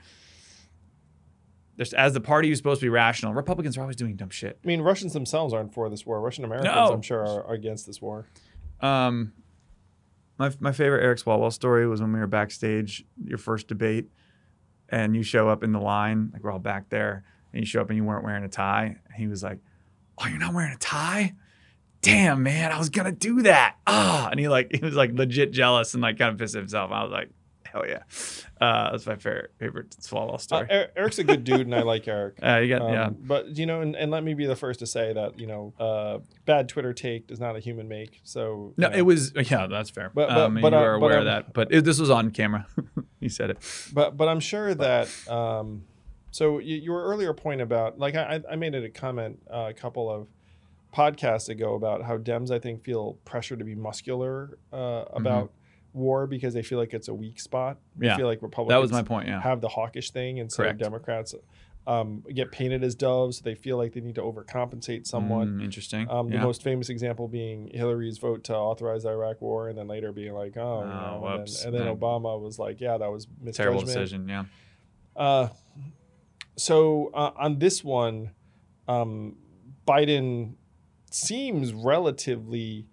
as 1.96 2.12
the 2.12 2.20
party 2.20 2.48
who's 2.48 2.58
supposed 2.58 2.80
to 2.80 2.86
be 2.86 2.90
rational, 2.90 3.32
Republicans 3.34 3.78
are 3.78 3.82
always 3.82 3.94
doing 3.94 4.16
dumb 4.16 4.30
shit. 4.30 4.58
I 4.64 4.66
mean, 4.66 4.80
Russians 4.80 5.12
themselves 5.12 5.54
aren't 5.54 5.72
for 5.72 5.88
this 5.88 6.04
war. 6.04 6.20
Russian 6.20 6.44
Americans, 6.44 6.74
No. 6.74 6.92
I'm 6.92 7.02
sure, 7.02 7.20
are, 7.20 7.44
are 7.46 7.54
against 7.54 7.86
this 7.86 8.02
war. 8.02 8.26
Um, 8.80 9.32
my 10.38 10.50
my 10.60 10.72
favorite 10.72 11.04
Eric 11.04 11.18
Swalwell 11.20 11.52
story 11.52 11.86
was 11.86 12.00
when 12.00 12.12
we 12.12 12.18
were 12.18 12.26
backstage, 12.26 13.04
your 13.24 13.38
first 13.38 13.68
debate, 13.68 14.08
and 14.88 15.14
you 15.14 15.22
show 15.22 15.48
up 15.48 15.62
in 15.62 15.70
the 15.72 15.80
line, 15.80 16.30
like 16.32 16.42
we're 16.42 16.50
all 16.50 16.58
back 16.58 16.88
there, 16.88 17.22
and 17.52 17.60
you 17.60 17.66
show 17.66 17.80
up 17.80 17.88
and 17.90 17.96
you 17.96 18.04
weren't 18.04 18.24
wearing 18.24 18.44
a 18.44 18.48
tie. 18.48 18.96
And 19.06 19.14
he 19.16 19.26
was 19.26 19.42
like, 19.42 19.58
"Oh, 20.18 20.26
you're 20.26 20.38
not 20.38 20.54
wearing 20.54 20.72
a 20.72 20.78
tie? 20.78 21.34
Damn, 22.00 22.42
man, 22.44 22.70
I 22.72 22.78
was 22.78 22.90
gonna 22.90 23.12
do 23.12 23.42
that." 23.42 23.76
Ah, 23.86 24.28
and 24.30 24.38
he 24.38 24.48
like 24.48 24.70
he 24.74 24.80
was 24.84 24.94
like 24.94 25.12
legit 25.12 25.50
jealous 25.52 25.94
and 25.94 26.02
like 26.02 26.18
kind 26.18 26.32
of 26.32 26.38
pissed 26.38 26.54
at 26.54 26.60
himself. 26.60 26.90
I 26.92 27.02
was 27.02 27.10
like, 27.12 27.30
"Hell 27.64 27.84
yeah!" 27.86 28.02
Uh, 28.60 28.90
that's 28.90 29.06
my 29.06 29.14
favorite 29.16 29.52
favorite 29.58 29.90
Swalwell 30.00 30.34
Uh, 30.34 30.38
story. 30.38 30.66
Er- 30.70 30.90
Eric's 30.96 31.18
a 31.18 31.24
good 31.24 31.44
dude, 31.44 31.60
and 31.62 31.74
I 31.74 31.82
like 31.82 32.06
Eric. 32.08 32.38
Uh, 32.42 32.56
you 32.56 32.68
got 32.68 32.82
Um, 32.82 32.92
yeah. 32.92 33.08
But 33.10 33.56
you 33.56 33.66
know, 33.66 33.80
and, 33.80 33.94
and 33.96 34.10
let 34.10 34.22
me 34.24 34.34
be 34.34 34.46
the 34.46 34.56
first 34.56 34.78
to 34.80 34.86
say 34.86 35.12
that 35.12 35.38
you 35.38 35.46
know, 35.46 35.72
uh, 35.78 36.18
bad 36.44 36.68
Twitter 36.68 36.92
take 36.92 37.26
does 37.28 37.40
not 37.40 37.56
a 37.56 37.60
human 37.60 37.88
make. 37.88 38.20
So 38.24 38.74
No, 38.76 38.88
know. 38.88 38.96
it 38.96 39.02
was 39.02 39.32
yeah, 39.34 39.66
that's 39.66 39.90
fair. 39.90 40.10
But- 40.14 40.28
but- 40.28 40.38
um, 40.38 40.54
but, 40.60 40.72
you 40.72 40.78
uh, 40.78 40.82
were 40.82 40.98
but, 41.00 41.04
aware 41.06 41.14
um, 41.14 41.18
of 41.20 41.24
that, 41.26 41.52
but 41.52 41.68
it, 41.72 41.84
this 41.84 41.98
was 42.00 42.10
on 42.10 42.30
camera. 42.30 42.66
he 43.20 43.28
said 43.28 43.50
it. 43.50 43.58
But 43.92 44.16
but 44.16 44.28
I'm 44.28 44.40
sure 44.40 44.74
that 44.74 45.08
um, 45.28 45.84
so 46.30 46.58
your 46.58 47.02
earlier 47.04 47.32
point 47.32 47.60
about 47.60 47.98
like 47.98 48.14
I, 48.14 48.40
I 48.50 48.56
made 48.56 48.74
it 48.74 48.84
a 48.84 48.90
comment 48.90 49.40
uh, 49.52 49.66
a 49.70 49.74
couple 49.74 50.10
of 50.10 50.26
podcasts 50.94 51.48
ago 51.48 51.74
about 51.74 52.02
how 52.02 52.16
Dems 52.18 52.50
I 52.50 52.58
think 52.58 52.82
feel 52.84 53.14
pressure 53.24 53.56
to 53.56 53.64
be 53.64 53.74
muscular 53.74 54.58
uh, 54.72 55.04
about 55.12 55.52
war 55.92 56.26
because 56.26 56.54
they 56.54 56.62
feel 56.62 56.78
like 56.78 56.94
it's 56.94 57.08
a 57.08 57.14
weak 57.14 57.40
spot. 57.40 57.76
Mm-hmm. 57.76 58.04
Yeah. 58.04 58.14
I 58.14 58.16
feel 58.16 58.26
like 58.26 58.42
Republicans 58.42 58.74
That 58.74 58.80
was 58.80 58.92
my 58.92 59.02
point. 59.02 59.28
Yeah. 59.28 59.40
have 59.40 59.60
the 59.60 59.68
hawkish 59.68 60.10
thing, 60.10 60.38
and 60.40 60.50
so 60.52 60.70
Democrats 60.72 61.34
um, 61.86 62.22
get 62.34 62.52
painted 62.52 62.84
as 62.84 62.94
doves. 62.94 63.40
They 63.40 63.54
feel 63.54 63.78
like 63.78 63.94
they 63.94 64.00
need 64.00 64.14
to 64.16 64.20
overcompensate 64.22 65.06
someone. 65.06 65.58
Mm, 65.58 65.64
interesting. 65.64 66.08
Um, 66.10 66.28
the 66.28 66.34
Yeah. 66.36 66.42
most 66.42 66.62
famous 66.62 66.90
example 66.90 67.28
being 67.28 67.70
Hillary's 67.72 68.18
vote 68.18 68.44
to 68.44 68.54
authorize 68.54 69.04
the 69.04 69.08
Iraq 69.10 69.40
War, 69.40 69.68
and 69.70 69.78
then 69.78 69.88
later 69.88 70.12
being 70.12 70.34
like, 70.34 70.56
"Oh, 70.58 70.82
Oh, 70.82 70.86
know," 70.86 71.20
whoops. 71.38 71.64
and 71.64 71.72
then, 71.74 71.82
and 71.82 71.90
then. 71.90 71.96
Obama 71.96 72.38
was 72.40 72.58
like, 72.58 72.80
"Yeah, 72.80 72.98
that 72.98 73.10
was 73.10 73.26
misjudgment." 73.40 73.56
Terrible 73.56 73.80
decision. 73.80 74.28
Yeah. 74.28 74.44
Uh, 75.16 75.48
so 76.58 77.10
uh, 77.14 77.30
on 77.36 77.58
this 77.58 77.82
one, 77.82 78.32
um, 78.86 79.36
Biden 79.86 80.54
seems 81.10 81.72
relatively 81.72 82.86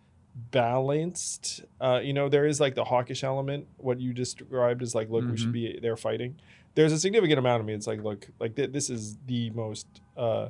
balanced. 0.51 1.63
Uh, 1.82 1.99
you 2.03 2.13
know, 2.13 2.30
there 2.30 2.45
is 2.45 2.59
like 2.59 2.76
the 2.76 2.84
hawkish 2.86 3.24
element. 3.24 3.68
What 3.78 3.99
you 3.99 4.13
described 4.13 4.82
is 4.82 4.93
like, 4.95 5.09
look, 5.09 5.26
we 5.26 5.32
Mhm. 5.32 5.38
should 5.38 5.51
be 5.51 5.80
there 5.82 5.97
fighting. 5.97 6.36
There's 6.76 6.91
a 6.91 6.99
significant 6.99 7.39
amount 7.39 7.61
of 7.61 7.66
me. 7.66 7.74
It's 7.74 7.88
like, 7.88 8.01
look, 8.03 8.30
like 8.39 8.55
th- 8.55 8.72
this 8.72 8.89
is 8.89 9.18
the 9.26 9.49
most 9.51 9.88
uh, 10.18 10.49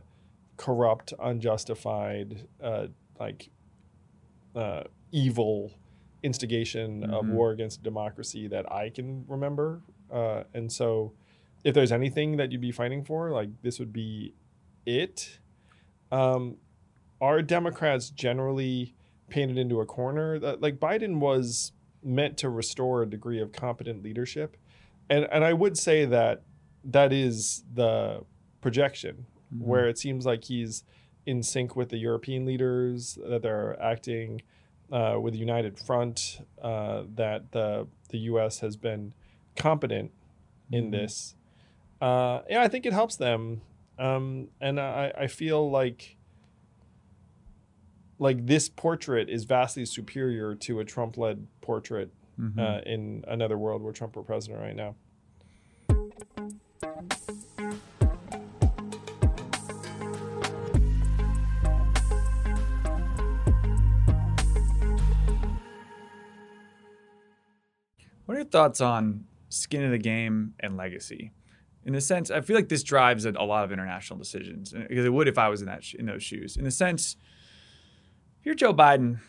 corrupt, 0.57 1.13
unjustified, 1.20 2.47
uh, 2.61 2.88
like 3.20 3.49
uh, 4.55 4.84
evil 5.11 5.72
instigation 6.24 7.03
of 7.03 7.26
Mhm. 7.26 7.30
war 7.30 7.51
against 7.51 7.84
democracy 7.84 8.47
that 8.47 8.72
I 8.72 8.89
can 8.89 9.26
remember. 9.28 9.82
Uh, 10.11 10.43
and 10.53 10.72
so, 10.72 11.11
if 11.66 11.74
there's 11.74 11.91
anything 11.91 12.38
that 12.38 12.51
you'd 12.53 12.61
be 12.61 12.72
fighting 12.72 13.03
for, 13.03 13.32
like 13.32 13.49
this 13.61 13.80
would 13.80 13.91
be 13.91 14.34
it. 14.86 15.39
Um, 16.11 16.57
are 17.20 17.41
Democrats 17.41 18.09
generally 18.11 18.93
painted 19.30 19.57
into 19.57 19.82
a 19.82 19.86
corner? 19.86 20.39
That, 20.39 20.61
like 20.61 20.78
Biden 20.80 21.18
was 21.20 21.74
meant 22.03 22.38
to 22.38 22.49
restore 22.49 23.01
a 23.01 23.09
degree 23.09 23.41
of 23.41 23.51
competent 23.51 24.03
leadership, 24.03 24.55
and 25.09 25.28
and 25.32 25.43
I 25.43 25.51
would 25.53 25.78
say 25.78 26.05
that 26.05 26.43
that 26.86 27.11
is 27.11 27.63
the 27.74 28.24
projection 28.61 29.26
Mm-hmm. 29.53 29.66
where 29.70 29.88
it 29.88 29.97
seems 29.99 30.26
like 30.26 30.43
he's 30.45 30.84
in 31.28 31.43
sync 31.43 31.76
with 31.76 31.89
the 31.89 31.97
European 31.97 32.45
leaders, 32.45 33.18
that 33.28 33.43
they're 33.43 33.80
acting 33.82 34.41
uh, 34.91 35.18
with 35.22 35.36
a 35.36 35.38
united 35.38 35.78
front, 35.78 36.39
uh, 36.61 37.03
that 37.16 37.51
the 37.51 37.88
the 38.09 38.18
U.S. 38.32 38.59
has 38.61 38.76
been 38.76 39.13
competent 39.55 40.11
in 40.72 40.86
Mhm. 40.88 40.91
this. 40.91 41.36
Uh, 42.06 42.43
yeah, 42.47 42.62
I 42.62 42.68
think 42.68 42.86
it 42.86 42.93
helps 42.93 43.16
them, 43.16 43.62
um, 43.97 44.49
and 44.62 44.80
I, 44.80 45.12
I 45.22 45.26
feel 45.28 45.72
like 45.72 46.18
like 48.20 48.45
this 48.45 48.70
portrait 48.70 49.28
is 49.28 49.43
vastly 49.45 49.86
superior 49.86 50.53
to 50.53 50.80
a 50.82 50.86
Trump-led 50.86 51.47
portrait 51.62 52.12
Mhm. 52.39 52.60
uh, 52.60 52.82
in 52.86 53.26
another 53.28 53.58
world 53.58 53.82
where 53.82 53.91
Trump 53.91 54.16
were 54.16 54.22
president 54.24 54.62
right 54.62 54.76
now. 54.76 54.95
What 68.26 68.36
are 68.36 68.39
your 68.39 68.45
thoughts 68.45 68.82
on 68.82 69.26
skin 69.49 69.84
of 69.84 69.91
the 69.91 69.97
game 69.97 70.53
and 70.60 70.76
legacy? 70.78 71.32
In 71.86 71.93
a 71.93 72.01
sense, 72.01 72.31
I 72.31 72.41
feel 72.41 72.55
like 72.55 72.69
this 72.69 72.81
drives 72.83 73.25
a, 73.25 73.31
a 73.31 73.45
lot 73.45 73.63
of 73.63 73.71
international 73.71 74.17
decisions 74.17 74.73
because 74.73 75.05
it 75.05 75.13
would 75.13 75.27
if 75.27 75.38
I 75.38 75.49
was 75.49 75.61
in 75.61 75.67
that 75.67 75.83
sh- 75.83 75.93
in 75.93 76.07
those 76.07 76.23
shoes. 76.23 76.57
In 76.57 76.65
a 76.65 76.71
sense, 76.71 77.15
if 78.39 78.45
you're 78.45 78.55
Joe 78.55 78.73
Biden, 78.73 79.19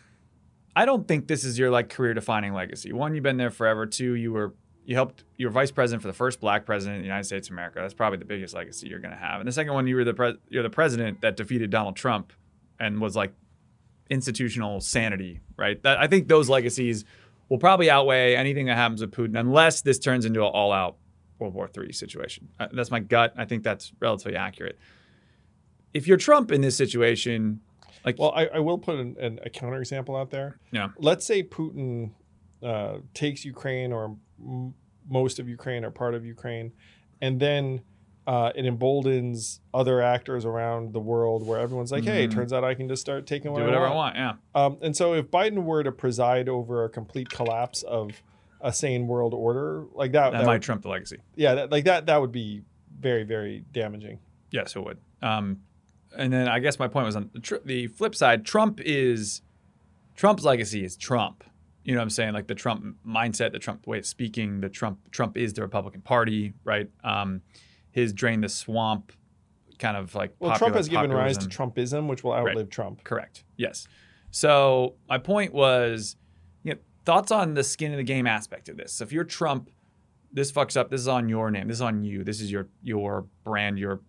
I 0.75 0.85
don't 0.85 1.07
think 1.07 1.27
this 1.27 1.43
is 1.43 1.59
your 1.59 1.69
like 1.69 1.89
career 1.89 2.13
defining 2.13 2.53
legacy. 2.53 2.91
One, 2.91 3.13
you've 3.13 3.23
been 3.23 3.37
there 3.37 3.51
forever. 3.51 3.85
Two, 3.85 4.13
you 4.15 4.33
were 4.33 4.55
you 4.85 4.95
helped 4.95 5.23
you 5.35 5.45
were 5.45 5.51
vice 5.51 5.69
president 5.69 6.01
for 6.01 6.07
the 6.07 6.13
first 6.13 6.39
black 6.39 6.65
president 6.65 6.95
in 6.95 7.01
the 7.01 7.07
United 7.07 7.25
States 7.25 7.47
of 7.47 7.53
America. 7.53 7.79
That's 7.79 7.93
probably 7.93 8.17
the 8.17 8.25
biggest 8.25 8.55
legacy 8.55 8.87
you're 8.87 8.99
going 8.99 9.13
to 9.13 9.19
have. 9.19 9.39
And 9.39 9.47
the 9.47 9.51
second 9.51 9.73
one, 9.73 9.85
you 9.85 9.95
were 9.95 10.03
the 10.03 10.13
pres 10.13 10.35
you're 10.49 10.63
the 10.63 10.69
president 10.69 11.21
that 11.21 11.37
defeated 11.37 11.69
Donald 11.69 11.95
Trump 11.95 12.33
and 12.79 12.99
was 12.99 13.15
like 13.15 13.33
institutional 14.09 14.79
sanity, 14.81 15.41
right? 15.57 15.81
That 15.83 15.99
I 15.99 16.07
think 16.07 16.27
those 16.27 16.49
legacies 16.49 17.05
will 17.49 17.57
probably 17.59 17.89
outweigh 17.89 18.35
anything 18.35 18.65
that 18.65 18.77
happens 18.77 19.01
with 19.01 19.11
Putin, 19.11 19.39
unless 19.39 19.81
this 19.81 19.99
turns 19.99 20.25
into 20.25 20.41
an 20.41 20.51
all-out 20.51 20.97
World 21.39 21.53
War 21.53 21.69
III 21.77 21.91
situation. 21.93 22.49
Uh, 22.59 22.67
that's 22.73 22.91
my 22.91 22.99
gut. 22.99 23.33
I 23.37 23.45
think 23.45 23.63
that's 23.63 23.93
relatively 23.99 24.35
accurate. 24.35 24.77
If 25.93 26.07
you're 26.07 26.17
Trump 26.17 26.51
in 26.51 26.61
this 26.61 26.75
situation, 26.75 27.61
like, 28.05 28.19
Well, 28.19 28.31
I, 28.35 28.47
I 28.47 28.59
will 28.59 28.77
put 28.77 28.99
an, 28.99 29.15
an, 29.19 29.39
a 29.45 29.49
counterexample 29.49 30.19
out 30.19 30.29
there. 30.31 30.59
Yeah. 30.71 30.89
Let's 30.97 31.25
say 31.25 31.43
Putin 31.43 32.11
uh, 32.63 32.97
takes 33.13 33.45
Ukraine 33.45 33.91
or 33.91 34.15
m- 34.39 34.73
most 35.09 35.39
of 35.39 35.47
Ukraine 35.47 35.83
or 35.85 35.91
part 35.91 36.13
of 36.13 36.25
Ukraine, 36.25 36.71
and 37.21 37.39
then 37.39 37.81
uh, 38.27 38.51
it 38.55 38.65
emboldens 38.65 39.61
other 39.73 40.01
actors 40.01 40.43
around 40.43 40.91
the 40.91 40.99
world 40.99 41.47
where 41.47 41.59
everyone's 41.59 41.93
like, 41.93 42.03
"Hey, 42.03 42.25
it 42.25 42.29
Mhm. 42.29 42.33
turns 42.33 42.51
out 42.53 42.63
I 42.65 42.73
can 42.73 42.89
just 42.89 43.01
start 43.01 43.25
taking 43.25 43.53
do 43.53 43.61
whatever 43.61 43.85
I 43.85 43.91
I 43.91 43.95
want." 43.95 44.15
want. 44.17 44.37
Yeah. 44.55 44.63
Um, 44.65 44.77
and 44.81 44.97
so, 44.97 45.13
if 45.13 45.27
Biden 45.31 45.63
were 45.63 45.81
to 45.83 45.93
preside 45.93 46.49
over 46.49 46.83
a 46.83 46.89
complete 46.89 47.29
collapse 47.29 47.83
of 47.83 48.21
a 48.61 48.73
sane 48.73 49.07
world 49.07 49.33
order, 49.33 49.85
like 49.93 50.11
that, 50.13 50.31
That 50.31 50.39
that 50.39 50.45
might 50.45 50.53
would- 50.53 50.61
trump 50.63 50.81
the 50.83 50.89
legacy. 50.89 51.17
yeah, 51.35 51.55
that, 51.55 51.71
like 51.71 51.85
that, 51.85 52.05
that 52.07 52.19
would 52.21 52.31
be 52.31 52.63
very, 52.99 53.23
very 53.23 53.63
damaging. 53.73 54.19
Yes, 54.51 54.75
it 54.75 54.83
would. 54.83 54.97
Um, 55.21 55.61
and 56.15 56.31
then 56.33 56.47
I 56.47 56.59
guess 56.59 56.79
my 56.79 56.87
point 56.87 57.05
was 57.05 57.15
on 57.15 57.29
the, 57.33 57.39
tr- 57.39 57.55
the 57.65 57.87
flip 57.87 58.15
side. 58.15 58.45
Trump 58.45 58.79
is 58.81 59.41
Trump's 60.15 60.43
legacy 60.43 60.83
is 60.83 60.95
Trump. 60.97 61.43
You 61.83 61.93
know 61.93 61.99
what 61.99 62.03
I'm 62.03 62.09
saying? 62.09 62.33
Like 62.33 62.47
the 62.47 62.55
Trump 62.55 62.97
mindset, 63.07 63.51
the 63.51 63.59
Trump 63.59 63.85
way 63.87 63.99
of 63.99 64.05
speaking, 64.05 64.61
the 64.61 64.69
Trump 64.69 65.11
Trump 65.11 65.37
is 65.37 65.53
the 65.53 65.61
Republican 65.61 66.01
Party, 66.01 66.53
right? 66.63 66.89
Um, 67.03 67.41
his 67.91 68.13
drain 68.13 68.41
the 68.41 68.49
swamp 68.49 69.11
kind 69.79 69.95
of 69.95 70.15
like 70.15 70.33
Well, 70.39 70.51
popular 70.51 70.71
Trump 70.71 70.75
has 70.77 70.89
given 70.89 71.11
rise 71.13 71.37
to. 71.37 71.47
Trumpism, 71.47 72.07
which 72.07 72.23
will 72.23 72.33
outlive 72.33 72.69
Trump. 72.69 73.03
Correct. 73.03 73.43
Yes. 73.57 73.87
So 74.31 74.95
my 75.07 75.17
point 75.17 75.53
was, 75.53 76.15
thoughts 77.07 77.31
on 77.31 77.53
the 77.53 77.63
skin 77.63 77.93
of 77.93 77.97
the 77.97 78.03
game 78.03 78.27
aspect 78.27 78.67
of 78.67 78.75
this. 78.75 78.91
So 78.91 79.03
if 79.05 79.13
you're 79.13 79.23
Trump, 79.23 79.71
this 80.33 80.51
fucks 80.51 80.75
up. 80.75 80.89
This 80.89 80.99
is 80.99 81.07
on 81.07 81.29
your 81.29 81.49
name. 81.49 81.69
This 81.69 81.77
is 81.77 81.81
on 81.81 82.03
you. 82.03 82.25
This 82.25 82.41
is 82.41 82.51
your 82.51 82.67
your 82.83 83.25
brand, 83.45 83.79
your 83.79 84.01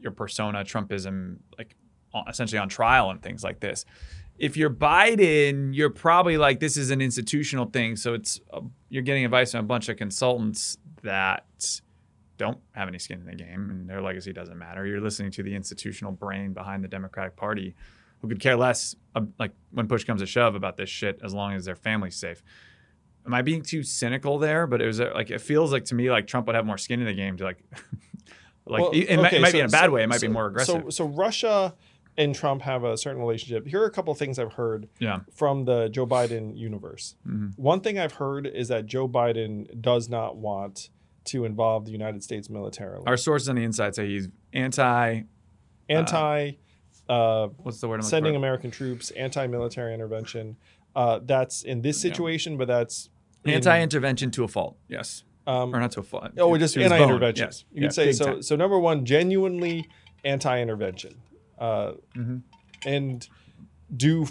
your 0.00 0.10
persona, 0.10 0.64
Trumpism, 0.64 1.36
like 1.56 1.76
essentially 2.28 2.58
on 2.58 2.68
trial 2.68 3.10
and 3.10 3.22
things 3.22 3.44
like 3.44 3.60
this. 3.60 3.84
If 4.36 4.56
you're 4.56 4.68
Biden, 4.68 5.76
you're 5.76 5.90
probably 5.90 6.38
like 6.38 6.58
this 6.58 6.76
is 6.76 6.90
an 6.90 7.00
institutional 7.00 7.66
thing. 7.66 7.94
So 7.94 8.14
it's 8.14 8.40
uh, 8.52 8.62
you're 8.88 9.04
getting 9.04 9.24
advice 9.24 9.52
from 9.52 9.60
a 9.60 9.68
bunch 9.68 9.88
of 9.88 9.96
consultants 9.96 10.76
that 11.02 11.80
don't 12.36 12.58
have 12.72 12.88
any 12.88 12.98
skin 12.98 13.20
in 13.20 13.26
the 13.26 13.36
game 13.36 13.70
and 13.70 13.88
their 13.88 14.02
legacy 14.02 14.32
doesn't 14.32 14.58
matter. 14.58 14.84
You're 14.84 15.00
listening 15.00 15.30
to 15.32 15.44
the 15.44 15.54
institutional 15.54 16.10
brain 16.10 16.52
behind 16.52 16.82
the 16.82 16.88
Democratic 16.88 17.36
Party 17.36 17.76
who 18.20 18.28
could 18.28 18.40
care 18.40 18.56
less, 18.56 18.94
uh, 19.14 19.22
like 19.38 19.52
when 19.70 19.88
push 19.88 20.04
comes 20.04 20.20
to 20.20 20.26
shove, 20.26 20.54
about 20.54 20.76
this 20.76 20.88
shit 20.88 21.20
as 21.22 21.34
long 21.34 21.54
as 21.54 21.64
their 21.64 21.76
family's 21.76 22.16
safe. 22.16 22.42
Am 23.26 23.34
I 23.34 23.42
being 23.42 23.62
too 23.62 23.82
cynical 23.82 24.38
there? 24.38 24.66
But 24.66 24.80
it 24.82 24.86
was 24.86 25.00
uh, 25.00 25.12
like 25.14 25.30
it 25.30 25.40
feels 25.40 25.72
like 25.72 25.84
to 25.86 25.94
me 25.94 26.10
like 26.10 26.26
Trump 26.26 26.46
would 26.46 26.56
have 26.56 26.66
more 26.66 26.78
skin 26.78 27.00
in 27.00 27.06
the 27.06 27.14
game 27.14 27.36
to 27.38 27.44
like, 27.44 27.62
like 28.66 28.82
Well, 28.82 28.90
it, 28.92 29.10
it 29.10 29.16
might, 29.16 29.26
okay, 29.26 29.36
it 29.36 29.40
might 29.40 29.52
be 29.52 29.60
in 29.60 29.66
a 29.66 29.68
bad 29.68 29.86
so- 29.86 29.90
way. 29.90 30.02
It 30.02 30.08
might 30.08 30.20
so- 30.20 30.26
be 30.26 30.32
more 30.32 30.46
aggressive. 30.46 30.82
So, 30.84 30.90
so 30.90 31.04
Russia 31.06 31.74
and 32.16 32.34
Trump 32.34 32.62
have 32.62 32.84
a 32.84 32.96
certain 32.96 33.20
relationship. 33.20 33.66
Here 33.66 33.80
are 33.80 33.86
a 33.86 33.90
couple 33.90 34.12
of 34.12 34.18
things 34.18 34.38
I've 34.38 34.52
heard 34.54 34.88
yeah. 34.98 35.20
from 35.32 35.64
the 35.64 35.88
Joe 35.88 36.06
Biden 36.06 36.56
universe. 36.56 37.14
Mhm. 37.26 37.56
One 37.58 37.80
thing 37.80 37.98
I've 37.98 38.14
heard 38.14 38.46
is 38.46 38.68
that 38.68 38.86
Joe 38.86 39.08
Biden 39.08 39.80
does 39.80 40.08
not 40.08 40.36
want 40.36 40.90
to 41.26 41.44
involve 41.44 41.84
the 41.84 41.92
United 41.92 42.22
States 42.22 42.50
militarily. 42.50 43.04
Our 43.06 43.16
sources 43.16 43.48
on 43.48 43.56
the 43.56 43.62
inside 43.62 43.94
say 43.94 44.08
he's 44.08 44.28
anti. 44.52 45.22
Anti 45.88 46.48
uh, 46.48 46.52
What's 47.62 47.80
the 47.80 47.88
word? 47.88 47.96
I'm 47.96 48.02
sending? 48.02 48.36
American 48.36 48.70
troops, 48.70 49.10
anti-military 49.12 49.92
intervention. 49.94 50.56
Uh, 50.94 51.20
that's 51.22 51.62
in 51.62 51.82
this 51.82 52.02
Yeah. 52.04 52.10
situation, 52.10 52.56
but 52.56 52.68
that's 52.68 53.10
in- 53.44 53.52
Anti-intervention 53.54 54.30
to 54.32 54.44
a 54.44 54.48
fault. 54.48 54.76
Yes, 54.88 55.24
Um, 55.46 55.74
or 55.74 55.80
not 55.80 55.92
to 55.92 56.00
a 56.00 56.02
fault. 56.02 56.30
oh, 56.38 56.56
just 56.58 56.74
to 56.74 56.80
his 56.80 56.88
bone. 56.90 57.00
anti-intervention. 57.00 57.46
Yes. 57.46 57.64
You 57.72 57.82
Yeah, 57.82 57.88
could 57.88 57.94
say 57.94 58.04
big 58.06 58.14
so. 58.14 58.24
time. 58.26 58.42
So 58.42 58.56
number 58.56 58.78
one, 58.78 59.04
genuinely 59.04 59.88
anti-intervention. 60.24 61.14
Uh, 61.58 61.92
Mhm. 62.16 62.42
And 62.86 63.28
do 63.94 64.26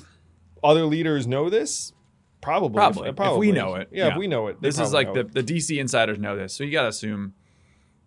other 0.64 0.84
leaders 0.86 1.28
know 1.28 1.50
this? 1.50 1.94
Probably. 2.42 2.74
Probably. 2.76 3.10
If 3.10 3.38
we 3.38 3.52
know 3.52 3.76
it, 3.76 3.90
Yeah, 3.92 4.08
yeah. 4.08 4.12
if 4.14 4.18
we 4.18 4.28
know 4.28 4.48
it. 4.48 4.62
This 4.62 4.80
is 4.80 4.94
like 4.94 5.14
the, 5.14 5.24
the 5.24 5.44
DC 5.44 5.78
insiders 5.80 6.18
know 6.20 6.36
this, 6.36 6.54
so 6.54 6.64
you 6.64 6.72
got 6.72 6.84
to 6.84 6.88
assume 6.88 7.34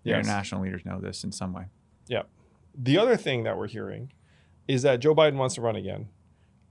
the 0.04 0.10
Yes. 0.10 0.24
international 0.24 0.62
leaders 0.62 0.84
know 0.84 1.00
this 1.00 1.22
in 1.22 1.30
some 1.32 1.52
way. 1.52 1.66
Yeah. 2.08 2.22
The 2.74 2.98
other 2.98 3.16
thing 3.16 3.44
that 3.44 3.56
we're 3.58 3.68
hearing 3.68 4.10
is 4.68 4.82
that 4.82 5.00
Joe 5.00 5.14
Biden 5.14 5.34
wants 5.36 5.54
to 5.56 5.60
run 5.60 5.76
again, 5.76 6.08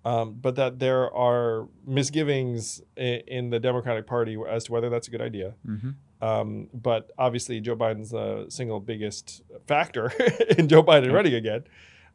um, 0.06 0.34
but 0.42 0.56
that 0.56 0.80
there 0.80 1.14
are 1.14 1.68
misgivings 1.86 2.82
in, 2.98 3.22
in 3.28 3.50
the 3.50 3.60
Democratic 3.60 4.08
Party 4.08 4.38
as 4.50 4.66
to 4.66 4.72
whether 4.72 4.90
that's 4.90 5.08
a 5.08 5.12
good 5.12 5.22
idea. 5.22 5.54
Mm-hmm. 5.68 5.90
Um, 6.24 6.68
but 6.74 7.12
obviously, 7.18 7.60
Joe 7.62 7.76
Biden's 7.76 8.12
the 8.12 8.46
single 8.50 8.80
biggest 8.80 9.42
factor 9.68 10.12
in 10.58 10.68
Joe 10.68 10.84
Biden 10.84 11.08
Yeah. 11.08 11.12
running 11.14 11.34
again. 11.34 11.64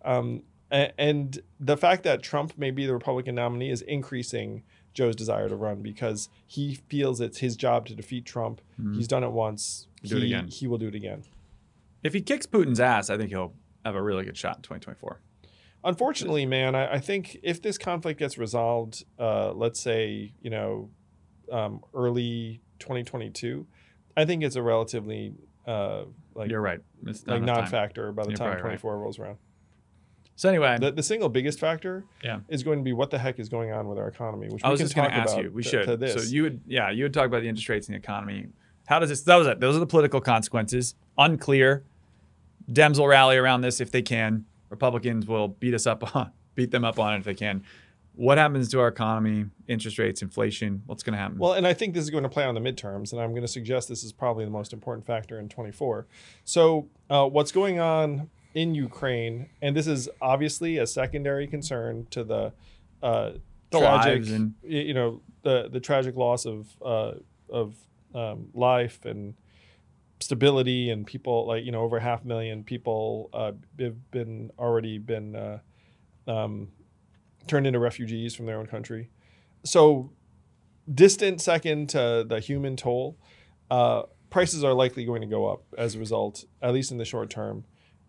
Um, 0.04 0.42
a- 0.70 0.98
and 1.00 1.38
the 1.58 1.76
fact 1.76 2.04
that 2.04 2.22
Trump 2.22 2.56
may 2.56 2.70
be 2.70 2.86
the 2.86 2.92
Republican 2.94 3.34
nominee 3.34 3.70
is 3.70 3.82
increasing 3.82 4.62
Joe's 4.94 5.16
desire 5.16 5.48
to 5.48 5.56
run 5.56 5.82
because 5.82 6.28
he 6.46 6.76
feels 6.88 7.20
it's 7.20 7.38
his 7.38 7.54
job 7.56 7.86
to 7.86 7.94
defeat 7.94 8.24
Trump. 8.24 8.60
He's 8.94 9.08
done 9.08 9.24
it 9.24 9.30
once. 9.32 9.88
Mm-hmm. 9.98 10.08
Do 10.08 10.16
it 10.18 10.22
again. 10.24 10.48
He 10.48 10.66
will 10.66 10.78
do 10.78 10.88
it 10.88 10.94
again. 10.94 11.24
If 12.02 12.14
he 12.14 12.20
kicks 12.22 12.46
Putin's 12.46 12.78
ass, 12.80 13.10
I 13.10 13.16
think 13.16 13.30
he'll 13.30 13.52
have 13.84 13.94
a 13.96 14.02
really 14.02 14.24
good 14.24 14.36
shot 14.36 14.56
in 14.56 14.62
2024. 14.62 15.20
Unfortunately, 15.86 16.44
man, 16.46 16.74
I, 16.74 16.94
I 16.94 16.98
think 16.98 17.38
if 17.42 17.62
this 17.62 17.78
conflict 17.78 18.18
gets 18.18 18.36
resolved, 18.36 19.04
uh, 19.18 19.52
let's 19.52 19.80
say 19.80 20.32
you 20.42 20.50
know, 20.50 20.90
um, 21.50 21.80
early 21.94 22.60
2022, 22.80 23.66
I 24.16 24.24
think 24.24 24.42
it's 24.42 24.56
a 24.56 24.62
relatively 24.62 25.32
uh, 25.66 26.02
like 26.34 26.50
You're 26.50 26.60
right. 26.60 26.80
It's 27.06 27.26
like 27.26 27.42
non-factor 27.42 28.12
by 28.12 28.24
the 28.24 28.30
You're 28.30 28.36
time 28.36 28.46
probably 28.52 28.62
right. 28.72 28.80
24 28.80 28.98
rolls 28.98 29.18
around. 29.18 29.38
So 30.38 30.48
anyway, 30.50 30.76
The, 30.78 30.92
the 30.92 31.02
single 31.02 31.28
biggest 31.30 31.58
factor 31.58 32.04
Yeah. 32.22 32.40
is 32.48 32.62
going 32.62 32.78
to 32.78 32.84
be 32.84 32.92
what 32.92 33.10
the 33.10 33.18
heck 33.18 33.38
is 33.38 33.48
going 33.48 33.72
on 33.72 33.88
with 33.88 33.96
our 33.98 34.08
economy, 34.08 34.48
which 34.50 34.62
I 34.62 34.68
we 34.68 34.72
was 34.72 34.80
can 34.80 34.84
just 34.86 34.94
going 34.96 35.08
talk 35.10 35.14
to 35.16 35.22
ask 35.22 35.32
about 35.32 35.44
you. 35.44 35.50
We 35.50 35.62
to- 35.62 35.68
should. 35.68 36.00
to. 36.00 36.18
So 36.20 36.28
you 36.28 36.42
would, 36.42 36.60
yeah, 36.66 36.90
you 36.90 37.04
would 37.04 37.14
talk 37.14 37.24
about 37.26 37.40
the 37.42 37.48
interest 37.48 37.68
rates 37.70 37.86
and 37.88 37.94
the 37.94 37.98
economy. 37.98 38.48
How 38.86 38.98
does 38.98 39.08
this? 39.08 39.22
That 39.22 39.36
was 39.36 39.46
it. 39.46 39.60
Those 39.60 39.76
are 39.76 39.80
the 39.80 39.86
political 39.86 40.20
consequences. 40.20 40.94
Unclear. 41.16 41.84
Dems 42.70 42.98
will 42.98 43.06
rally 43.08 43.36
around 43.36 43.62
this 43.62 43.80
if 43.80 43.90
they 43.90 44.02
can. 44.02 44.44
Republicans 44.80 45.26
will 45.26 45.48
beat 45.48 45.74
us 45.74 45.86
up 45.86 46.14
on, 46.16 46.30
beat 46.54 46.70
them 46.70 46.84
up 46.84 46.98
on 46.98 47.14
it 47.14 47.18
if 47.18 47.24
they 47.24 47.34
can. 47.34 47.64
What 48.14 48.38
happens 48.38 48.70
to 48.70 48.80
our 48.80 48.88
economy? 48.88 49.46
Interest 49.68 49.98
rates, 49.98 50.22
inflation. 50.22 50.82
What's 50.86 51.02
going 51.02 51.12
to 51.12 51.18
happen? 51.18 51.38
Well, 51.38 51.52
and 51.52 51.66
I 51.66 51.74
think 51.74 51.92
this 51.92 52.02
is 52.04 52.10
going 52.10 52.22
to 52.22 52.30
play 52.30 52.44
on 52.44 52.54
the 52.54 52.60
midterms, 52.62 53.12
and 53.12 53.20
I'm 53.20 53.30
going 53.30 53.42
to 53.42 53.48
suggest 53.48 53.88
this 53.88 54.04
is 54.04 54.12
probably 54.12 54.44
the 54.46 54.50
most 54.50 54.72
important 54.72 55.06
factor 55.06 55.38
in 55.38 55.48
24. 55.50 56.06
So, 56.44 56.88
uh, 57.10 57.26
what's 57.26 57.52
going 57.52 57.78
on 57.78 58.30
in 58.54 58.74
Ukraine, 58.74 59.50
and 59.60 59.76
this 59.76 59.86
is 59.86 60.08
obviously 60.22 60.78
a 60.78 60.86
secondary 60.86 61.46
concern 61.46 62.06
to 62.10 62.24
the 62.24 62.52
uh, 63.02 63.32
The 63.70 63.80
tragic, 63.80 64.28
and- 64.28 64.54
you 64.62 64.94
know, 64.94 65.20
the 65.42 65.68
the 65.70 65.80
tragic 65.80 66.16
loss 66.16 66.46
of 66.46 66.68
uh, 66.82 67.12
of 67.50 67.74
um, 68.14 68.48
life 68.54 69.04
and 69.04 69.34
stability, 70.20 70.90
and 70.90 71.06
people 71.06 71.46
like 71.46 71.64
you 71.64 71.72
know 71.72 71.82
over 71.82 71.98
half 71.98 72.24
a 72.24 72.26
million 72.26 72.64
people 72.64 73.30
uh, 73.32 73.52
have 73.78 74.10
been 74.10 74.50
already 74.58 74.98
been 74.98 75.36
uh, 75.36 75.58
um, 76.26 76.68
turned 77.46 77.66
into 77.66 77.78
refugees 77.78 78.34
from 78.34 78.46
their 78.46 78.58
own 78.58 78.66
country. 78.66 79.10
So 79.64 80.10
distant 80.92 81.40
second 81.40 81.88
to 81.90 82.24
the 82.26 82.40
human 82.40 82.76
toll. 82.76 83.18
Uh, 83.70 84.02
prices 84.30 84.62
are 84.62 84.74
likely 84.74 85.04
going 85.04 85.20
to 85.20 85.26
go 85.26 85.46
up 85.46 85.62
as 85.76 85.94
a 85.94 85.98
result, 85.98 86.44
at 86.62 86.72
least 86.72 86.90
in 86.90 86.98
the 86.98 87.04
short 87.04 87.30
term. 87.30 87.64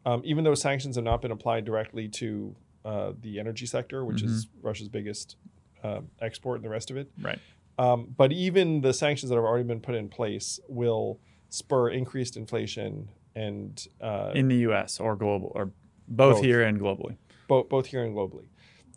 Um, 0.06 0.22
even 0.24 0.44
though 0.44 0.56
sanctions 0.56 0.96
have 0.96 1.04
not 1.04 1.22
been 1.22 1.32
applied 1.32 1.66
directly 1.66 2.08
to 2.10 2.56
uh, 2.86 3.12
the 3.22 3.40
energy 3.40 3.66
sector, 3.66 4.06
which 4.06 4.22
is 4.22 4.48
Russia's 4.62 4.88
biggest 4.88 5.36
uh, 5.84 6.00
export 6.22 6.58
and 6.58 6.66
the 6.66 6.70
rest 6.70 6.90
of 6.90 6.96
it. 6.96 7.12
Right. 7.22 7.40
Um, 7.78 8.14
but 8.16 8.32
even 8.32 8.82
the 8.82 8.94
sanctions 8.94 9.30
that 9.30 9.36
have 9.36 9.44
already 9.44 9.66
been 9.66 9.82
put 9.82 9.96
in 9.96 10.08
place 10.08 10.60
will 10.68 11.20
spur 11.50 11.90
increased 11.90 12.38
inflation 12.38 13.10
and 13.36 13.88
uh, 14.02 14.32
In 14.36 14.48
the 14.48 14.58
U.S. 14.70 15.00
or 15.00 15.16
global 15.16 15.52
or 15.56 15.72
both, 16.08 16.36
Both. 16.36 16.44
here 16.44 16.64
and 16.64 16.80
globally. 16.80 17.18
both 17.48 17.70
both 17.70 17.86
here 17.88 18.04
and 18.04 18.16
globally. 18.16 18.46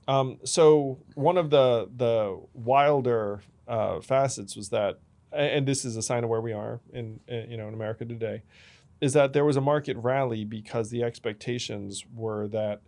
Um, 0.09 0.39
so 0.45 0.99
one 1.15 1.37
of 1.37 1.51
the 1.51 1.89
the 1.97 2.41
wilder 2.55 3.41
uh, 3.69 4.01
facets 4.01 4.57
was 4.57 4.71
that, 4.71 4.99
and 5.33 5.67
this 5.67 5.85
is 5.85 5.97
a 5.97 6.03
sign 6.03 6.25
of 6.25 6.31
where 6.31 6.41
we 6.41 6.53
are 6.53 6.81
in, 6.93 7.21
in 7.29 7.51
you 7.51 7.57
know 7.57 7.69
in 7.69 7.75
America 7.75 8.05
today, 8.05 8.43
is 9.01 9.13
that 9.13 9.33
there 9.33 9.45
was 9.45 9.57
a 9.57 9.61
market 9.61 9.97
rally 9.99 10.45
because 10.45 10.91
the 10.91 11.03
expectations 11.05 12.05
were 12.15 12.49
that 12.49 12.81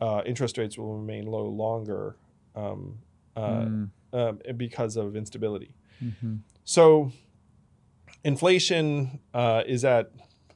uh, 0.00 0.22
interest 0.26 0.58
rates 0.58 0.76
will 0.78 0.94
remain 0.98 1.26
low 1.26 1.46
longer 1.48 2.16
um, 2.54 2.98
uh, 3.36 3.40
Mm. 3.40 3.90
um, 4.12 4.38
because 4.56 4.96
of 4.96 5.16
instability. 5.16 5.74
Mhm. 6.02 6.40
So 6.64 7.12
inflation 8.28 9.18
uh, 9.34 9.62
is 9.66 9.84
at 9.84 10.10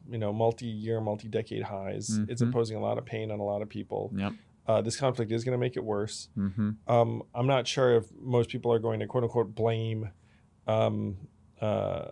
you 0.09 0.19
know 0.19 0.33
multi-year, 0.33 1.01
multi-decade 1.01 1.63
highs. 1.65 2.19
It's 2.29 2.43
Mhm. 2.43 2.47
imposing 2.47 2.77
a 2.77 2.81
lot 2.81 2.99
of 2.99 3.05
pain 3.05 3.31
on 3.31 3.39
a 3.41 3.45
lot 3.45 3.63
of 3.63 3.69
people. 3.69 4.13
Yep. 4.15 4.33
Uh, 4.67 4.81
this 4.81 4.97
conflict 4.97 5.33
is 5.33 5.43
going 5.45 5.53
to 5.59 5.59
make 5.67 5.77
it 5.77 5.85
worse. 5.85 6.29
Mm-hmm. 6.39 6.71
Um, 6.95 7.23
I'm 7.35 7.47
not 7.49 7.67
sure 7.67 7.97
if 7.97 8.05
most 8.21 8.49
people 8.49 8.73
are 8.73 8.79
going 8.79 9.01
to 9.01 9.07
quote 9.07 9.25
unquote 9.25 9.55
blame 9.55 10.11
um, 10.69 11.17
uh, 11.61 12.09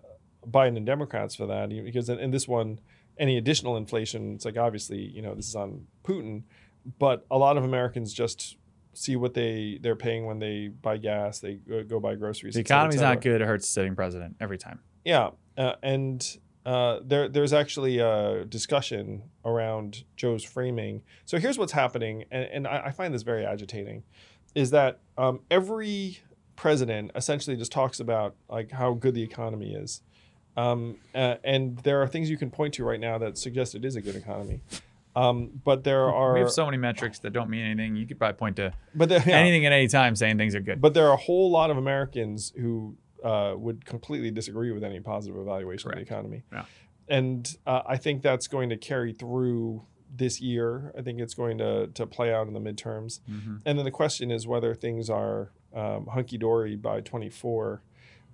Biden 0.49 0.77
and 0.77 0.87
Democrats 0.87 1.35
for 1.37 1.47
that 1.47 1.69
because 1.69 2.09
in, 2.09 2.19
in 2.19 2.31
this 2.33 2.49
one, 2.49 2.81
any 3.19 3.37
additional 3.37 3.77
inflation, 3.77 4.35
it's 4.35 4.45
like 4.45 4.57
obviously 4.57 4.99
you 5.17 5.23
know 5.23 5.35
this 5.35 5.49
is 5.49 5.55
on 5.55 5.87
Putin, 6.05 6.43
but 6.99 7.27
a 7.31 7.39
lot 7.39 7.57
of 7.57 7.65
Americans 7.65 8.13
just 8.13 8.57
see 8.93 9.15
what 9.17 9.35
they 9.35 9.79
they're 9.83 9.95
paying 9.97 10.27
when 10.27 10.39
they 10.41 10.69
buy 10.69 10.97
gas, 10.97 11.39
they 11.41 11.55
go, 11.55 11.85
go 11.85 12.01
buy 12.01 12.15
groceries. 12.17 12.55
The 12.55 12.61
economy's 12.61 13.01
not 13.01 13.21
good. 13.21 13.41
It 13.41 13.47
hurts 13.47 13.67
the 13.67 13.73
sitting 13.73 13.95
president 13.95 14.37
every 14.41 14.59
time. 14.59 14.81
Yeah, 15.05 15.31
uh, 15.57 15.75
and 15.83 16.39
uh, 16.67 17.01
there 17.03 17.29
there's 17.29 17.53
actually 17.53 17.99
a 17.99 18.45
discussion 18.45 19.23
around 19.45 20.05
Joe's 20.17 20.45
framing. 20.45 21.03
So 21.25 21.39
here's 21.39 21.59
what's 21.59 21.73
happening, 21.73 22.25
and, 22.31 22.45
and 22.45 22.67
I, 22.67 22.87
I 22.87 22.91
find 22.91 23.15
this 23.15 23.23
very 23.23 23.45
agitating, 23.47 24.03
is 24.55 24.71
that 24.71 25.01
um, 25.17 25.41
every 25.51 26.19
president 26.57 27.13
essentially 27.15 27.57
just 27.57 27.73
talks 27.73 28.01
about 28.01 28.35
like 28.49 28.71
how 28.71 28.93
good 28.93 29.15
the 29.15 29.23
economy 29.23 29.75
is, 29.75 30.03
um, 30.57 30.97
uh, 31.15 31.37
and 31.45 31.79
there 31.79 32.03
are 32.03 32.07
things 32.07 32.29
you 32.29 32.37
can 32.37 32.51
point 32.51 32.75
to 32.75 32.85
right 32.85 33.01
now 33.01 33.17
that 33.19 33.39
suggest 33.39 33.75
it 33.75 33.85
is 33.85 33.97
a 33.97 34.01
good 34.03 34.17
economy. 34.17 34.61
Um, 35.17 35.61
but 35.65 35.83
there 35.83 36.09
are 36.09 36.35
we 36.35 36.41
have 36.41 36.53
so 36.53 36.67
many 36.67 36.77
metrics 36.77 37.19
that 37.21 37.33
don't 37.33 37.51
mean 37.51 37.65
anything. 37.65 37.97
You 37.97 38.07
could 38.07 38.19
probably 38.19 38.37
point 38.37 38.57
to 38.57 38.73
but 38.95 39.09
there, 39.09 39.23
yeah. 39.27 39.39
anything 39.39 39.67
at 39.67 39.73
any 39.73 39.89
time 39.89 40.15
saying 40.15 40.39
things 40.39 40.55
are 40.55 40.61
good. 40.61 40.81
But 40.81 40.95
there 40.95 41.09
are 41.09 41.15
a 41.15 41.17
whole 41.17 41.51
lot 41.51 41.71
of 41.71 41.79
Americans 41.79 42.53
who 42.57 42.97
uh, 43.25 43.55
would 43.57 43.85
completely 43.85 44.31
disagree 44.31 44.71
with 44.73 44.85
any 44.85 45.01
positive 45.01 45.39
evaluation 45.41 45.91
Correct. 45.91 46.03
of 46.03 46.09
the 46.09 46.15
economy. 46.15 46.43
Yeah. 46.53 46.65
And 47.09 47.57
uh, 47.67 47.83
I 47.87 47.97
think 47.97 48.23
that's 48.23 48.47
going 48.47 48.71
to 48.71 48.77
carry 48.77 49.13
through 49.13 49.85
this 50.15 50.41
year. 50.41 50.93
I 50.97 51.03
think 51.03 51.21
it's 51.21 51.35
going 51.35 51.59
to, 51.59 51.89
to 51.89 52.07
play 52.07 52.33
out 52.33 52.47
in 52.47 52.55
the 52.55 52.61
midterms. 52.61 53.21
Mhm. 53.31 53.61
And 53.65 53.79
then 53.79 53.85
the 53.85 53.91
question 53.91 54.31
is 54.31 54.47
whether 54.47 54.75
things 54.75 55.11
are 55.11 55.53
um, 55.75 56.07
hunky 56.07 56.39
dory 56.39 56.77
by 56.77 57.01
24. 57.01 57.83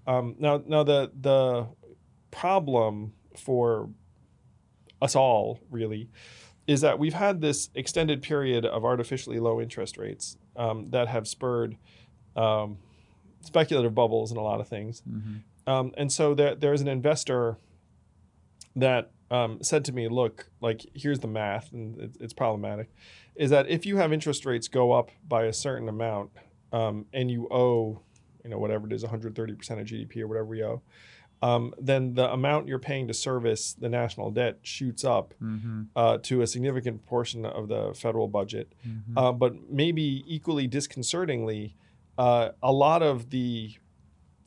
Um, 0.07 0.37
now, 0.39 0.63
now 0.67 0.83
the 0.85 1.11
the 1.21 1.67
problem 2.31 3.13
for 3.37 3.91
us 5.03 5.15
all 5.15 5.61
really 5.71 6.09
is 6.67 6.81
that 6.81 6.99
we've 6.99 7.15
had 7.15 7.41
this 7.41 7.71
extended 7.75 8.23
period 8.23 8.65
of 8.65 8.85
artificially 8.85 9.39
low 9.39 9.61
interest 9.61 9.97
rates 9.97 10.37
um, 10.57 10.91
that 10.91 11.09
have 11.09 11.29
spurred 11.29 11.77
um, 12.35 12.79
speculative 13.47 13.95
bubbles 13.95 14.31
and 14.31 14.39
a 14.39 14.43
lot 14.43 14.61
of 14.61 14.69
things. 14.69 15.03
Mhm. 15.09 15.41
Um, 15.67 15.93
and 15.97 16.13
so 16.13 16.35
there, 16.35 16.55
there's 16.55 16.81
an 16.81 16.89
investor 16.89 17.59
that 18.75 19.11
um, 19.31 19.61
said 19.63 19.85
to 19.87 19.93
me, 19.93 20.07
look, 20.09 20.51
like, 20.61 20.87
here's 20.95 21.19
the 21.19 21.27
math, 21.27 21.73
and 21.73 21.99
it's, 22.01 22.17
it's 22.19 22.33
problematic, 22.33 22.89
is 23.35 23.51
that 23.51 23.69
if 23.69 23.85
you 23.85 23.97
have 23.97 24.13
interest 24.13 24.47
rates 24.47 24.69
go 24.69 24.93
up 24.93 25.11
by 25.27 25.47
a 25.47 25.53
certain 25.53 25.89
amount 25.89 26.31
um, 26.73 27.07
and 27.13 27.29
you 27.31 27.49
owe, 27.51 28.01
you 28.45 28.51
know, 28.51 28.59
whatever 28.59 28.87
it 28.87 28.93
is, 28.93 29.03
130% 29.03 29.35
of 29.81 29.87
GDP 29.87 30.19
or 30.21 30.29
whatever 30.29 30.45
we 30.47 30.63
owe, 30.63 30.81
um, 31.43 31.75
then 31.79 32.15
the 32.15 32.33
amount 32.33 32.69
you're 32.69 32.79
paying 32.79 33.09
to 33.09 33.15
service 33.15 33.73
the 33.75 33.89
national 33.89 34.31
debt 34.31 34.59
shoots 34.63 35.05
up 35.05 35.35
Mhm. 35.43 35.89
uh, 35.97 36.19
to 36.23 36.41
a 36.43 36.47
significant 36.47 37.05
portion 37.07 37.45
of 37.45 37.67
the 37.69 37.93
federal 37.95 38.29
budget. 38.29 38.73
Mhm. 38.87 39.03
Uh, 39.17 39.33
but 39.33 39.69
maybe 39.71 40.23
equally 40.29 40.69
disconcertingly, 40.69 41.75
uh, 42.19 42.51
a 42.63 42.73
lot 42.73 43.03
of 43.03 43.31
the 43.31 43.75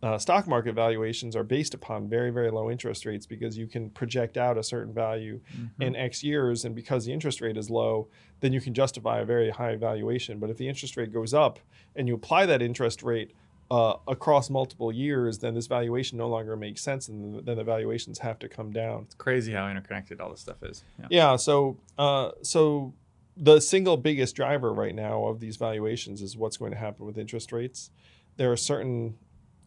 uh, 0.01 0.17
stock 0.17 0.47
market 0.47 0.73
valuations 0.73 1.35
are 1.35 1.43
based 1.43 1.73
upon 1.73 2.07
very, 2.07 2.29
very 2.29 2.49
low 2.49 2.71
interest 2.71 3.05
rates 3.05 3.25
because 3.25 3.57
you 3.57 3.67
can 3.67 3.89
project 3.89 4.37
out 4.37 4.57
a 4.57 4.63
certain 4.63 4.93
value 4.93 5.41
Mhm. 5.57 5.69
in 5.81 5.95
X 5.97 6.23
years. 6.23 6.63
And 6.63 6.73
because 6.73 7.03
the 7.05 7.11
interest 7.11 7.41
rate 7.41 7.57
is 7.57 7.69
low, 7.69 8.07
then 8.39 8.53
you 8.53 8.61
can 8.61 8.73
justify 8.73 9.19
a 9.19 9.25
very 9.25 9.49
high 9.49 9.75
valuation. 9.75 10.39
But 10.39 10.49
if 10.49 10.55
the 10.57 10.69
interest 10.69 10.95
rate 10.95 11.11
goes 11.11 11.33
up 11.33 11.59
and 11.97 12.07
you 12.07 12.15
apply 12.15 12.45
that 12.45 12.61
interest 12.61 13.03
rate 13.03 13.33
uh, 13.71 13.97
across 14.07 14.49
multiple 14.49 14.91
years, 14.91 15.37
then 15.39 15.53
this 15.53 15.67
valuation 15.67 16.17
no 16.17 16.27
longer 16.27 16.55
makes 16.55 16.81
sense 16.81 17.07
and 17.07 17.45
then 17.45 17.55
the 17.57 17.63
valuations 17.63 18.17
have 18.19 18.39
to 18.39 18.47
come 18.49 18.71
down. 18.71 19.03
It's 19.03 19.13
crazy 19.15 19.51
how 19.51 19.67
interconnected 19.69 20.19
all 20.21 20.31
this 20.31 20.39
stuff 20.39 20.63
is. 20.63 20.83
Yeah. 20.97 21.05
Yeah. 21.11 21.35
So, 21.35 21.77
uh, 21.97 22.31
so 22.41 22.93
the 23.41 23.59
single 23.61 23.95
biggest 23.95 24.35
driver 24.35 24.73
right 24.73 24.93
now 24.93 25.25
of 25.25 25.39
these 25.39 25.55
valuations 25.55 26.21
is 26.21 26.35
what's 26.35 26.57
going 26.57 26.71
to 26.71 26.77
happen 26.77 27.05
with 27.05 27.17
interest 27.17 27.51
rates. 27.53 27.89
There 28.35 28.51
are 28.51 28.57
certain 28.57 29.15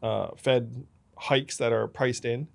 uh, 0.03 0.29
Fed 0.37 0.85
hikes 1.17 1.57
that 1.57 1.73
are 1.73 1.89
priced 1.89 2.25
in. 2.27 2.49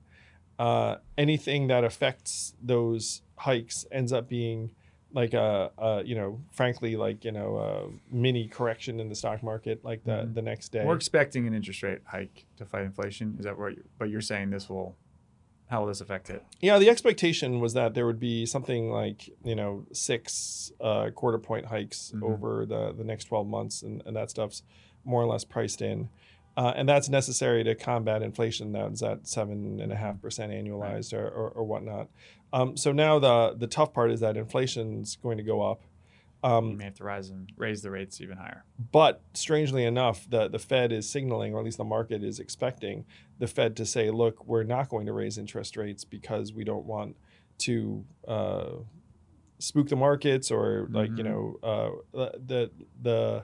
Uh, 0.60 0.98
anything 1.18 1.68
that 1.68 1.84
affects 1.84 2.54
those 2.62 3.22
hikes 3.36 3.86
ends 3.92 4.14
up 4.14 4.30
being 4.30 4.72
like 5.14 5.34
a, 5.34 5.72
a 5.78 6.04
you 6.04 6.14
know, 6.16 6.40
frankly, 6.52 6.96
like 6.96 7.24
you 7.26 7.32
know, 7.32 7.58
a 7.58 8.16
mini 8.16 8.48
correction 8.48 9.00
in 9.00 9.10
the 9.10 9.16
stock 9.16 9.42
market, 9.42 9.84
like 9.84 10.04
the 10.04 10.12
Mhm. 10.24 10.34
the 10.36 10.42
next 10.42 10.70
day. 10.70 10.86
We're 10.86 10.96
expecting 10.96 11.48
an 11.48 11.54
interest 11.54 11.82
rate 11.82 12.00
hike 12.06 12.46
to 12.58 12.66
fight 12.66 12.84
inflation. 12.84 13.36
Is 13.40 13.46
that 13.46 13.58
what? 13.58 13.76
You, 13.76 13.84
but 13.98 14.10
you're 14.10 14.22
saying 14.22 14.50
this 14.52 14.70
will? 14.70 14.96
How 15.70 15.82
will 15.82 15.88
this 15.88 16.00
affect 16.02 16.30
it? 16.30 16.44
Yeah, 16.62 16.80
the 16.80 16.90
expectation 16.90 17.60
was 17.60 17.74
that 17.74 17.94
there 17.94 18.06
would 18.06 18.20
be 18.20 18.46
something 18.46 18.90
like 18.90 19.30
you 19.44 19.56
know 19.56 19.86
six 19.92 20.72
uh, 20.80 21.10
quarter 21.14 21.38
point 21.38 21.66
hikes 21.66 22.14
Mhm. 22.16 22.24
over 22.24 22.66
the 22.66 22.94
the 22.94 23.04
next 23.04 23.26
twelve 23.26 23.48
months, 23.48 23.84
and, 23.84 24.02
and 24.06 24.16
that 24.16 24.30
stuff's 24.30 24.64
more 25.04 25.22
or 25.22 25.28
less 25.28 25.44
priced 25.44 25.82
in, 25.82 26.10
uh, 26.56 26.74
and 26.76 26.88
that's 26.88 27.10
necessary 27.10 27.64
to 27.64 27.76
combat 27.76 28.22
inflation 28.22 28.72
that's 28.72 29.02
at 29.04 29.28
seven 29.28 29.80
and 29.82 29.92
a 29.92 29.96
half 29.96 30.22
percent 30.22 30.52
annualized 30.52 31.14
or, 31.14 31.28
or, 31.28 31.50
or 31.50 31.64
whatnot. 31.64 32.08
Um, 32.54 32.78
so 32.78 32.92
now 32.94 33.20
the 33.20 33.54
the 33.58 33.68
tough 33.68 33.94
part 33.94 34.12
is 34.12 34.20
that 34.22 34.38
inflation's 34.38 35.18
going 35.18 35.38
to 35.38 35.44
go 35.44 35.62
up. 35.62 35.82
You 36.44 36.50
Um, 36.50 36.78
may 36.78 36.84
have 36.86 36.96
to 36.96 37.04
rise 37.04 37.30
and 37.30 37.52
raise 37.58 37.82
the 37.82 37.90
rates 37.92 38.22
even 38.22 38.38
higher. 38.38 38.64
but 38.92 39.22
strangely 39.34 39.84
enough, 39.86 40.30
the, 40.30 40.48
the 40.48 40.60
Fed 40.60 40.92
is 40.92 41.10
signaling, 41.10 41.54
or 41.54 41.60
at 41.60 41.66
least 41.66 41.78
the 41.78 41.84
market 41.84 42.24
is 42.24 42.40
expecting, 42.40 43.06
the 43.40 43.48
Fed 43.48 43.76
to 43.78 43.86
say, 43.86 44.10
look, 44.12 44.46
we're 44.46 44.64
not 44.64 44.90
going 44.90 45.06
to 45.08 45.14
raise 45.14 45.38
interest 45.38 45.76
rates 45.78 46.04
because 46.04 46.54
we 46.54 46.64
don't 46.64 46.86
want 46.86 47.16
to 47.60 48.06
uh, 48.28 48.70
spook 49.60 49.90
the 49.90 49.96
markets 49.96 50.52
or 50.52 50.88
like, 50.92 51.10
you 51.18 51.24
Mhm. 51.24 51.26
know, 51.26 51.56
uh, 51.64 51.90
the, 52.46 52.72
the, 53.02 53.44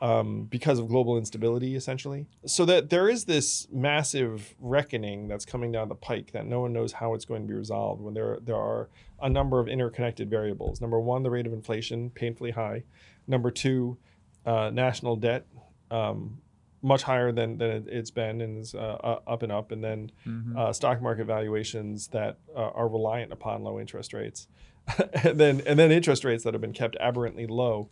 um, 0.00 0.44
because 0.44 0.78
of 0.78 0.88
global 0.88 1.16
instability, 1.18 1.74
essentially. 1.74 2.26
So 2.46 2.64
that 2.66 2.90
there 2.90 3.08
is 3.08 3.24
this 3.24 3.66
massive 3.72 4.54
reckoning 4.60 5.26
that's 5.28 5.44
coming 5.44 5.72
down 5.72 5.88
the 5.88 5.94
pike 5.94 6.32
that 6.32 6.46
no 6.46 6.60
one 6.60 6.72
knows 6.72 6.92
how 6.92 7.14
it's 7.14 7.24
going 7.24 7.42
to 7.42 7.48
be 7.48 7.54
resolved 7.54 8.00
when 8.00 8.14
there, 8.14 8.38
there 8.42 8.56
are 8.56 8.88
a 9.20 9.28
number 9.28 9.58
of 9.58 9.66
interconnected 9.68 10.30
variables. 10.30 10.80
Number 10.80 11.00
one, 11.00 11.22
the 11.22 11.30
rate 11.30 11.46
of 11.46 11.52
inflation, 11.52 12.10
painfully 12.10 12.52
high. 12.52 12.84
Number 13.26 13.50
two, 13.50 13.98
uh, 14.46 14.70
national 14.72 15.16
debt, 15.16 15.46
um, 15.90 16.38
much 16.80 17.02
higher 17.02 17.32
than, 17.32 17.58
than 17.58 17.70
it- 17.70 17.88
it's 17.88 18.10
been 18.12 18.40
and 18.40 18.58
is 18.58 18.74
uh, 18.76 19.18
up 19.26 19.42
and 19.42 19.50
up. 19.50 19.72
And 19.72 19.82
then 19.82 20.12
Mhm. 20.26 20.56
uh, 20.56 20.72
stock 20.72 21.02
market 21.02 21.24
valuations 21.26 22.06
that 22.08 22.38
uh, 22.54 22.60
are 22.70 22.86
reliant 22.86 23.32
upon 23.32 23.64
low 23.64 23.80
interest 23.80 24.12
rates. 24.12 24.46
and 25.24 25.38
then 25.40 25.60
and 25.66 25.76
then 25.78 25.90
interest 25.90 26.24
rates 26.24 26.44
that 26.44 26.54
have 26.54 26.60
been 26.60 26.72
kept 26.72 26.96
aberrantly 27.00 27.46
low, 27.48 27.88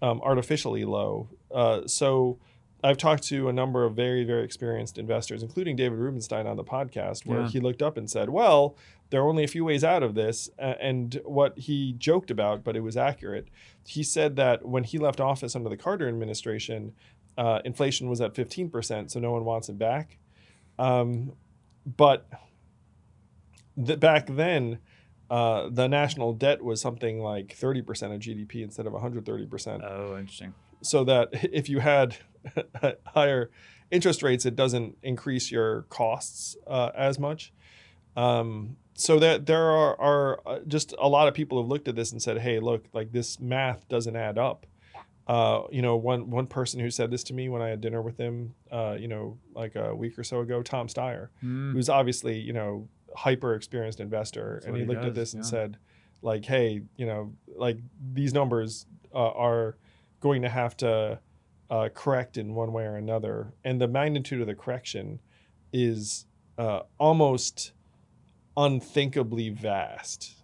um, 0.00 0.20
artificially 0.22 0.84
low. 0.84 1.28
Uh, 1.52 1.86
so 1.86 2.38
I've 2.84 2.96
talked 2.96 3.22
to 3.24 3.48
a 3.48 3.52
number 3.52 3.84
of 3.84 3.94
very 3.94 4.24
very 4.24 4.44
experienced 4.44 4.98
investors, 4.98 5.42
including 5.42 5.76
David 5.76 5.98
Rubenstein 5.98 6.46
on 6.46 6.56
the 6.56 6.64
podcast, 6.64 7.24
where 7.26 7.42
Yeah. 7.42 7.48
he 7.48 7.60
looked 7.60 7.82
up 7.82 7.96
and 7.96 8.10
said, 8.10 8.30
"Well, 8.30 8.76
there 9.10 9.20
are 9.22 9.28
only 9.28 9.44
a 9.44 9.48
few 9.48 9.64
ways 9.64 9.84
out 9.84 10.02
of 10.02 10.14
this." 10.14 10.50
And 10.58 11.20
what 11.24 11.56
he 11.58 11.92
joked 11.98 12.30
about, 12.30 12.64
but 12.64 12.76
it 12.76 12.80
was 12.80 12.96
accurate. 12.96 13.48
He 13.86 14.02
said 14.02 14.36
that 14.36 14.66
when 14.66 14.84
he 14.84 14.98
left 14.98 15.20
office 15.20 15.54
under 15.54 15.68
the 15.68 15.76
Carter 15.76 16.08
administration, 16.08 16.92
uh, 17.38 17.60
inflation 17.64 18.08
was 18.08 18.20
at 18.20 18.34
15%, 18.34 19.10
so 19.10 19.20
no 19.20 19.30
one 19.32 19.44
wants 19.44 19.68
it 19.68 19.78
back. 19.78 20.18
Um, 20.78 21.32
but 21.86 22.26
the, 23.76 23.96
back 23.96 24.26
then, 24.26 24.78
uh, 25.30 25.68
the 25.70 25.88
national 25.88 26.32
debt 26.34 26.62
was 26.62 26.80
something 26.80 27.20
like 27.20 27.48
30% 27.56 28.12
of 28.14 28.20
GDP 28.20 28.62
instead 28.62 28.86
of 28.86 28.92
130%. 28.92 29.82
Oh, 29.82 30.16
interesting. 30.18 30.52
So 30.82 31.04
that 31.04 31.28
if 31.32 31.68
you 31.68 31.80
had 31.80 32.16
higher 33.06 33.50
interest 33.90 34.22
rates, 34.22 34.46
it 34.46 34.56
doesn't 34.56 34.98
increase 35.02 35.50
your 35.50 35.82
costs 35.82 36.56
uh, 36.66 36.90
as 36.94 37.18
much. 37.18 37.52
Um, 38.16 38.76
so 38.94 39.18
that 39.18 39.46
there 39.46 39.70
are, 39.70 40.00
are 40.00 40.40
uh, 40.46 40.58
just 40.66 40.94
a 40.98 41.08
lot 41.08 41.26
of 41.28 41.34
people 41.34 41.60
have 41.62 41.68
looked 41.68 41.88
at 41.88 41.96
this 41.96 42.12
and 42.12 42.20
said, 42.20 42.38
"Hey, 42.38 42.60
look, 42.60 42.84
like 42.92 43.12
this 43.12 43.40
math 43.40 43.88
doesn't 43.88 44.16
add 44.16 44.38
up." 44.38 44.66
Uh, 45.26 45.62
you 45.70 45.80
know, 45.82 45.96
one 45.96 46.30
one 46.30 46.46
person 46.46 46.80
who 46.80 46.90
said 46.90 47.10
this 47.10 47.24
to 47.24 47.34
me 47.34 47.48
when 47.48 47.62
I 47.62 47.68
had 47.68 47.80
dinner 47.80 48.02
with 48.02 48.18
him, 48.18 48.54
uh, 48.70 48.96
you 48.98 49.08
know, 49.08 49.38
like 49.54 49.76
a 49.76 49.94
week 49.94 50.18
or 50.18 50.24
so 50.24 50.40
ago, 50.40 50.62
Tom 50.62 50.88
Steyer, 50.88 51.28
Mm. 51.42 51.72
who's 51.72 51.88
obviously 51.88 52.38
you 52.38 52.52
know 52.52 52.88
hyper 53.16 53.54
experienced 53.54 54.00
investor, 54.00 54.54
That's 54.54 54.66
and 54.66 54.76
he 54.76 54.82
he 54.82 54.88
looked 54.88 55.04
at 55.04 55.14
does, 55.14 55.32
this 55.32 55.34
and 55.34 55.46
said, 55.46 55.78
like, 56.22 56.44
hey, 56.44 56.82
you 56.96 57.06
know, 57.06 57.32
like 57.56 57.78
these 58.12 58.34
numbers 58.34 58.86
uh, 59.14 59.30
are 59.30 59.76
going 60.22 60.40
to 60.40 60.48
have 60.48 60.74
to 60.78 61.18
uh, 61.68 61.88
correct 61.92 62.38
in 62.38 62.54
one 62.54 62.72
way 62.72 62.84
or 62.84 62.96
another, 62.96 63.52
and 63.64 63.80
the 63.80 63.88
magnitude 63.88 64.40
of 64.40 64.46
the 64.46 64.54
correction 64.54 65.20
is 65.72 66.26
uh, 66.56 66.80
almost 66.98 67.72
unthinkably 68.56 69.50
vast. 69.50 70.36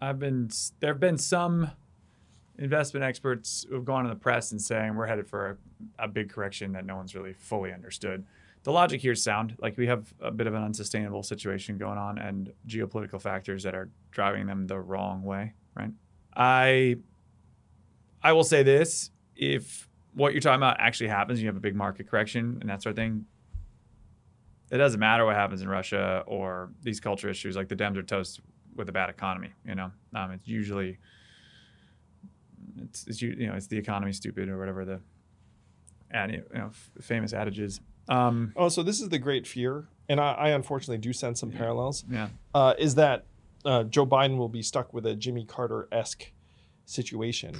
I've 0.00 0.18
been 0.18 0.50
there 0.80 0.92
have 0.92 1.00
been 1.00 1.18
some 1.18 1.72
investment 2.58 3.04
experts 3.04 3.66
who 3.68 3.74
have 3.74 3.84
gone 3.84 4.04
in 4.04 4.10
the 4.10 4.16
press 4.16 4.52
and 4.52 4.60
saying 4.60 4.94
we're 4.94 5.06
headed 5.06 5.28
for 5.28 5.58
a, 5.98 6.04
a 6.04 6.08
big 6.08 6.30
correction 6.30 6.72
that 6.72 6.84
no 6.84 6.96
one's 6.96 7.14
really 7.14 7.32
fully 7.32 7.72
understood. 7.72 8.24
The 8.64 8.72
logic 8.72 9.00
here 9.00 9.12
is 9.12 9.22
sound. 9.22 9.56
Like 9.60 9.76
we 9.76 9.86
have 9.86 10.12
a 10.20 10.30
bit 10.30 10.46
of 10.46 10.54
an 10.54 10.62
unsustainable 10.62 11.22
situation 11.22 11.78
going 11.78 11.98
on 11.98 12.18
and 12.18 12.52
geopolitical 12.66 13.20
factors 13.20 13.62
that 13.62 13.74
are 13.74 13.88
driving 14.10 14.46
them 14.46 14.66
the 14.66 14.78
wrong 14.78 15.22
way, 15.22 15.54
right? 15.74 15.90
I 16.36 16.98
I 18.22 18.32
will 18.32 18.44
say 18.44 18.62
this, 18.62 19.10
if 19.36 19.88
what 20.14 20.32
you're 20.32 20.40
talking 20.40 20.56
about 20.58 20.80
actually 20.80 21.08
happens, 21.08 21.40
you 21.40 21.46
have 21.46 21.56
a 21.56 21.60
big 21.60 21.76
market 21.76 22.08
correction 22.08 22.58
and 22.60 22.68
that 22.68 22.82
sort 22.82 22.92
of 22.92 22.96
thing, 22.96 23.24
it 24.70 24.78
doesn't 24.78 25.00
matter 25.00 25.24
what 25.24 25.34
happens 25.36 25.62
in 25.62 25.68
Russia 25.68 26.24
or 26.26 26.70
these 26.82 27.00
culture 27.00 27.28
issues. 27.28 27.56
Like 27.56 27.68
the 27.68 27.76
Dems 27.76 27.96
are 27.96 28.02
toast 28.02 28.40
with 28.74 28.88
a 28.88 28.92
bad 28.92 29.08
economy. 29.10 29.50
You 29.64 29.74
know, 29.76 29.90
um, 30.14 30.32
it's 30.32 30.46
usually 30.46 30.98
it's, 32.82 33.06
it's 33.06 33.22
you 33.22 33.46
know 33.46 33.54
it's 33.54 33.66
the 33.66 33.78
economy 33.78 34.12
stupid 34.12 34.48
or 34.48 34.58
whatever 34.58 34.84
the 34.84 35.00
and 36.10 36.32
you 36.32 36.42
know 36.54 36.70
famous 37.00 37.32
adage 37.32 37.58
is. 37.58 37.80
Um, 38.08 38.52
Oh, 38.56 38.68
so 38.68 38.82
this 38.82 39.00
is 39.00 39.08
the 39.10 39.18
great 39.18 39.46
fear, 39.46 39.86
and 40.08 40.20
I, 40.20 40.32
I 40.32 40.48
unfortunately 40.50 40.98
do 40.98 41.12
sense 41.12 41.40
some 41.40 41.50
parallels. 41.50 42.04
yeah, 42.10 42.28
uh, 42.54 42.74
is 42.78 42.94
that 42.96 43.24
uh, 43.64 43.84
Joe 43.84 44.06
Biden 44.06 44.36
will 44.36 44.48
be 44.48 44.62
stuck 44.62 44.92
with 44.94 45.06
a 45.06 45.14
Jimmy 45.14 45.44
Carter 45.44 45.88
esque 45.92 46.32
situation. 46.84 47.54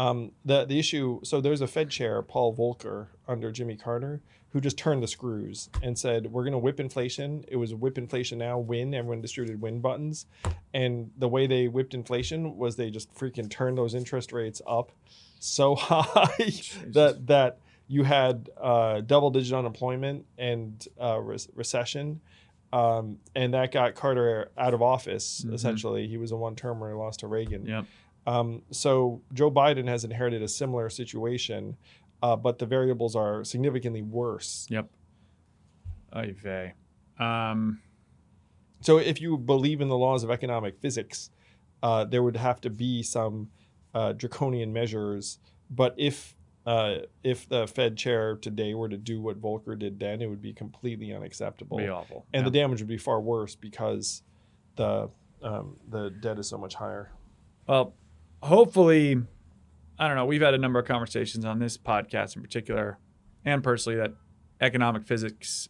Um, 0.00 0.32
the 0.44 0.64
the 0.64 0.78
issue 0.78 1.20
so 1.24 1.40
there's 1.40 1.60
a 1.60 1.66
Fed 1.66 1.90
chair 1.90 2.22
Paul 2.22 2.54
Volcker 2.54 3.08
under 3.28 3.50
Jimmy 3.52 3.76
Carter 3.76 4.20
who 4.52 4.60
just 4.60 4.76
turned 4.78 5.00
the 5.02 5.06
screws 5.06 5.68
and 5.82 5.96
said 5.96 6.26
we're 6.32 6.42
going 6.42 6.52
to 6.52 6.58
whip 6.58 6.80
inflation. 6.80 7.44
It 7.48 7.56
was 7.56 7.72
whip 7.74 7.98
inflation 7.98 8.38
now, 8.38 8.58
win. 8.58 8.94
Everyone 8.94 9.20
distributed 9.20 9.60
win 9.60 9.80
buttons, 9.80 10.26
and 10.74 11.10
the 11.18 11.28
way 11.28 11.46
they 11.46 11.68
whipped 11.68 11.94
inflation 11.94 12.56
was 12.56 12.76
they 12.76 12.90
just 12.90 13.14
freaking 13.14 13.48
turned 13.50 13.78
those 13.78 13.94
interest 13.94 14.32
rates 14.32 14.60
up 14.66 14.90
so 15.38 15.74
high 15.88 16.50
that 16.86 17.26
that 17.26 17.58
you 17.86 18.04
had 18.04 18.48
uh, 18.60 19.00
double 19.02 19.30
digit 19.30 19.52
unemployment 19.56 20.24
and 20.38 20.86
uh, 21.00 21.18
re- 21.20 21.36
recession. 21.54 22.20
Um, 22.72 23.18
and 23.34 23.54
that 23.54 23.72
got 23.72 23.96
Carter 23.96 24.50
out 24.56 24.74
of 24.74 24.80
office. 24.82 25.44
Mhm. 25.44 25.54
Essentially, 25.54 26.06
he 26.06 26.16
was 26.16 26.30
a 26.30 26.36
one-termer 26.36 26.88
and 26.90 26.98
lost 26.98 27.20
to 27.20 27.26
Reagan. 27.26 27.66
yep. 27.66 27.84
Um, 28.26 28.62
so 28.70 29.22
Joe 29.32 29.50
Biden 29.50 29.88
has 29.88 30.04
inherited 30.04 30.42
a 30.42 30.48
similar 30.48 30.88
situation, 30.90 31.76
uh, 32.22 32.36
but 32.36 32.58
the 32.58 32.66
variables 32.66 33.16
are 33.16 33.44
significantly 33.44 34.02
worse. 34.02 34.66
Yep. 34.70 34.88
Oy 36.16 36.34
vey. 36.42 36.74
Um, 37.18 37.80
So 38.82 38.98
if 38.98 39.20
you 39.20 39.36
believe 39.36 39.80
in 39.80 39.88
the 39.88 39.96
laws 39.96 40.24
of 40.24 40.30
economic 40.30 40.78
physics, 40.80 41.30
uh, 41.82 42.04
there 42.04 42.22
would 42.22 42.36
have 42.36 42.60
to 42.62 42.70
be 42.70 43.02
some 43.02 43.48
uh, 43.94 44.12
draconian 44.12 44.72
measures. 44.72 45.38
But 45.70 45.94
if 45.98 46.34
uh, 46.66 46.96
if 47.24 47.48
the 47.48 47.66
Fed 47.66 47.96
chair 47.96 48.36
today 48.36 48.74
were 48.74 48.88
to 48.88 48.96
do 48.98 49.20
what 49.20 49.40
Volcker 49.40 49.78
did 49.78 49.98
then, 49.98 50.20
it 50.20 50.26
would 50.28 50.42
be 50.42 50.52
completely 50.52 51.12
unacceptable. 51.12 51.78
be 51.78 51.88
awful. 51.88 52.26
and 52.34 52.42
Yeah. 52.42 52.50
the 52.50 52.58
damage 52.58 52.80
would 52.80 52.88
be 52.88 52.98
far 52.98 53.20
worse 53.20 53.54
because 53.54 54.22
the 54.76 55.08
um, 55.42 55.76
the 55.88 56.10
debt 56.10 56.38
is 56.38 56.48
so 56.48 56.58
much 56.58 56.74
higher. 56.74 57.12
Well, 57.66 57.94
hopefully, 58.42 59.16
I 59.98 60.06
don't 60.08 60.16
know. 60.16 60.26
We've 60.26 60.40
had 60.42 60.54
a 60.54 60.58
number 60.58 60.78
of 60.78 60.86
conversations 60.86 61.44
on 61.44 61.58
this 61.58 61.76
podcast 61.76 62.36
in 62.36 62.42
particular, 62.42 62.98
and 63.44 63.62
personally, 63.62 63.98
that 63.98 64.14
economic 64.60 65.04
physics 65.06 65.68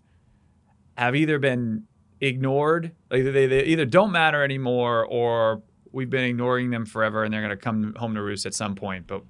have 0.96 1.14
either 1.16 1.38
been 1.38 1.84
ignored, 2.20 2.92
like 3.10 3.24
they, 3.24 3.46
they 3.46 3.64
either 3.64 3.86
don't 3.86 4.12
matter 4.12 4.42
anymore, 4.44 5.04
or 5.06 5.62
we've 5.92 6.10
been 6.10 6.24
ignoring 6.24 6.70
them 6.70 6.84
forever, 6.84 7.24
and 7.24 7.32
they're 7.32 7.40
going 7.40 7.50
to 7.50 7.56
come 7.56 7.94
home 7.96 8.14
to 8.14 8.22
roost 8.22 8.46
at 8.46 8.54
some 8.54 8.74
point, 8.74 9.06
but 9.06 9.22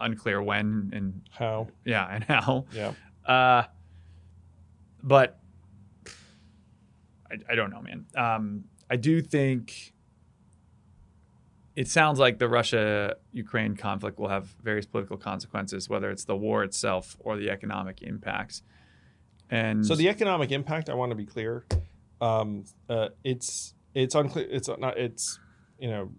unclear 0.00 0.40
when 0.40 0.90
and 0.94 1.22
How? 1.30 1.68
yeah 1.84 2.06
and 2.10 2.24
how. 2.24 2.64
Yeah. 2.72 2.92
Uh, 3.26 3.64
but 5.02 5.38
I, 7.30 7.36
I 7.52 7.54
don't 7.54 7.70
know, 7.70 7.82
man. 7.82 8.06
Um, 8.16 8.64
I 8.90 8.96
do 8.96 9.20
think 9.20 9.92
it 11.80 11.86
sounds 11.86 12.18
like 12.18 12.38
the 12.38 12.48
Russia 12.48 13.14
Ukraine 13.32 13.74
conflict 13.76 14.18
will 14.18 14.28
have 14.36 14.46
various 14.70 14.86
political 14.92 15.16
consequences, 15.16 15.88
whether 15.88 16.10
it's 16.10 16.24
the 16.24 16.36
war 16.36 16.64
itself 16.68 17.16
or 17.20 17.36
the 17.36 17.48
economic 17.50 18.02
impacts. 18.02 18.62
And 19.50 19.86
So 19.86 19.94
the 19.94 20.08
economic 20.08 20.50
impact, 20.50 20.90
I 20.90 20.94
want 20.94 21.10
to 21.10 21.16
be 21.16 21.24
clear, 21.34 21.64
um, 22.20 22.64
uh, 22.88 23.10
it's 23.22 23.74
it's 23.94 24.14
unclear. 24.14 24.46
It's 24.50 24.68
not. 24.84 24.98
It's 24.98 25.38
you 25.78 25.88
know 25.92 26.10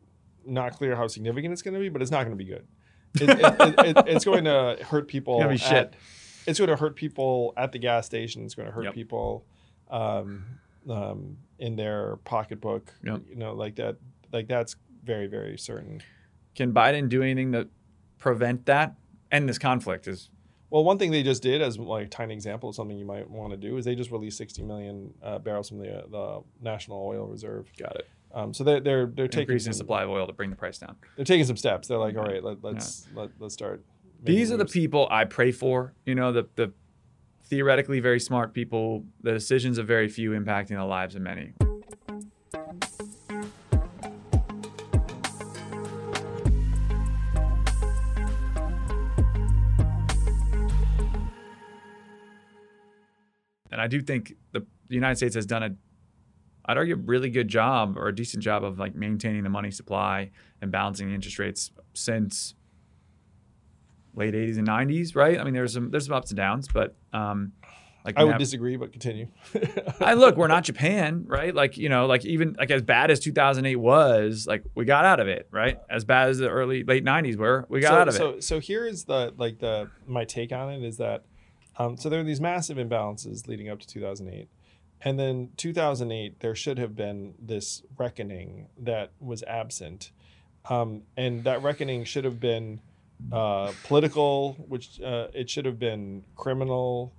not 0.45 0.70
clear 0.78 0.95
how 0.95 1.07
significant 1.07 1.51
it's 1.53 1.62
going 1.62 1.74
to 1.74 1.80
be, 1.80 1.89
but 1.89 2.01
it's 2.01 2.10
not 2.12 2.24
going 2.26 2.38
to 2.38 2.43
be 2.45 2.49
good. 2.55 2.66
It, 3.16 3.30
it, 3.30 3.39
it, 3.60 3.97
it- 3.97 4.07
it's 4.07 4.26
going 4.26 4.45
to 4.45 4.78
hurt 4.91 5.07
people. 5.07 5.45
Be 5.47 5.57
shit. 5.57 5.72
at- 5.74 5.93
it's 6.47 6.57
going 6.57 6.70
to 6.70 6.78
hurt 6.78 6.95
people 6.95 7.53
at 7.57 7.72
the 7.74 7.80
gas 7.80 8.05
station. 8.05 8.43
It's 8.45 8.55
going 8.55 8.68
to 8.70 8.74
hurt 8.74 8.86
Yep. 8.86 8.93
people 8.93 9.45
um, 9.91 10.45
um, 10.89 11.38
in 11.60 11.76
their 11.76 12.16
pocketbook. 12.24 12.93
Yep. 13.03 13.22
You 13.30 13.36
know, 13.36 13.53
like 13.53 13.76
that. 13.76 13.97
Like 14.32 14.47
that's 14.47 14.76
very 15.04 15.28
very 15.28 15.58
certain. 15.58 16.02
can 16.56 16.74
Biden 16.74 17.10
do 17.10 17.22
anything 17.24 17.52
to 17.54 17.68
prevent 18.18 18.66
that? 18.66 18.95
And 19.32 19.47
this 19.47 19.58
conflict 19.60 20.08
is 20.08 20.30
Well, 20.72 20.84
one 20.84 20.97
thing 20.97 21.12
they 21.12 21.24
just 21.24 21.41
did, 21.43 21.62
as 21.62 21.78
like 21.78 22.06
a 22.08 22.10
tiny 22.10 22.34
example 22.34 22.70
of 22.70 22.76
something 22.76 22.97
you 22.97 23.06
might 23.06 23.30
want 23.30 23.52
to 23.52 23.58
do, 23.58 23.78
is 23.78 23.86
they 23.86 23.95
just 23.95 24.12
released 24.12 24.38
60 24.38 24.64
million 24.64 25.14
uh, 25.24 25.39
barrels 25.39 25.70
from 25.70 25.80
the 25.80 26.04
the 26.10 26.41
National 26.62 26.97
Oil 27.06 27.28
Reserve. 27.28 27.72
got 27.78 27.95
it. 27.95 28.08
Um, 28.34 28.54
so 28.54 28.64
they're 28.64 28.80
they're 28.80 29.06
they're 29.08 29.28
taking 29.28 29.41
Increasing 29.41 29.72
the 29.72 29.76
some, 29.76 29.84
supply 29.86 30.04
of 30.04 30.10
oil 30.10 30.28
to 30.28 30.34
bring 30.34 30.50
the 30.50 30.56
price 30.56 30.78
down. 30.78 30.95
they're 31.16 31.26
taking 31.26 31.45
some 31.45 31.58
steps. 31.58 31.88
They're 31.88 31.97
like, 31.97 32.16
all 32.18 32.26
Yeah. 32.28 32.34
right, 32.34 32.43
let, 32.43 32.64
let's 32.64 33.08
let, 33.16 33.30
let's 33.39 33.54
start. 33.56 33.84
These 34.24 34.52
are 34.52 34.58
the 34.58 34.66
people 34.66 35.08
I 35.10 35.26
pray 35.26 35.52
for. 35.52 35.93
You 36.06 36.14
know, 36.16 36.32
the 36.32 36.47
the 36.56 36.72
theoretically 37.45 38.00
very 38.00 38.20
smart 38.20 38.54
people, 38.54 39.04
the 39.24 39.32
decisions 39.32 39.78
of 39.80 39.88
very 39.88 40.08
few 40.08 40.32
impacting 40.32 40.76
the 40.76 40.86
lives 40.86 41.16
of 41.16 41.22
many. 41.24 41.54
And 53.80 53.86
I 53.86 53.88
do 53.88 54.01
think 54.01 54.34
the, 54.51 54.59
the 54.89 54.95
United 54.95 55.15
States 55.15 55.36
has 55.36 55.45
done 55.45 55.63
a, 55.63 55.69
I'd 56.65 56.75
argue, 56.75 56.95
a 56.95 56.97
really 56.97 57.30
good 57.30 57.47
job 57.47 57.97
or 57.97 58.09
a 58.09 58.15
decent 58.15 58.43
job 58.43 58.65
of 58.65 58.77
like 58.77 58.93
maintaining 58.93 59.43
the 59.43 59.49
money 59.49 59.71
supply 59.71 60.32
and 60.61 60.69
balancing 60.69 61.07
the 61.07 61.15
interest 61.15 61.39
rates 61.39 61.71
since 61.93 62.55
late 64.15 64.34
80s 64.34 64.57
and 64.57 64.67
90s, 64.67 65.15
right? 65.15 65.39
I 65.39 65.45
mean, 65.45 65.53
there's 65.53 65.71
some 65.71 65.91
there's 65.91 66.07
some 66.07 66.13
ups 66.13 66.30
and 66.30 66.36
downs, 66.36 66.67
but 66.67 66.93
um, 67.13 67.53
like 68.03 68.17
I 68.17 68.25
would 68.25 68.32
nav- 68.32 68.39
disagree, 68.39 68.75
but 68.75 68.91
continue. 68.91 69.30
I 70.01 70.15
look, 70.15 70.36
we're 70.36 70.47
not 70.47 70.65
Japan, 70.65 71.23
right? 71.25 71.55
Like 71.55 71.77
you 71.77 71.88
know, 71.88 72.05
like 72.05 72.25
even 72.25 72.57
like 72.59 72.69
as 72.69 72.82
bad 72.82 73.11
as 73.11 73.21
2008 73.21 73.77
was, 73.77 74.45
like 74.45 74.65
we 74.75 74.84
got 74.84 75.05
out 75.05 75.21
of 75.21 75.30
it, 75.30 75.47
right? 75.51 75.80
As 75.89 76.03
bad 76.03 76.27
as 76.27 76.39
the 76.39 76.49
early 76.49 76.84
late 76.84 77.05
90s 77.05 77.38
were, 77.38 77.65
we 77.69 77.80
got 77.80 77.91
so, 77.91 77.95
out 77.95 78.07
of 78.09 78.13
so, 78.13 78.30
it. 78.32 78.43
So 78.43 78.57
so 78.57 78.59
here 78.59 78.86
is 78.86 79.05
the 79.05 79.34
like 79.38 79.59
the 79.59 79.89
my 80.05 80.25
take 80.25 80.51
on 80.51 80.69
it 80.69 80.84
is 80.84 80.97
that 80.97 81.23
um, 81.80 81.97
so 81.97 82.09
there 82.09 82.19
are 82.19 82.23
these 82.23 82.41
massive 82.41 82.77
imbalances 82.77 83.47
leading 83.47 83.69
up 83.69 83.80
to 83.80 83.88
2008, 83.88 84.47
and 85.01 85.17
then 85.19 85.49
2008 85.57 86.39
there 86.41 86.53
should 86.55 86.77
have 86.77 86.95
been 86.95 87.34
this 87.41 87.84
reckoning 87.97 88.67
that 88.77 89.11
was 89.19 89.43
absent, 89.43 90.11
um, 90.69 91.03
and 91.17 91.43
that 91.45 91.63
reckoning 91.63 92.03
should 92.03 92.25
have 92.25 92.39
been 92.39 92.82
uh, 93.32 93.71
political, 93.86 94.53
which 94.67 95.01
uh, 95.01 95.27
it 95.34 95.49
should 95.49 95.65
have 95.65 95.80
been 95.80 96.23
criminal, 96.36 97.11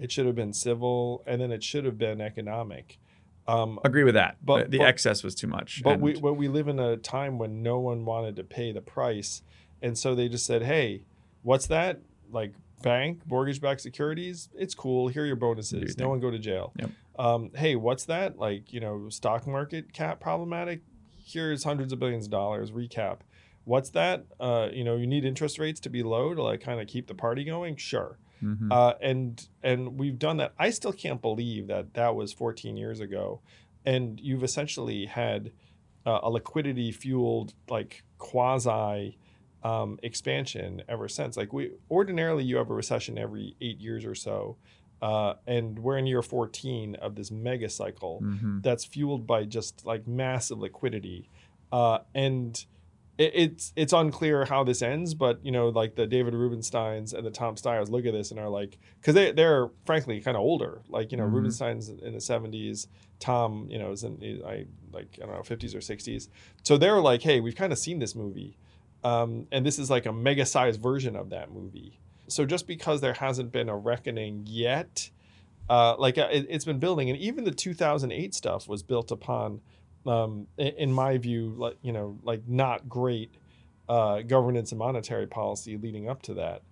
it 0.00 0.10
should 0.12 0.26
have 0.26 0.36
been 0.36 0.52
civil, 0.52 1.22
and 1.26 1.40
then 1.40 1.50
it 1.50 1.62
should 1.64 1.84
have 1.84 1.98
been 1.98 2.20
economic. 2.20 2.98
Um, 3.48 3.80
Agree 3.84 4.04
with 4.04 4.14
that. 4.14 4.36
But- 4.44 4.62
But 4.64 4.70
the 4.72 4.78
but- 4.78 4.88
excess 4.88 5.22
was 5.24 5.34
too 5.34 5.46
much. 5.46 5.82
but 5.82 5.94
and- 5.94 6.02
we 6.02 6.20
but 6.20 6.34
we 6.34 6.48
live 6.48 6.68
in 6.68 6.78
a 6.78 6.96
time 6.96 7.38
when 7.38 7.62
no 7.62 7.78
one 7.78 8.04
wanted 8.04 8.36
to 8.36 8.44
pay 8.44 8.72
the 8.72 8.82
price, 8.82 9.42
and 9.80 9.96
so 9.96 10.14
they 10.14 10.28
just 10.28 10.44
said, 10.44 10.62
"Hey, 10.62 11.02
what's 11.42 11.66
that? 11.68 12.00
Like 12.30 12.52
bank 12.82 13.20
mortgage-backed 13.26 13.80
securities? 13.80 14.48
It's 14.54 14.74
cool. 14.74 15.08
Here 15.08 15.22
are 15.22 15.26
your 15.26 15.36
bonuses. 15.36 15.96
No 15.98 16.08
one 16.08 16.20
go 16.20 16.30
to 16.30 16.38
jail. 16.38 16.72
Yep. 16.78 16.90
Um, 17.18 17.50
hey, 17.54 17.76
what's 17.76 18.04
that? 18.06 18.38
Like 18.38 18.72
you 18.72 18.80
know, 18.80 19.08
stock 19.08 19.46
market 19.46 19.92
cap 19.92 20.20
problematic? 20.20 20.80
Here's 21.24 21.64
hundreds 21.64 21.92
of 21.92 21.98
billions 21.98 22.26
of 22.26 22.30
dollars. 22.30 22.70
Recap. 22.70 23.18
What's 23.64 23.90
that? 23.90 24.24
Uh, 24.40 24.68
you 24.72 24.82
know, 24.84 24.96
you 24.96 25.06
need 25.06 25.24
interest 25.24 25.58
rates 25.58 25.78
to 25.80 25.90
be 25.90 26.02
low 26.02 26.34
to 26.34 26.42
like 26.42 26.60
kind 26.60 26.80
of 26.80 26.86
keep 26.86 27.06
the 27.06 27.14
party 27.14 27.44
going. 27.44 27.76
Sure. 27.76 28.18
Mhm. 28.42 28.72
Uh, 28.72 28.94
and 29.02 29.48
and 29.62 29.98
we've 29.98 30.18
done 30.18 30.36
that. 30.38 30.52
I 30.58 30.70
still 30.70 30.92
can't 30.92 31.20
believe 31.20 31.66
that 31.66 31.94
that 31.94 32.14
was 32.14 32.32
14 32.32 32.76
years 32.76 33.00
ago, 33.00 33.40
and 33.84 34.18
you've 34.20 34.44
essentially 34.44 35.06
had 35.06 35.50
uh, 36.06 36.20
a 36.22 36.30
liquidity 36.30 36.92
fueled 36.92 37.52
like 37.68 38.04
quasi 38.18 39.18
um, 39.62 39.98
expansion 40.02 40.82
ever 40.88 41.08
since. 41.08 41.36
Like 41.36 41.52
we 41.52 41.72
ordinarily 41.90 42.44
you 42.44 42.56
have 42.56 42.70
a 42.70 42.74
recession 42.74 43.18
every 43.18 43.56
eight 43.60 43.80
years 43.80 44.04
or 44.04 44.14
so, 44.14 44.56
uh, 45.02 45.34
and 45.46 45.78
we're 45.78 45.98
in 45.98 46.06
year 46.06 46.22
14 46.22 46.94
of 46.96 47.14
this 47.14 47.30
mega 47.30 47.68
cycle 47.68 48.20
Mhm. 48.22 48.62
that's 48.62 48.84
fueled 48.84 49.26
by 49.26 49.44
just 49.44 49.84
like 49.84 50.06
massive 50.06 50.58
liquidity, 50.58 51.28
uh, 51.72 51.98
and 52.14 52.64
it, 53.18 53.32
it's 53.34 53.72
it's 53.74 53.92
unclear 53.92 54.44
how 54.44 54.62
this 54.62 54.80
ends. 54.80 55.12
But 55.14 55.44
you 55.44 55.50
know, 55.50 55.68
like 55.70 55.96
the 55.96 56.06
David 56.06 56.34
Rubensteins 56.34 57.12
and 57.12 57.26
the 57.26 57.30
Tom 57.32 57.56
Steyers 57.56 57.90
look 57.90 58.06
at 58.06 58.12
this 58.12 58.30
and 58.30 58.38
are 58.38 58.48
like, 58.48 58.78
because 59.00 59.14
they 59.16 59.32
they're 59.32 59.70
frankly 59.86 60.20
kind 60.20 60.36
of 60.36 60.40
older. 60.42 60.82
Like 60.88 61.10
you 61.10 61.18
know, 61.18 61.24
Mhm. 61.24 61.32
Rubenstein's 61.32 61.88
in 61.88 62.12
the 62.12 62.20
70s. 62.20 62.86
Tom, 63.18 63.66
you 63.68 63.78
know, 63.80 63.90
is 63.90 64.04
in 64.04 64.20
I 64.46 64.66
like 64.92 65.18
I 65.20 65.26
don't 65.26 65.34
know 65.34 65.42
50s 65.42 65.74
or 65.74 65.80
60s. 65.80 66.28
So 66.62 66.78
they're 66.78 67.00
like, 67.00 67.22
hey, 67.22 67.40
we've 67.40 67.56
kind 67.56 67.72
of 67.72 67.78
seen 67.80 67.98
this 67.98 68.14
movie, 68.14 68.56
um, 69.04 69.46
and 69.52 69.64
this 69.64 69.78
is 69.78 69.90
like 69.90 70.06
a 70.06 70.12
mega 70.12 70.44
sized 70.46 70.80
version 70.82 71.16
of 71.16 71.30
that 71.30 71.52
movie. 71.52 71.98
So 72.28 72.44
just 72.44 72.66
because 72.66 73.00
there 73.00 73.14
hasn't 73.14 73.52
been 73.52 73.68
a 73.68 73.76
reckoning 73.76 74.44
yet, 74.46 75.10
uh, 75.70 75.96
like 75.98 76.18
uh, 76.18 76.28
it, 76.30 76.46
it's 76.50 76.64
been 76.64 76.78
building, 76.78 77.08
and 77.10 77.18
even 77.18 77.44
the 77.44 77.50
2008 77.52 78.34
stuff 78.34 78.68
was 78.68 78.82
built 78.82 79.10
upon, 79.10 79.60
um, 80.06 80.46
i- 80.58 80.62
in 80.76 80.92
my 80.92 81.16
view, 81.18 81.54
like 81.56 81.76
you 81.82 81.92
know, 81.92 82.18
like 82.22 82.42
not 82.46 82.88
great 82.88 83.32
uh, 83.88 84.20
governance 84.22 84.72
and 84.72 84.78
monetary 84.78 85.26
policy 85.26 85.76
leading 85.78 86.08
up 86.08 86.20
to 86.22 86.34
that. 86.34 86.62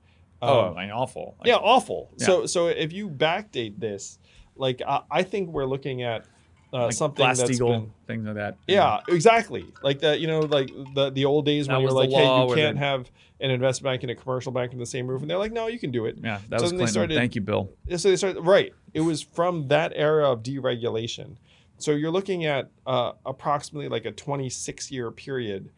oh, 0.42 0.66
Um, 0.68 0.76
I 0.76 0.82
mean, 0.82 0.90
awful. 0.90 1.36
Like, 1.38 1.48
yeah, 1.48 1.54
awful. 1.56 2.10
Yeah. 2.18 2.26
So 2.26 2.46
so 2.46 2.66
if 2.68 2.92
you 2.92 3.08
backdate 3.08 3.78
this, 3.80 4.18
like 4.56 4.82
I, 4.86 5.00
I 5.10 5.22
think 5.22 5.48
we're 5.50 5.64
looking 5.66 6.02
at 6.02 6.26
uh, 6.72 6.84
like 6.86 6.92
something 6.92 7.24
that's 7.26 7.58
been 7.58 7.92
things 8.06 8.26
like 8.26 8.34
that. 8.34 8.56
yeah, 8.66 9.00
exactly. 9.08 9.64
Like 9.82 10.00
that, 10.00 10.20
you 10.20 10.26
know, 10.26 10.40
like 10.40 10.68
the 10.94 11.10
the 11.10 11.24
old 11.24 11.44
days 11.46 11.66
That 11.66 11.74
when 11.74 11.82
you're 11.82 11.92
like, 11.92 12.10
hey, 12.10 12.24
you 12.48 12.54
can't 12.54 12.78
have 12.78 13.10
an 13.40 13.50
investment 13.50 13.92
bank 13.92 14.02
and 14.02 14.10
a 14.10 14.14
commercial 14.14 14.50
bank 14.52 14.72
in 14.72 14.78
the 14.78 14.86
same 14.86 15.06
roof, 15.06 15.20
and 15.20 15.30
they're 15.30 15.38
like, 15.38 15.52
no, 15.52 15.66
you 15.66 15.78
can 15.78 15.90
do 15.90 16.06
it. 16.06 16.16
Yeah, 16.22 16.40
that 16.48 16.60
So 16.60 16.64
was 16.64 16.72
then 16.72 16.78
they 16.78 16.86
started- 16.86 17.16
Thank 17.16 17.34
you, 17.34 17.40
Bill. 17.42 17.70
So 17.96 18.08
they 18.08 18.16
started 18.16 18.40
right. 18.40 18.72
It 18.94 19.00
was 19.02 19.22
from 19.22 19.68
that 19.68 19.92
era 19.94 20.30
of 20.32 20.42
deregulation. 20.42 21.36
So 21.78 21.90
you're 21.92 22.10
looking 22.10 22.46
at 22.46 22.70
uh, 22.86 23.12
approximately 23.26 23.88
like 23.88 24.06
a 24.06 24.12
26 24.12 24.90
year 24.90 25.10
period 25.10 25.68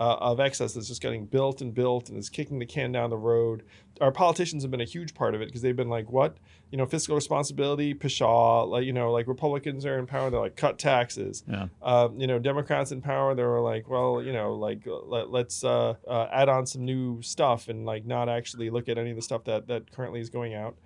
uh, 0.00 0.16
of 0.20 0.38
excess 0.38 0.74
that's 0.74 0.86
just 0.86 1.02
getting 1.02 1.26
built 1.26 1.60
and 1.60 1.74
built 1.74 2.08
and 2.08 2.18
is 2.18 2.30
kicking 2.30 2.58
the 2.58 2.66
can 2.66 2.92
down 2.92 3.10
the 3.10 3.16
road. 3.16 3.64
Our 4.00 4.12
politicians 4.12 4.62
have 4.62 4.70
been 4.70 4.80
a 4.80 4.84
huge 4.84 5.12
part 5.14 5.34
of 5.34 5.40
it 5.40 5.46
because 5.46 5.60
they've 5.60 5.74
been 5.74 5.88
like, 5.88 6.10
what? 6.10 6.36
You 6.70 6.78
know, 6.78 6.86
fiscal 6.86 7.16
responsibility, 7.16 7.94
pshaw, 7.94 8.68
like, 8.68 8.84
you 8.84 8.92
know, 8.92 9.10
like 9.10 9.26
Republicans 9.26 9.84
are 9.84 9.98
in 9.98 10.06
power, 10.06 10.30
they're 10.30 10.38
like, 10.38 10.54
cut 10.54 10.78
taxes. 10.78 11.42
Yeah. 11.48 11.66
Um, 11.82 12.20
you 12.20 12.28
know, 12.28 12.38
Democrats 12.38 12.92
in 12.92 13.00
power, 13.00 13.34
they 13.34 13.42
were 13.42 13.60
like, 13.60 13.88
well, 13.88 14.22
you 14.22 14.32
know, 14.32 14.54
like 14.54 14.86
let, 14.86 15.30
let's 15.30 15.64
uh, 15.64 15.94
uh, 16.06 16.28
add 16.30 16.48
on 16.48 16.66
some 16.66 16.84
new 16.84 17.20
stuff 17.22 17.68
and 17.68 17.84
like 17.84 18.06
not 18.06 18.28
actually 18.28 18.70
look 18.70 18.88
at 18.88 18.98
any 18.98 19.10
of 19.10 19.16
the 19.16 19.22
stuff 19.22 19.44
that 19.44 19.66
that 19.66 19.90
currently 19.90 20.20
is 20.20 20.30
going 20.30 20.54
out. 20.54 20.76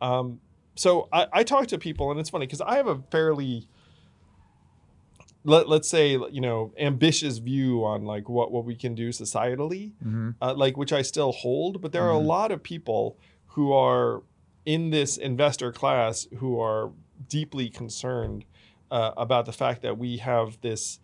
Um, 0.00 0.40
so 0.74 1.08
I, 1.12 1.26
I 1.32 1.44
talk 1.44 1.66
to 1.68 1.78
people, 1.78 2.10
and 2.10 2.18
it's 2.18 2.30
funny 2.30 2.46
because 2.46 2.62
I 2.62 2.76
have 2.76 2.86
a 2.86 3.02
fairly 3.10 3.68
let, 5.44 5.68
let's 5.68 5.88
say 5.88 6.10
you 6.30 6.40
know 6.40 6.72
ambitious 6.78 7.38
view 7.38 7.84
on 7.84 8.04
like 8.04 8.28
what 8.28 8.52
what 8.52 8.64
we 8.64 8.74
can 8.76 8.94
do 8.94 9.08
societally 9.10 9.92
hmm 10.02 10.30
uh, 10.40 10.54
like 10.54 10.76
which 10.76 10.92
I 10.92 11.02
still 11.02 11.30
hold, 11.32 11.80
but 11.80 11.92
there 11.92 12.04
are 12.04 12.10
a 12.12 12.16
Mhm. 12.20 12.26
lot 12.26 12.50
of 12.50 12.62
people 12.62 13.16
who 13.54 13.72
are 13.72 14.22
in 14.64 14.90
this 14.90 15.16
investor 15.16 15.70
class 15.72 16.26
who 16.38 16.58
are 16.60 16.90
deeply 17.28 17.68
concerned 17.68 18.44
uh, 18.90 19.12
about 19.16 19.46
the 19.46 19.52
fact 19.52 19.82
that 19.82 19.96
we 19.98 20.16
have 20.18 20.60
this 20.60 20.98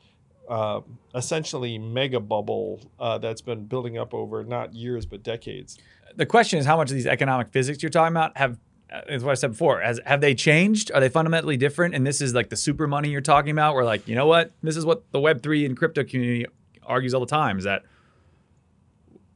uh, 0.49 0.81
essentially 1.15 1.79
mega 1.79 2.19
bubble 2.21 2.81
uh, 2.99 3.19
that's 3.19 3.43
been 3.43 3.67
building 3.67 3.99
up 3.99 4.13
over 4.15 4.43
not 4.45 4.75
years 4.75 5.05
but 5.07 5.23
decades. 5.23 5.79
The 6.17 6.27
question 6.27 6.59
is 6.59 6.65
how 6.67 6.77
much 6.77 6.91
of 6.91 6.95
these 6.95 7.07
economic 7.07 7.49
physics 7.51 7.83
you're 7.83 7.91
talking 7.91 8.17
about 8.17 8.37
have 8.39 8.59
uh, 8.93 9.01
is 9.09 9.23
what 9.25 9.33
I 9.33 9.35
said 9.35 9.53
before. 9.53 9.81
Has 9.81 10.01
have 10.07 10.21
they 10.21 10.35
changed? 10.35 10.91
Are 10.93 11.01
they 11.01 11.09
fundamentally 11.09 11.57
different? 11.57 11.95
And 11.95 12.07
this 12.07 12.21
is 12.21 12.35
like 12.35 12.49
the 12.49 12.57
super 12.57 12.87
money 12.87 13.11
you're 13.11 13.21
talking 13.21 13.51
about, 13.51 13.75
We're 13.75 13.85
like, 13.85 14.07
you 14.09 14.15
know 14.15 14.27
what? 14.27 14.53
This 14.63 14.77
is 14.77 14.85
what 14.87 15.11
the 15.13 15.21
Web 15.21 15.43
three 15.43 15.65
and 15.67 15.77
crypto 15.77 16.05
community 16.05 16.47
argues 16.85 17.13
all 17.15 17.21
the 17.21 17.27
time: 17.27 17.59
is 17.59 17.65
that 17.65 17.83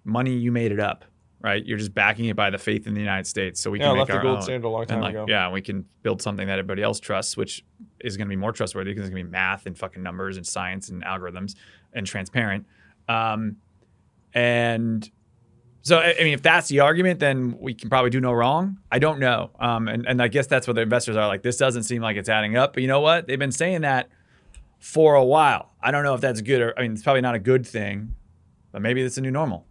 money 0.05 0.35
you 0.35 0.51
made 0.53 0.73
it 0.73 0.81
up, 0.81 1.05
right? 1.41 1.65
You're 1.65 1.79
just 1.79 1.95
backing 1.95 2.27
it 2.27 2.37
by 2.37 2.51
the 2.51 2.59
faith 2.59 2.87
in 2.87 2.95
the 2.95 3.01
United 3.01 3.27
States, 3.27 3.61
so 3.61 3.71
we 3.71 3.79
Yeah, 3.79 3.87
I 3.87 3.89
can 3.91 3.99
make 3.99 4.09
left 4.09 4.19
the 4.21 4.23
gold 4.23 4.37
own. 4.39 4.43
standard 4.43 4.67
a 4.67 4.71
long 4.71 4.87
time 4.87 4.97
and 4.97 5.05
like, 5.05 5.15
ago. 5.15 5.27
yeah, 5.29 5.51
we 5.51 5.61
can 5.61 5.85
build 6.03 6.23
something 6.23 6.47
that 6.47 6.59
everybody 6.59 6.83
else 6.83 6.99
trusts, 6.99 7.37
which 7.37 7.65
is 8.01 8.17
going 8.17 8.27
to 8.27 8.31
be 8.31 8.37
more 8.37 8.53
trustworthy 8.53 8.91
because 8.91 9.05
it's 9.07 9.15
going 9.15 9.23
to 9.25 9.29
be 9.29 9.31
math 9.33 9.67
and 9.67 9.77
fucking 9.79 10.03
numbers 10.03 10.37
and 10.37 10.47
science 10.47 10.89
and 10.89 11.05
algorithms 11.05 11.55
and 11.93 12.07
transparent. 12.07 12.67
Um, 13.09 13.57
and 14.35 15.09
so, 15.83 15.99
I 15.99 16.15
mean, 16.23 16.33
if 16.33 16.43
that's 16.43 16.69
the 16.69 16.81
argument, 16.81 17.21
then 17.21 17.57
we 17.61 17.75
can 17.75 17.91
probably 17.91 18.11
do 18.11 18.21
no 18.21 18.33
wrong. 18.33 18.79
I 18.91 18.99
don't 18.99 19.19
know. 19.21 19.51
Um, 19.59 19.89
and, 19.89 20.07
and 20.07 20.23
I 20.23 20.29
guess 20.29 20.47
that's 20.47 20.67
what 20.67 20.75
the 20.77 20.83
investors 20.83 21.17
are 21.17 21.27
like. 21.27 21.43
This 21.43 21.57
doesn't 21.57 21.83
seem 21.83 22.01
like 22.03 22.17
it's 22.17 22.29
adding 22.29 22.57
up. 22.57 22.75
But 22.75 22.83
you 22.83 22.89
know 22.89 23.01
what? 23.01 23.27
They've 23.27 23.39
been 23.39 23.53
saying 23.53 23.81
that 23.83 24.09
for 24.79 25.15
a 25.15 25.25
while. 25.25 25.73
I 25.83 25.91
don't 25.91 26.05
know 26.05 26.15
if 26.15 26.21
that's 26.21 26.41
good 26.41 26.61
or, 26.61 26.79
I 26.79 26.83
mean, 26.83 26.93
it's 26.93 27.03
probably 27.03 27.21
not 27.21 27.35
a 27.35 27.39
good 27.39 27.67
thing, 27.67 28.15
but 28.71 28.81
maybe 28.83 29.03
it's 29.03 29.19
a 29.19 29.21
new 29.21 29.31
normal. 29.31 29.67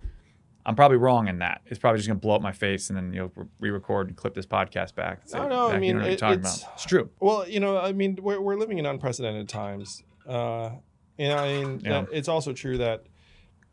I'm 0.66 0.76
probably 0.76 0.98
wrong 0.98 1.28
in 1.28 1.40
that. 1.40 1.62
It's 1.66 1.80
probably 1.80 1.98
just 1.98 2.08
going 2.08 2.20
to 2.20 2.22
blow 2.22 2.36
up 2.36 2.42
my 2.42 2.52
face 2.52 2.90
and 2.90 2.98
then 2.98 3.14
you'll 3.14 3.32
re-record 3.60 4.08
and 4.10 4.16
clip 4.16 4.36
this 4.36 4.46
podcast 4.46 4.94
back. 4.96 5.22
say, 5.26 5.40
No, 5.40 5.48
no, 5.48 5.68
I 5.68 5.72
"Zach, 5.72 5.74
you 5.76 5.80
mean, 5.82 5.92
know 5.96 6.02
what 6.02 6.06
you're 6.06 6.14
it- 6.14 6.20
talking 6.20 6.40
it's- 6.40 6.62
about. 6.64 6.74
It's 6.76 6.86
true. 6.86 7.10
Well, 7.20 7.50
you 7.50 7.60
know, 7.60 7.78
I 7.80 7.94
mean, 7.94 8.20
we're, 8.22 8.40
we're 8.40 8.56
living 8.58 8.78
in 8.78 8.86
unprecedented 8.86 9.50
times. 9.50 10.04
Uh, 10.28 10.72
and 11.18 11.34
I 11.34 11.48
mean, 11.48 11.82
Yeah. 11.84 12.06
it's 12.12 12.28
also 12.28 12.54
true 12.54 12.78
that 12.78 13.06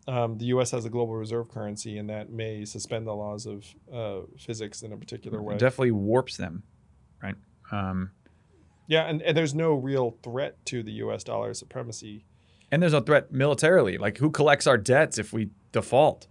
um, 0.09 0.39
the 0.39 0.47
U.S. 0.47 0.71
has 0.73 0.85
a 0.85 0.91
global 0.91 1.15
reserve 1.15 1.49
currency, 1.49 1.99
and 1.99 2.09
that 2.11 2.31
may 2.31 2.65
suspend 2.65 3.07
the 3.07 3.15
laws 3.15 3.47
of 3.47 3.65
uh, 3.93 4.27
physics 4.39 4.83
in 4.83 4.93
a 4.93 4.97
particular 4.97 5.41
way. 5.43 5.55
It 5.55 5.61
definitely 5.61 5.93
warps 5.93 6.37
them, 6.37 6.63
right? 7.23 7.37
Um, 7.71 8.11
yeah, 8.87 9.03
and, 9.09 9.21
and 9.23 9.37
there's 9.37 9.55
no 9.55 9.75
real 9.75 10.17
threat 10.23 10.57
to 10.67 10.83
the 10.83 10.93
U.S. 10.93 11.23
dollar 11.23 11.53
supremacy. 11.55 12.25
and 12.73 12.83
there's 12.83 12.95
no 12.95 13.01
threat 13.01 13.31
militarily. 13.33 13.99
Like, 13.99 14.19
who 14.19 14.31
collects 14.31 14.67
our 14.67 14.79
debts 14.79 15.19
if 15.19 15.33
we 15.33 15.51
default? 15.73 16.27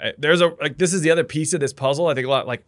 Uh, 0.00 0.10
There's 0.18 0.40
a 0.40 0.48
like. 0.60 0.78
This 0.78 0.92
is 0.92 1.00
the 1.00 1.10
other 1.10 1.24
piece 1.24 1.52
of 1.54 1.60
this 1.60 1.72
puzzle. 1.72 2.08
I 2.08 2.14
think 2.14 2.26
a 2.26 2.30
lot 2.30 2.46
like 2.46 2.66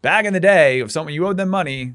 back 0.00 0.24
in 0.24 0.32
the 0.32 0.40
day, 0.40 0.80
if 0.80 0.90
someone 0.90 1.12
you 1.12 1.26
owed 1.26 1.36
them 1.36 1.48
money, 1.50 1.94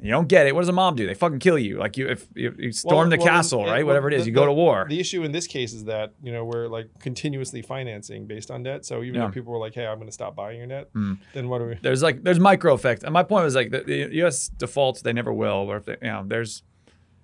you 0.00 0.10
don't 0.10 0.28
get 0.28 0.46
it. 0.46 0.54
What 0.54 0.60
does 0.60 0.68
a 0.68 0.72
mob 0.72 0.96
do? 0.96 1.06
They 1.06 1.14
fucking 1.14 1.40
kill 1.40 1.58
you. 1.58 1.78
Like 1.78 1.96
you, 1.96 2.08
if 2.08 2.26
you, 2.34 2.54
you 2.58 2.72
storm 2.72 3.08
Well- 3.08 3.10
the 3.10 3.16
well, 3.16 3.26
castle, 3.26 3.60
and- 3.62 3.70
right? 3.70 3.78
well, 3.78 3.86
Whatever 3.94 4.08
it 4.08 4.14
is, 4.14 4.22
the- 4.24 4.30
you 4.30 4.34
go 4.34 4.46
to 4.46 4.52
war. 4.52 4.86
The 4.88 5.00
issue 5.00 5.24
in 5.24 5.32
this 5.32 5.46
case 5.46 5.72
is 5.72 5.84
that 5.86 6.12
you 6.22 6.32
know 6.32 6.44
we're 6.44 6.68
like 6.68 6.88
continuously 7.00 7.62
financing 7.62 8.26
based 8.26 8.50
on 8.50 8.62
debt. 8.62 8.84
So 8.86 9.02
even 9.02 9.20
Yeah. 9.20 9.28
if 9.28 9.34
people 9.34 9.52
were 9.52 9.58
like, 9.58 9.74
"Hey, 9.74 9.86
I'm 9.86 9.96
going 9.98 10.06
to 10.08 10.12
stop 10.12 10.36
buying 10.36 10.58
your 10.58 10.68
debt," 10.68 10.92
Mm. 10.94 11.18
then 11.34 11.48
what 11.48 11.58
do 11.58 11.64
we? 11.66 11.74
there's 11.82 12.02
like 12.02 12.22
there's 12.22 12.38
micro 12.38 12.74
effects. 12.74 13.02
And 13.04 13.12
my 13.12 13.22
point 13.24 13.44
was 13.44 13.54
like 13.54 13.70
the, 13.70 13.80
the 13.80 14.08
U.S. 14.18 14.48
defaults, 14.48 15.02
they 15.02 15.12
never 15.12 15.32
will. 15.32 15.70
Or 15.70 15.78
if 15.78 15.84
they, 15.86 15.96
you 16.02 16.08
know, 16.08 16.24
there's 16.26 16.62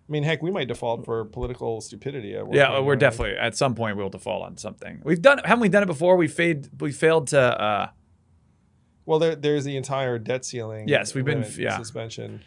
I 0.07 0.13
mean, 0.13 0.23
heck, 0.23 0.43
we 0.43 0.51
might 0.51 0.69
default 0.69 1.07
for 1.07 1.25
political 1.25 1.81
stupidity. 1.81 2.35
At 2.35 2.53
yeah, 2.53 2.69
point, 2.69 2.85
we're 2.85 2.93
right? 2.93 2.99
definitely 3.01 3.39
at 3.39 3.57
some 3.57 3.75
point 3.75 3.97
we'll 3.97 4.11
default 4.11 4.45
on 4.45 4.57
something. 4.59 5.01
We've 5.03 5.23
done 5.23 5.39
haven't 5.45 5.61
we 5.61 5.69
done 5.71 5.83
it 5.83 5.87
before? 5.87 6.17
We 6.17 6.29
failed 6.29 6.69
we 6.81 6.93
failed 6.93 7.29
to 7.29 7.41
uh, 7.41 7.89
Well, 9.07 9.19
there, 9.19 9.35
there's 9.35 9.65
the 9.65 9.77
entire 9.77 10.19
debt 10.19 10.45
ceiling. 10.45 10.89
Yes, 10.89 11.15
we've 11.15 11.25
been- 11.25 11.45
yeah. 11.59 11.77
suspension. 11.79 12.41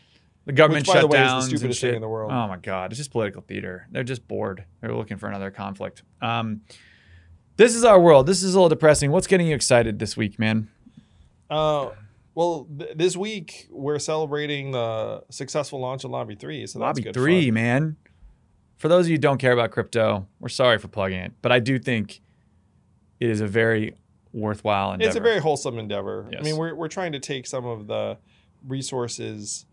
The 0.48 0.54
government 0.54 0.88
Which, 0.88 0.96
by 0.96 1.02
the 1.02 1.08
way, 1.08 1.22
is 1.22 1.32
the 1.34 1.42
stupidest 1.42 1.82
thing 1.82 1.96
in 1.96 2.02
the 2.02 2.08
world. 2.08 2.32
Oh 2.32 2.48
my 2.48 2.56
god, 2.56 2.92
it's 2.92 2.98
just 2.98 3.12
political 3.12 3.42
theater. 3.42 3.86
They're 3.92 4.06
just 4.06 4.30
bored. 4.30 4.64
They're 4.80 4.96
looking 4.96 5.18
for 5.18 5.28
another 5.28 5.52
conflict. 5.52 6.04
Um, 6.22 6.62
this 7.58 7.76
is 7.76 7.84
our 7.84 8.00
world. 8.00 8.28
This 8.28 8.44
is 8.44 8.54
a 8.54 8.58
little 8.58 8.70
depressing. 8.70 9.12
What's 9.12 9.28
getting 9.28 9.48
you 9.48 9.56
excited 9.56 10.00
this 10.00 10.16
week, 10.16 10.40
man? 10.40 10.70
Uh, 11.50 11.90
well, 12.34 12.66
th- 12.80 12.96
this 12.96 13.18
week 13.18 13.68
we're 13.70 14.00
celebrating 14.00 14.72
the 14.72 15.22
successful 15.30 15.82
launch 15.82 16.06
of 16.06 16.12
Lobby 16.12 16.36
Three, 16.36 16.66
so 16.66 16.80
that's 16.80 16.88
Lobby 16.88 17.02
good 17.02 17.14
three, 17.14 17.48
fun. 17.48 17.54
man. 17.54 17.98
For 18.78 18.88
those 18.88 19.08
of 19.08 19.10
you 19.10 19.16
who 19.16 19.22
don't 19.22 19.40
care 19.40 19.52
about 19.52 19.72
crypto, 19.72 20.28
we're 20.40 20.48
sorry 20.48 20.78
for 20.78 20.88
plugging 20.88 21.20
it, 21.20 21.34
but 21.42 21.52
I 21.52 21.60
do 21.60 21.78
think 21.78 22.22
it 23.20 23.30
is 23.30 23.42
a 23.42 23.48
very 23.48 23.96
worthwhile 24.32 24.94
endeavor. 24.94 25.10
It's 25.10 25.18
a 25.18 25.22
very 25.22 25.40
wholesome 25.40 25.78
endeavor. 25.78 26.30
I 26.38 26.42
mean, 26.42 26.56
we're 26.56 26.74
we're 26.74 26.88
trying 26.88 27.12
to 27.12 27.20
take 27.20 27.48
some 27.48 27.66
of 27.66 27.88
the 27.88 28.18
resources 28.66 29.66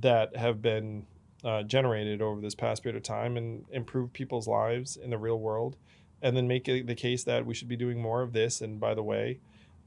that 0.00 0.36
have 0.36 0.60
been 0.62 1.06
uh, 1.44 1.62
generated 1.62 2.22
over 2.22 2.40
this 2.40 2.54
past 2.54 2.82
period 2.82 2.96
of 2.96 3.02
time 3.02 3.36
and 3.36 3.64
improve 3.70 4.12
people's 4.12 4.48
lives 4.48 4.96
in 4.96 5.10
the 5.10 5.18
real 5.18 5.38
world, 5.38 5.76
and 6.22 6.36
then 6.36 6.48
make 6.48 6.64
the 6.64 6.94
case 6.94 7.24
that 7.24 7.44
we 7.46 7.54
should 7.54 7.68
be 7.68 7.76
doing 7.76 8.00
more 8.00 8.22
of 8.22 8.32
this. 8.32 8.60
And 8.60 8.80
by 8.80 8.94
the 8.94 9.02
way, 9.02 9.40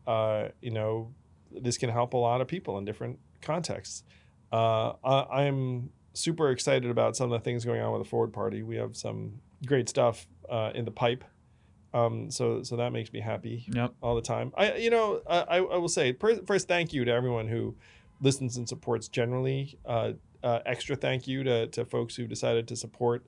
uh, 0.05 0.49
you 0.61 0.71
know, 0.71 1.13
this 1.51 1.77
can 1.77 1.89
help 1.89 2.13
a 2.13 2.17
lot 2.17 2.41
of 2.41 2.47
people 2.47 2.77
in 2.77 2.85
different 2.85 3.19
contexts. 3.41 4.03
Uh, 4.51 4.93
I, 5.03 5.43
I'm 5.45 5.89
super 6.13 6.51
excited 6.51 6.89
about 6.89 7.15
some 7.15 7.31
of 7.31 7.39
the 7.39 7.43
things 7.43 7.65
going 7.65 7.81
on 7.81 7.91
with 7.91 8.03
the 8.03 8.09
Forward 8.09 8.33
Party. 8.33 8.63
We 8.63 8.75
have 8.77 8.95
some 8.95 9.39
great 9.65 9.89
stuff 9.89 10.27
uh, 10.49 10.71
in 10.75 10.85
the 10.85 10.91
pipe. 10.91 11.23
Um, 11.93 12.29
so 12.29 12.61
so 12.63 12.75
that 12.75 12.91
makes 12.91 13.11
me 13.11 13.19
happy 13.21 13.65
Yep. 13.73 13.93
all 14.01 14.13
the 14.15 14.21
time. 14.21 14.51
I 14.55 14.75
you 14.75 14.89
know 14.89 15.21
I, 15.27 15.57
I 15.57 15.77
will 15.77 15.87
say 15.89 16.13
first 16.13 16.67
thank 16.67 16.93
you 16.93 17.05
to 17.05 17.11
everyone 17.11 17.47
who 17.47 17.75
listens 18.21 18.57
and 18.57 18.67
supports 18.67 19.07
generally. 19.07 19.77
Uh, 19.85 20.13
uh, 20.43 20.59
extra 20.65 20.95
thank 20.95 21.27
you 21.27 21.43
to 21.43 21.67
to 21.67 21.83
folks 21.85 22.15
who 22.15 22.27
decided 22.27 22.67
to 22.67 22.75
support 22.75 23.25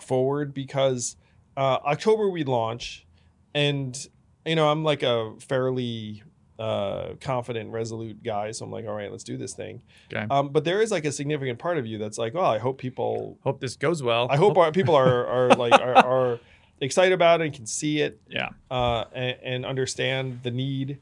forward 0.00 0.54
because 0.54 1.16
uh, 1.56 1.78
October 1.84 2.28
we 2.30 2.44
launch, 2.44 3.06
and 3.54 4.08
you 4.46 4.54
know 4.56 4.68
I'm 4.70 4.84
like 4.84 5.02
a 5.02 5.34
fairly 5.40 6.22
uh, 6.58 7.10
confident, 7.20 7.70
resolute 7.70 8.22
guy, 8.22 8.50
so 8.50 8.64
I'm 8.64 8.72
like, 8.72 8.86
all 8.86 8.94
right, 8.94 9.10
let's 9.10 9.24
do 9.24 9.36
this 9.36 9.54
thing. 9.54 9.82
Okay. 10.12 10.26
Um, 10.30 10.48
but 10.48 10.64
there 10.64 10.80
is 10.82 10.90
like 10.90 11.04
a 11.04 11.12
significant 11.12 11.58
part 11.58 11.78
of 11.78 11.86
you 11.86 11.98
that's 11.98 12.18
like, 12.18 12.34
oh, 12.34 12.44
I 12.44 12.58
hope 12.58 12.78
people 12.78 13.38
Hope 13.44 13.60
this 13.60 13.76
goes 13.76 14.02
well. 14.02 14.26
I 14.30 14.36
hope 14.36 14.56
our 14.56 14.72
people 14.72 14.94
are 14.94 15.26
are 15.26 15.48
like 15.56 15.72
are, 15.80 15.94
are 15.96 16.40
excited 16.80 17.12
about 17.12 17.40
it 17.40 17.44
and 17.46 17.54
can 17.54 17.66
see 17.66 18.00
it 18.00 18.20
Yeah. 18.28 18.50
uh, 18.70 19.04
and, 19.12 19.36
and 19.42 19.66
understand 19.66 20.40
the 20.44 20.50
need. 20.50 20.98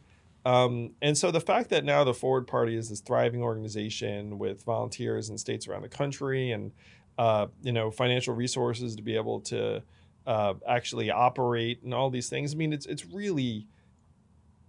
Um, 0.47 0.93
and 1.03 1.19
so 1.19 1.33
the 1.33 1.41
fact 1.41 1.71
that 1.71 1.85
now 1.85 2.05
the 2.05 2.15
Forward 2.15 2.47
Party 2.47 2.77
is 2.77 2.89
this 2.89 3.01
thriving 3.01 3.43
organization 3.43 4.39
with 4.39 4.63
volunteers 4.63 5.29
in 5.29 5.37
states 5.39 5.67
around 5.67 5.83
the 5.83 5.89
country 5.89 6.53
and 6.53 6.71
uh, 7.19 7.49
you 7.63 7.73
know 7.73 7.91
financial 7.91 8.33
resources 8.33 8.95
to 8.95 9.03
be 9.03 9.17
able 9.17 9.41
to 9.41 9.83
uh, 10.25 10.55
actually 10.69 11.11
operate 11.11 11.83
and 11.83 11.93
all 11.93 12.11
these 12.11 12.29
things. 12.29 12.55
I 12.55 12.57
mean, 12.57 12.73
it's 12.73 12.87
it's 12.87 13.05
really 13.07 13.67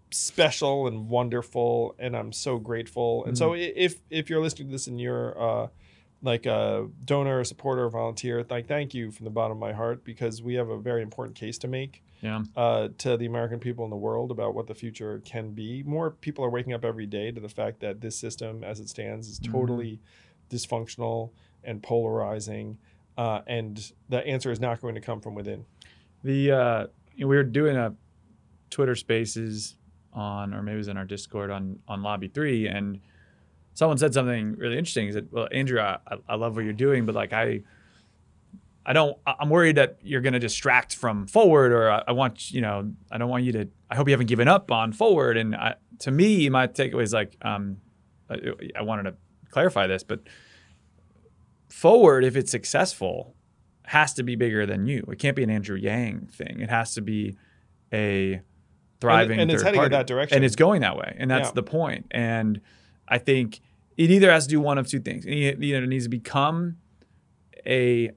special 0.09 0.87
and 0.87 1.09
wonderful, 1.09 1.95
and 1.99 2.17
I'm 2.17 2.33
so 2.33 2.57
grateful. 2.57 3.25
And 3.25 3.37
so 3.37 3.53
if 3.53 4.01
if 4.09 4.31
you're 4.31 4.41
listening 4.41 4.69
to 4.69 4.71
this 4.71 4.87
and 4.87 4.99
you're 4.99 5.39
uh, 5.39 5.67
like 6.21 6.45
a 6.45 6.87
donor, 7.05 7.39
a 7.41 7.45
supporter, 7.45 7.85
a 7.85 7.89
volunteer, 7.91 8.45
like 8.49 8.67
thank 8.67 8.93
you 8.93 9.11
from 9.11 9.23
the 9.25 9.29
bottom 9.29 9.57
of 9.57 9.59
my 9.61 9.71
heart 9.73 10.03
because 10.03 10.41
we 10.41 10.55
have 10.55 10.69
a 10.69 10.77
very 10.79 11.01
important 11.03 11.35
case 11.37 11.57
to 11.59 11.67
make 11.67 12.03
Yeah. 12.21 12.43
uh, 12.55 12.89
to 12.99 13.17
the 13.17 13.27
American 13.27 13.59
people 13.59 13.83
in 13.85 13.91
the 13.91 13.95
world 13.97 14.31
about 14.31 14.55
what 14.55 14.65
the 14.65 14.73
future 14.73 15.21
can 15.23 15.51
be. 15.51 15.83
More 15.83 16.09
people 16.11 16.43
are 16.43 16.49
waking 16.49 16.73
up 16.73 16.83
every 16.83 17.05
day 17.05 17.31
to 17.31 17.39
the 17.39 17.49
fact 17.49 17.79
that 17.81 18.01
this 18.01 18.15
system, 18.15 18.63
as 18.63 18.79
it 18.79 18.89
stands, 18.89 19.27
is 19.29 19.39
Mhm. 19.39 19.51
totally 19.51 19.99
dysfunctional 20.49 21.29
and 21.63 21.83
polarizing, 21.83 22.77
uh, 23.17 23.41
and 23.45 23.91
the 24.09 24.25
answer 24.25 24.51
is 24.51 24.59
not 24.59 24.81
going 24.81 24.95
to 24.95 25.01
come 25.01 25.19
from 25.21 25.35
within. 25.35 25.65
The 26.23 26.51
uh, 26.51 26.87
we 27.17 27.25
were 27.25 27.43
doing 27.43 27.75
a 27.75 27.95
Twitter 28.69 28.95
Spaces 28.95 29.75
on, 30.13 30.53
or 30.53 30.63
maybe 30.63 30.75
it 30.75 30.77
was 30.77 30.87
in 30.87 30.97
our 30.97 31.05
Discord 31.05 31.51
on 31.51 31.79
on 31.87 32.01
Lobby 32.01 32.27
Three, 32.27 32.67
and 32.67 32.99
someone 33.77 33.99
said 33.99 34.11
something 34.11 34.55
really 34.57 34.75
interesting. 34.75 35.05
He 35.05 35.11
said, 35.13 35.27
"Well, 35.29 35.47
Andrew, 35.51 35.79
I, 35.79 35.99
I 36.27 36.33
love 36.33 36.55
what 36.55 36.65
you're 36.65 36.73
doing, 36.73 37.05
but 37.05 37.13
like 37.13 37.31
I." 37.31 37.61
I 38.89 38.93
don't. 38.93 39.17
I'm 39.27 39.49
worried 39.49 39.75
that 39.75 39.97
you're 40.01 40.21
going 40.21 40.31
to 40.31 40.39
distract 40.39 40.95
from 40.95 41.27
forward, 41.27 41.73
or 41.73 41.91
I, 41.91 42.03
I 42.07 42.11
want 42.13 42.51
you 42.51 42.61
know. 42.61 42.89
I 43.11 43.17
don't 43.17 43.29
want 43.29 43.43
you 43.43 43.51
to. 43.51 43.67
I 43.91 43.95
hope 43.97 44.07
you 44.07 44.13
haven't 44.13 44.27
given 44.27 44.47
up 44.47 44.71
on 44.71 44.93
forward. 44.93 45.35
And 45.35 45.53
I, 45.57 45.75
to 45.99 46.09
me, 46.11 46.47
my 46.49 46.67
takeaway 46.67 47.03
is 47.03 47.11
like, 47.11 47.35
um, 47.41 47.81
I, 48.29 48.37
I 48.77 48.81
wanted 48.83 49.03
to 49.03 49.15
clarify 49.51 49.87
this, 49.87 50.03
but 50.03 50.21
forward, 51.69 52.23
if 52.23 52.35
it's 52.37 52.49
successful, 52.49 53.35
has 53.87 54.13
to 54.13 54.23
be 54.23 54.35
bigger 54.37 54.65
than 54.65 54.85
you. 54.87 55.03
It 55.11 55.19
can't 55.19 55.35
be 55.35 55.43
an 55.43 55.49
Andrew 55.49 55.75
Yang 55.77 56.29
thing. 56.31 56.61
It 56.61 56.69
has 56.69 56.93
to 56.95 57.01
be 57.01 57.35
a 57.93 58.41
thriving 59.01 59.39
and 59.39 59.51
it's 59.51 59.61
third 59.61 59.75
heading 59.75 59.83
in 59.83 59.91
that 59.91 60.07
direction. 60.07 60.35
and 60.37 60.45
it's 60.45 60.55
going 60.55 60.81
that 60.81 60.95
way, 60.97 61.13
and 61.19 61.29
that's 61.29 61.49
Yeah. 61.49 61.53
the 61.55 61.63
point. 61.63 62.07
And 62.11 62.61
I 63.07 63.17
think 63.17 63.59
it 63.97 64.11
either 64.11 64.31
has 64.31 64.45
to 64.45 64.49
do 64.51 64.61
one 64.61 64.77
of 64.77 64.87
two 64.87 64.99
things. 64.99 65.25
It 65.25 65.61
either 65.61 65.85
needs 65.85 66.05
to 66.05 66.09
become 66.09 66.77
a 67.65 68.11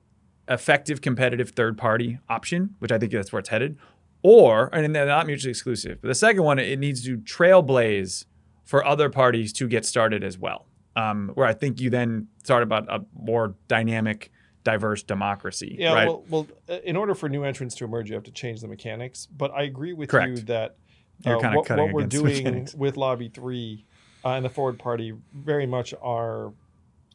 effective 0.49 1.01
competitive 1.01 1.51
third 1.51 1.79
party 1.79 2.19
option, 2.29 2.75
which 2.79 2.93
I 2.93 2.99
think 2.99 3.13
that's 3.13 3.33
where 3.33 3.41
it's 3.41 3.49
headed, 3.49 3.79
or 4.23 4.69
and 4.75 4.95
they're 4.95 5.07
not 5.07 5.27
mutually 5.27 5.51
exclusive. 5.51 5.99
But 6.03 6.09
the 6.09 6.15
second 6.15 6.43
one, 6.43 6.59
it 6.59 6.79
needs 6.79 7.03
to 7.05 7.19
trailblaze 7.19 8.27
for 8.65 8.85
other 8.85 9.09
parties 9.09 9.53
to 9.55 9.67
get 9.67 9.85
started 9.87 10.23
as 10.23 10.39
well. 10.39 10.67
Um, 10.97 11.31
where 11.35 11.47
I 11.47 11.55
think 11.55 11.81
you 11.81 11.89
then 11.89 12.29
start 12.43 12.63
about 12.63 12.93
a 12.93 13.05
more 13.15 13.55
dynamic, 13.69 14.31
diverse 14.65 15.03
democracy. 15.03 15.77
Yeah, 15.79 15.95
right? 15.95 16.09
well, 16.09 16.25
well, 16.29 16.47
uh, 16.69 16.79
in 16.85 16.97
order 16.97 17.15
for 17.15 17.29
new 17.29 17.45
entrants 17.45 17.75
to 17.77 17.85
emerge, 17.85 18.09
you 18.11 18.15
have 18.17 18.25
to 18.25 18.33
change 18.33 18.61
the 18.61 18.69
mechanics. 18.69 19.27
But 19.27 19.53
I 19.53 19.63
agree 19.63 19.93
with 19.93 20.11
Correct. 20.11 20.29
you 20.31 20.37
that 20.47 20.77
You're 21.25 21.45
uh, 21.45 21.55
what, 21.55 21.71
what 21.71 21.93
we're 21.93 22.07
doing 22.07 22.45
mechanics. 22.45 22.75
with 22.75 22.97
Lobby 22.97 23.29
Three 23.29 23.87
uh, 24.25 24.31
and 24.31 24.45
the 24.45 24.49
Forward 24.51 24.79
Party 24.79 25.15
very 25.35 25.67
much 25.67 25.95
are 26.03 26.53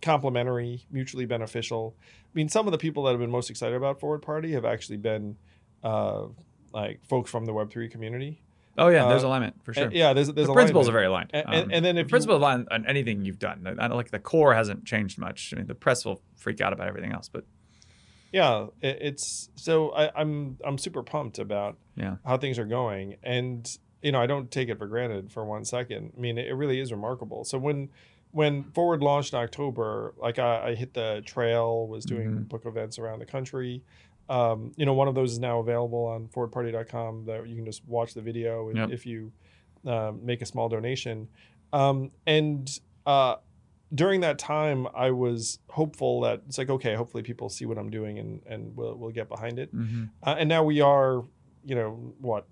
complementary, 0.02 0.86
mutually 0.92 1.26
beneficial. 1.26 1.96
I 2.04 2.32
mean, 2.34 2.50
some 2.50 2.68
of 2.68 2.72
the 2.72 2.78
people 2.78 3.04
that 3.04 3.12
have 3.12 3.20
been 3.20 3.32
most 3.32 3.50
excited 3.50 3.76
about 3.76 4.00
Forward 4.00 4.22
Party 4.22 4.52
have 4.54 4.66
actually 4.66 4.98
been 4.98 5.38
uh, 5.84 6.24
like 6.74 7.00
folks 7.08 7.30
from 7.32 7.46
the 7.46 7.54
Web 7.54 7.72
three 7.72 7.88
community. 7.90 8.42
oh 8.78 8.90
yeah, 8.90 9.08
there's 9.08 9.24
uh, 9.24 9.28
alignment 9.28 9.56
for 9.64 9.74
sure. 9.74 9.90
Yeah, 9.92 10.14
there's 10.14 10.28
there's 10.34 10.48
alignment. 10.48 10.48
the 10.48 10.54
principles 10.54 10.88
alignment. 10.88 10.90
are 10.90 10.92
very 10.92 11.06
aligned. 11.06 11.30
And- 11.34 11.46
and- 11.48 11.64
Um, 11.66 11.70
and 11.72 11.86
then 11.86 11.98
if 11.98 12.08
the 12.08 12.10
principles 12.10 12.38
align 12.40 12.68
on 12.72 12.86
anything 12.86 13.24
you've 13.26 13.40
done, 13.40 13.66
I 13.80 13.88
don't 13.88 13.96
like 13.98 14.12
the 14.12 14.20
core 14.20 14.54
hasn't 14.54 14.86
changed 14.86 15.18
much. 15.18 15.54
I 15.54 15.58
mean, 15.58 15.68
the 15.68 15.76
press 15.76 16.04
will 16.06 16.22
freak 16.36 16.60
out 16.62 16.74
about 16.74 16.88
everything 16.88 17.12
else, 17.14 17.30
but 17.30 17.46
yeah 18.32 18.66
it, 18.82 18.98
it's 19.02 19.50
so 19.56 19.92
I, 19.92 20.12
i'm 20.20 20.58
i'm 20.66 20.78
super 20.78 21.04
pumped 21.04 21.40
about 21.40 21.78
Yeah. 21.96 22.16
how 22.26 22.38
things 22.38 22.60
are 22.60 22.66
going 22.66 23.16
and 23.24 23.66
you 24.06 24.12
know 24.14 24.22
i 24.22 24.28
don't 24.28 24.50
take 24.52 24.70
it 24.70 24.78
for 24.78 24.88
granted 24.88 25.32
for 25.32 25.44
one 25.44 25.66
second 25.66 26.14
i 26.18 26.20
mean 26.20 26.38
it, 26.38 26.54
really 26.62 26.80
is 26.80 26.92
remarkable 26.92 27.44
so 27.44 27.58
when 27.58 27.90
when 28.32 28.64
forward 28.76 29.02
launched 29.02 29.34
in 29.34 29.40
october 29.40 30.14
like 30.18 30.38
i, 30.40 30.70
I 30.70 30.76
hit 30.76 30.94
the 30.94 31.22
trail 31.26 31.88
was 31.88 32.06
doing 32.06 32.28
Mhm. 32.30 32.48
book 32.48 32.66
events 32.66 33.00
around 33.00 33.20
the 33.20 33.26
country 33.26 33.84
um, 34.30 34.72
you 34.76 34.86
know 34.88 34.94
one 34.94 35.08
of 35.08 35.16
those 35.16 35.32
is 35.34 35.40
now 35.40 35.60
available 35.60 36.04
on 36.06 36.28
forwardparty.com 36.28 37.26
that 37.26 37.48
you 37.48 37.56
can 37.56 37.66
just 37.66 37.82
watch 37.88 38.14
the 38.14 38.22
video 38.22 38.70
if, 38.70 38.76
Yep. 38.78 38.90
if 38.92 39.06
you 39.06 39.32
uh, 39.86 40.12
make 40.22 40.42
a 40.42 40.46
small 40.46 40.68
donation 40.70 41.28
um, 41.74 42.12
and 42.26 42.80
uh, 43.06 43.36
during 43.94 44.22
that 44.22 44.40
time, 44.40 44.88
I 44.96 45.12
was 45.12 45.60
hopeful 45.70 46.22
that 46.22 46.42
it's 46.48 46.58
like, 46.58 46.70
okay, 46.70 46.96
hopefully 46.96 47.22
people 47.24 47.50
see 47.50 47.66
what 47.66 47.78
I'm 47.78 47.90
doing 47.92 48.18
and, 48.18 48.42
and 48.48 48.76
we'll, 48.76 48.96
we'll 48.96 49.12
get 49.12 49.30
behind 49.30 49.60
it. 49.60 49.74
mhm. 49.76 50.10
Uh, 50.24 50.36
and 50.40 50.50
now 50.50 50.64
we 50.64 50.82
are, 50.82 51.24
you 51.66 51.76
know, 51.76 51.92
what, 52.20 52.48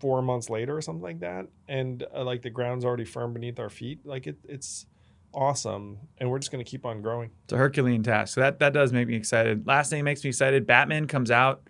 four 0.00 0.22
months 0.22 0.50
later 0.50 0.76
or 0.76 0.80
something 0.82 1.02
like 1.02 1.20
that. 1.20 1.46
And 1.68 2.04
uh, 2.14 2.24
like 2.24 2.42
the 2.42 2.50
ground's 2.50 2.84
already 2.84 3.04
firm 3.04 3.32
beneath 3.34 3.60
our 3.60 3.70
feet. 3.70 4.00
Like 4.04 4.26
it, 4.26 4.38
it's 4.48 4.86
awesome. 5.32 5.98
And 6.18 6.30
we're 6.30 6.38
just 6.38 6.50
going 6.50 6.64
to 6.64 6.68
keep 6.70 6.84
on 6.86 7.02
growing. 7.02 7.30
it's 7.44 7.52
a 7.52 7.56
Herculean 7.56 8.02
task. 8.02 8.34
So 8.34 8.40
that 8.40 8.58
that 8.60 8.72
does 8.72 8.92
make 8.92 9.08
me 9.08 9.14
excited. 9.16 9.66
Last 9.66 9.90
thing 9.90 10.00
that 10.00 10.04
makes 10.04 10.24
me 10.24 10.28
excited: 10.28 10.66
Batman 10.66 11.06
comes 11.06 11.30
out 11.30 11.62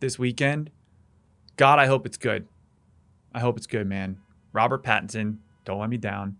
this 0.00 0.18
weekend. 0.18 0.70
God, 1.56 1.78
I 1.78 1.86
hope 1.86 2.04
it's 2.06 2.16
good. 2.16 2.48
I 3.32 3.40
hope 3.40 3.56
it's 3.56 3.66
good, 3.66 3.86
man. 3.86 4.18
Robert 4.52 4.82
Pattinson, 4.82 5.38
don't 5.64 5.78
let 5.80 5.90
me 5.90 5.96
down. 5.96 6.36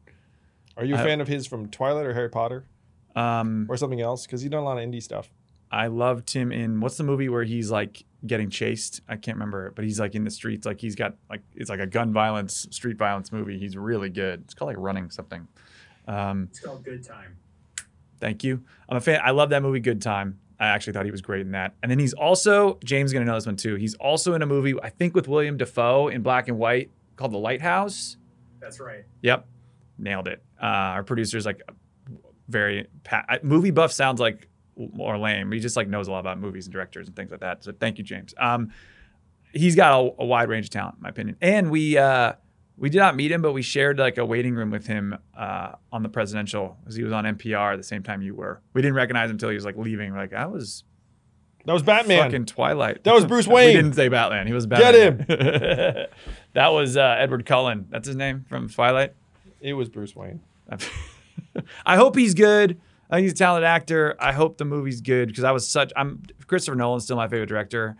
Are 0.76 0.84
you 0.84 0.94
a 0.94 0.98
I- 0.98 1.04
fan 1.04 1.20
of 1.20 1.28
his 1.28 1.46
from 1.46 1.68
Twilight 1.68 2.06
or 2.06 2.14
Harry 2.14 2.28
Potter 2.30 2.66
Um, 3.14 3.66
or 3.68 3.76
something 3.76 4.00
else? 4.00 4.26
Because 4.26 4.42
he's 4.42 4.50
done 4.50 4.62
a 4.62 4.64
lot 4.64 4.78
of 4.78 4.84
indie 4.88 5.02
stuff. 5.02 5.30
I 5.70 5.88
loved 5.88 6.30
him 6.30 6.52
in 6.52 6.80
what's 6.80 6.96
the 6.96 7.04
movie 7.04 7.28
where 7.28 7.42
he's 7.44 7.70
like 7.70 8.04
getting 8.26 8.50
chased? 8.50 9.00
I 9.08 9.16
can't 9.16 9.36
remember, 9.36 9.72
but 9.74 9.84
he's 9.84 10.00
like 10.00 10.14
in 10.14 10.24
the 10.24 10.30
streets, 10.30 10.66
like 10.66 10.80
he's 10.80 10.94
got 10.94 11.16
like 11.30 11.42
it's 11.54 11.70
like 11.70 11.80
a 11.80 11.86
gun 11.86 12.12
violence, 12.12 12.66
street 12.70 12.96
violence 12.96 13.32
movie. 13.32 13.58
He's 13.58 13.76
really 13.76 14.10
good. 14.10 14.42
It's 14.44 14.54
called 14.54 14.68
like 14.68 14.76
Running 14.78 15.10
something. 15.10 15.46
Um, 16.06 16.48
It's 16.50 16.60
called 16.60 16.84
Good 16.84 17.02
Time. 17.04 17.36
thank 18.20 18.44
you. 18.44 18.62
I'm 18.88 18.96
a 18.96 19.00
fan. 19.00 19.20
I 19.24 19.30
love 19.30 19.50
that 19.50 19.62
movie, 19.62 19.80
Good 19.80 20.00
Time. 20.02 20.38
I 20.60 20.66
actually 20.68 20.92
thought 20.92 21.04
he 21.04 21.10
was 21.10 21.20
great 21.20 21.40
in 21.42 21.50
that. 21.52 21.74
And 21.82 21.90
then 21.90 21.98
he's 21.98 22.12
also 22.14 22.78
James 22.84 23.08
is 23.10 23.12
gonna 23.12 23.24
know 23.24 23.34
this 23.34 23.46
one 23.46 23.56
too. 23.56 23.74
He's 23.76 23.94
also 23.96 24.34
in 24.34 24.42
a 24.42 24.46
movie 24.46 24.74
I 24.82 24.88
think 24.90 25.14
with 25.14 25.28
William 25.28 25.56
Dafoe 25.56 26.08
in 26.08 26.22
black 26.22 26.48
and 26.48 26.58
white 26.58 26.90
called 27.16 27.32
The 27.32 27.38
Lighthouse. 27.38 28.16
That's 28.60 28.80
right. 28.80 29.04
Yep, 29.22 29.46
nailed 29.98 30.28
it. 30.28 30.42
Uh, 30.62 30.66
our 30.66 31.02
producer's 31.04 31.44
like 31.44 31.60
very 32.48 32.86
pa- 33.02 33.24
I- 33.28 33.40
movie 33.42 33.70
buff 33.70 33.92
sounds 33.92 34.20
like 34.20 34.48
more 34.76 35.16
lame. 35.18 35.50
He 35.52 35.60
just 35.60 35.76
like 35.76 35.88
knows 35.88 36.08
a 36.08 36.12
lot 36.12 36.20
about 36.20 36.38
movies 36.40 36.66
and 36.66 36.72
directors 36.72 37.06
and 37.06 37.16
things 37.16 37.30
like 37.30 37.40
that. 37.40 37.64
So 37.64 37.72
thank 37.72 37.98
you, 37.98 38.04
James. 38.04 38.34
Um, 38.38 38.72
he's 39.52 39.76
got 39.76 39.92
a, 40.00 40.12
a 40.22 40.24
wide 40.24 40.48
range 40.48 40.66
of 40.66 40.70
talent, 40.70 40.96
in 40.96 41.02
my 41.02 41.08
opinion. 41.10 41.36
And 41.40 41.70
we 41.70 41.96
uh, 41.98 42.32
we 42.76 42.90
did 42.90 42.98
not 42.98 43.14
meet 43.16 43.30
him, 43.30 43.40
but 43.42 43.52
we 43.52 43.62
shared 43.62 43.98
like 43.98 44.18
a 44.18 44.24
waiting 44.26 44.54
room 44.54 44.70
with 44.70 44.86
him 44.86 45.16
uh, 45.38 45.72
on 45.92 46.02
the 46.02 46.08
presidential 46.08 46.76
because 46.82 46.96
he 46.96 47.04
was 47.04 47.12
on 47.12 47.24
NPR 47.24 47.72
at 47.74 47.76
the 47.76 47.82
same 47.84 48.02
time 48.02 48.20
you 48.22 48.34
were. 48.34 48.60
We 48.72 48.82
didn't 48.82 48.96
recognize 48.96 49.26
him 49.26 49.36
until 49.36 49.48
he 49.50 49.54
was 49.54 49.64
like 49.64 49.76
leaving. 49.76 50.12
We're 50.12 50.18
like 50.18 50.32
I 50.32 50.46
was 50.46 50.82
That 51.66 51.72
was 51.72 51.84
Batman. 51.84 52.24
fucking 52.24 52.46
Twilight. 52.46 53.04
That 53.04 53.14
was 53.14 53.24
Bruce 53.26 53.46
Wayne. 53.48 53.68
we 53.68 53.72
didn't 53.74 53.92
say 53.94 54.08
Batman. 54.08 54.46
He 54.48 54.52
was 54.52 54.66
Batman. 54.66 55.18
Get 55.18 55.28
him. 55.38 56.06
that 56.54 56.68
was 56.72 56.96
uh, 56.96 57.16
Edward 57.18 57.46
Cullen. 57.46 57.86
That's 57.90 58.08
his 58.08 58.16
name 58.16 58.44
from 58.48 58.68
Twilight. 58.68 59.12
It 59.60 59.74
was 59.74 59.88
Bruce 59.88 60.16
Wayne. 60.16 60.40
I 61.86 61.96
hope 61.96 62.16
he's 62.16 62.34
good. 62.34 62.80
I 63.10 63.16
think 63.16 63.24
he's 63.24 63.32
a 63.32 63.36
talented 63.36 63.66
actor. 63.66 64.16
I 64.18 64.32
hope 64.32 64.58
the 64.58 64.64
movie's 64.64 65.00
good 65.00 65.28
because 65.28 65.44
I 65.44 65.52
was 65.52 65.68
such. 65.68 65.92
I'm 65.96 66.22
Christopher 66.46 66.76
Nolan's 66.76 67.04
still 67.04 67.16
my 67.16 67.28
favorite 67.28 67.48
director, 67.48 67.96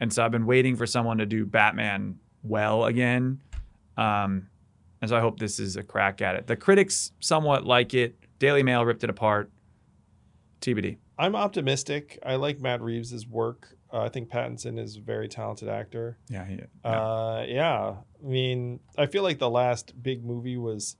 and 0.00 0.12
so 0.12 0.24
I've 0.24 0.32
been 0.32 0.46
waiting 0.46 0.76
for 0.76 0.86
someone 0.86 1.18
to 1.18 1.26
do 1.26 1.46
Batman 1.46 2.18
well 2.42 2.84
again. 2.84 3.40
Um, 3.96 4.48
and 5.00 5.08
so 5.08 5.16
I 5.16 5.20
hope 5.20 5.38
this 5.38 5.60
is 5.60 5.76
a 5.76 5.82
crack 5.82 6.20
at 6.22 6.34
it. 6.34 6.46
The 6.46 6.56
critics 6.56 7.12
somewhat 7.20 7.64
like 7.64 7.94
it. 7.94 8.16
Daily 8.38 8.62
Mail 8.62 8.84
ripped 8.84 9.04
it 9.04 9.10
apart. 9.10 9.50
TBD. 10.60 10.98
I'm 11.18 11.36
optimistic. 11.36 12.18
I 12.24 12.36
like 12.36 12.60
Matt 12.60 12.80
Reeves' 12.80 13.26
work. 13.26 13.76
Uh, 13.92 14.02
I 14.02 14.08
think 14.08 14.28
Pattinson 14.28 14.78
is 14.78 14.96
a 14.96 15.00
very 15.00 15.28
talented 15.28 15.68
actor. 15.68 16.18
Yeah, 16.28 16.44
he, 16.44 16.60
yeah. 16.84 16.90
Uh, 16.90 17.44
yeah. 17.48 17.94
I 18.22 18.26
mean, 18.26 18.80
I 18.96 19.06
feel 19.06 19.22
like 19.22 19.38
the 19.38 19.50
last 19.50 20.00
big 20.02 20.24
movie 20.24 20.56
was 20.56 20.96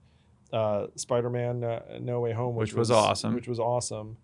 uh, 0.53 0.87
Spider-Man: 0.95 1.63
uh, 1.63 1.81
No 2.01 2.19
Way 2.21 2.33
Home, 2.33 2.55
Which 2.55 2.73
was 2.73 2.91
awesome. 2.91 3.33
Which 3.35 3.47
was 3.47 3.59
awesome. 3.59 4.17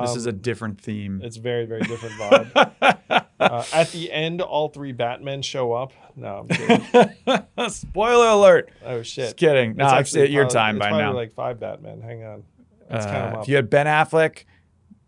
this 0.00 0.10
Um, 0.10 0.16
is 0.16 0.26
a 0.26 0.32
different 0.32 0.80
theme. 0.80 1.20
It's 1.22 1.36
very 1.36 1.64
very 1.66 1.82
different 1.82 2.14
vibe. 2.20 3.24
uh, 3.40 3.64
at 3.72 3.88
the 3.92 4.10
end, 4.12 4.40
all 4.40 4.68
three 4.68 4.92
Batmen 4.92 5.42
show 5.42 5.72
up. 5.72 5.92
No, 6.16 6.38
I'm 6.40 6.48
kidding. 6.48 7.44
Spoiler 7.68 8.26
alert. 8.28 8.70
Oh 8.84 9.02
shit! 9.02 9.24
Just 9.24 9.36
kidding. 9.36 9.76
No, 9.76 9.84
It's 9.84 9.92
it's, 9.92 10.00
actually 10.16 10.32
your 10.32 10.48
time 10.48 10.76
it's 10.76 10.86
by 10.86 10.90
now. 10.98 11.12
Like 11.12 11.34
five 11.34 11.60
Batmen. 11.60 12.00
Hang 12.02 12.24
on. 12.24 12.44
Let's 12.90 13.06
count 13.06 13.32
'em 13.32 13.38
Uh, 13.38 13.42
if 13.42 13.48
you 13.48 13.56
had 13.56 13.68
Ben 13.68 13.86
Affleck, 13.86 14.44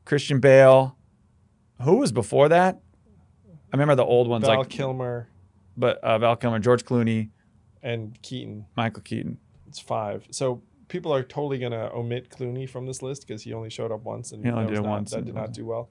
Christian 0.04 0.40
Bale, 0.40 0.96
who 1.82 1.96
was 1.98 2.12
before 2.12 2.48
that? 2.48 2.80
I 3.72 3.76
remember 3.76 3.94
the 3.94 4.04
old 4.04 4.28
ones 4.28 4.44
Val 4.46 4.58
like, 4.60 4.68
Kilmer 4.70 5.28
but 5.76 5.98
uh, 5.98 6.18
Val 6.18 6.34
Kilmer, 6.36 6.58
George 6.58 6.84
Clooney, 6.84 7.28
and 7.82 8.20
Keaton. 8.22 8.66
Michael 8.76 9.02
Keaton. 9.02 9.38
It's 9.68 9.78
five. 9.78 10.26
So 10.30 10.62
people 10.88 11.12
are 11.14 11.22
totally 11.22 11.58
gonna 11.58 11.90
omit 11.94 12.30
Clooney 12.30 12.68
from 12.68 12.86
this 12.86 13.02
list 13.02 13.26
because 13.26 13.42
he 13.42 13.52
only 13.52 13.70
showed 13.70 13.92
up 13.92 14.02
once 14.04 14.32
and 14.32 14.44
He 14.44 14.50
only 14.50 14.66
did 14.66 14.82
not- 14.82 14.88
once 14.90 15.10
That 15.12 15.24
did 15.24 15.34
not 15.34 15.52
do 15.52 15.66
well. 15.66 15.90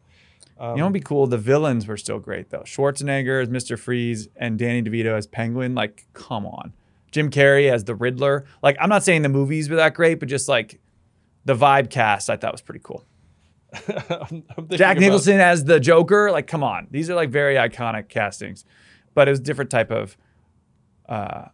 Um, 0.60 0.72
you 0.72 0.78
know, 0.78 0.86
what'd 0.86 0.94
be 0.94 1.00
cool. 1.02 1.28
The 1.28 1.38
villains 1.38 1.86
were 1.86 1.98
still 1.98 2.18
great 2.20 2.50
though. 2.50 2.62
Schwarzenegger 2.62 3.42
as 3.44 3.50
Mr. 3.50 3.78
Freeze 3.78 4.28
and 4.36 4.58
Danny 4.58 4.82
DeVito 4.82 5.16
as 5.16 5.28
Penguin. 5.28 5.76
Like, 5.76 6.08
come 6.14 6.48
on. 6.48 6.74
Jim 7.12 7.30
Carrey 7.30 7.72
as 7.72 7.84
the 7.86 7.94
Riddler. 7.96 8.44
Like, 8.64 8.76
I'm 8.80 8.90
not 8.90 9.04
saying 9.04 9.22
the 9.22 9.30
movies 9.30 9.70
were 9.70 9.76
that 9.76 9.94
great, 9.94 10.20
but 10.20 10.28
just 10.30 10.50
like 10.50 10.80
the 11.46 11.54
vibe 11.56 11.90
cast, 11.92 12.30
I 12.30 12.38
thought 12.38 12.52
was 12.52 12.62
pretty 12.62 12.82
cool. 12.84 13.06
I'm- 13.88 14.44
I'm 14.58 14.68
Jack 14.70 14.98
about- 14.98 15.00
Nicholson 15.02 15.40
as 15.40 15.64
the 15.66 15.80
Joker. 15.80 16.32
Like, 16.32 16.48
come 16.48 16.64
on. 16.64 16.88
These 16.90 17.10
are 17.12 17.16
like 17.16 17.30
very 17.30 17.54
iconic 17.56 18.10
castings, 18.10 18.66
but 19.14 19.28
it 19.28 19.32
was 19.32 19.40
a 19.40 19.44
different 19.44 19.70
type 19.70 19.92
of, 19.92 20.18
uh, 21.08 21.46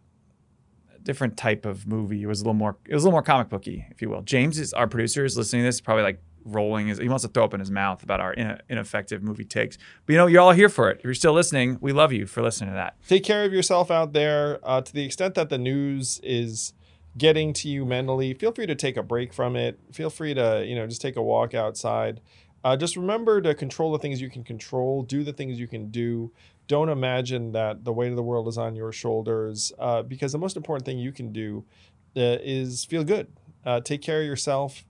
different 1.04 1.38
type 1.38 1.66
of 1.66 1.88
movie. 1.88 2.24
It 2.24 2.28
was 2.28 2.42
a 2.42 2.44
little 2.44 2.54
more. 2.54 2.78
It 2.88 2.94
was 2.94 3.04
a 3.04 3.08
little 3.08 3.16
more 3.16 3.24
comic 3.24 3.50
booky, 3.50 3.86
if 3.92 4.02
you 4.02 4.10
will. 4.10 4.22
James 4.22 4.60
is 4.60 4.74
our 4.74 4.88
producer 4.88 5.26
is 5.26 5.38
listening 5.38 5.64
to 5.64 5.68
this, 5.68 5.82
probably 5.82 6.04
like 6.04 6.22
rolling 6.46 6.88
his. 6.88 6.98
He 6.98 7.10
wants 7.10 7.24
to 7.24 7.30
throw 7.30 7.44
up 7.44 7.54
in 7.54 7.60
his 7.60 7.72
mouth 7.72 8.04
about 8.04 8.20
our 8.20 8.34
ine- 8.34 8.60
ineffective 8.70 9.24
movie 9.24 9.46
takes. 9.46 9.78
But 10.06 10.14
you 10.14 10.18
know, 10.18 10.28
you're 10.28 10.42
all 10.42 10.52
here 10.52 10.70
for 10.70 10.90
it. 10.90 11.00
If 11.00 11.04
you're 11.06 11.14
still 11.14 11.34
listening, 11.34 11.78
we 11.82 11.92
love 11.92 12.12
you 12.12 12.26
for 12.26 12.42
listening 12.42 12.72
to 12.72 12.76
that. 12.76 12.96
take 13.08 13.24
care 13.24 13.46
of 13.46 13.54
yourself 13.54 13.92
out 13.92 14.14
there. 14.14 14.60
Uh, 14.64 14.82
to 14.82 14.94
the 14.94 15.04
extent 15.04 15.36
that 15.36 15.50
the 15.50 15.58
news 15.58 16.20
is 16.24 16.74
getting 17.18 17.54
to 17.54 17.70
you 17.70 17.86
mentally, 17.86 18.34
feel 18.34 18.52
free 18.52 18.66
to 18.66 18.76
take 18.76 18.98
a 18.98 19.04
break 19.04 19.34
from 19.34 19.56
it. 19.56 19.80
Feel 19.92 20.10
free 20.10 20.34
to, 20.34 20.66
you 20.66 20.76
know, 20.76 20.88
just 20.88 21.02
take 21.02 21.16
a 21.16 21.22
walk 21.22 21.54
outside. 21.54 22.22
Uh, 22.64 22.78
just 22.78 22.96
remember 22.96 23.42
to 23.42 23.54
control 23.54 23.92
the 23.92 24.00
things 24.00 24.22
you 24.22 24.30
can 24.30 24.44
control, 24.44 25.04
do 25.04 25.24
the 25.24 25.34
things 25.34 25.60
you 25.60 25.68
can 25.68 25.90
do. 25.92 26.32
Don't 26.68 26.90
imagine 26.90 27.52
that 27.52 27.84
the 27.84 27.92
weight 27.92 28.10
of 28.10 28.16
the 28.16 28.24
world 28.24 28.48
is 28.48 28.58
on 28.58 28.76
your 28.76 28.92
shoulders 28.92 29.72
uh, 29.80 30.02
because 30.02 30.32
the 30.32 30.38
most 30.38 30.56
important 30.56 30.86
thing 30.86 30.98
you 30.98 31.12
can 31.12 31.32
do 31.32 31.66
uh, 32.16 32.40
is 32.42 32.86
feel 32.86 33.04
good. 33.04 33.28
Uh, 33.66 33.82
take 33.82 34.02
care 34.02 34.22
of 34.22 34.26
yourself. 34.26 34.86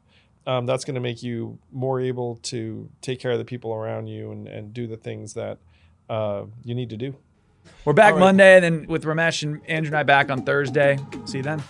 Um, 0.45 0.65
that's 0.65 0.83
going 0.83 0.95
to 0.95 1.01
make 1.01 1.23
you 1.23 1.57
more 1.71 2.01
able 2.01 2.35
to 2.43 2.89
take 3.01 3.19
care 3.19 3.31
of 3.31 3.37
the 3.37 3.45
people 3.45 3.73
around 3.73 4.07
you 4.07 4.31
and, 4.31 4.47
and 4.47 4.73
do 4.73 4.87
the 4.87 4.97
things 4.97 5.33
that 5.35 5.57
uh, 6.09 6.43
you 6.63 6.75
need 6.75 6.89
to 6.89 6.97
do. 6.97 7.15
We're 7.85 7.93
back 7.93 8.13
All 8.13 8.19
right. 8.19 8.25
Monday, 8.25 8.55
and 8.55 8.63
then 8.63 8.87
with 8.87 9.05
Ramesh 9.05 9.43
and 9.43 9.61
Andrew 9.69 9.89
and 9.89 9.97
I 9.97 10.03
back 10.03 10.29
on 10.29 10.43
Thursday. 10.43 10.99
See 11.25 11.37
you 11.37 11.43
then. 11.43 11.63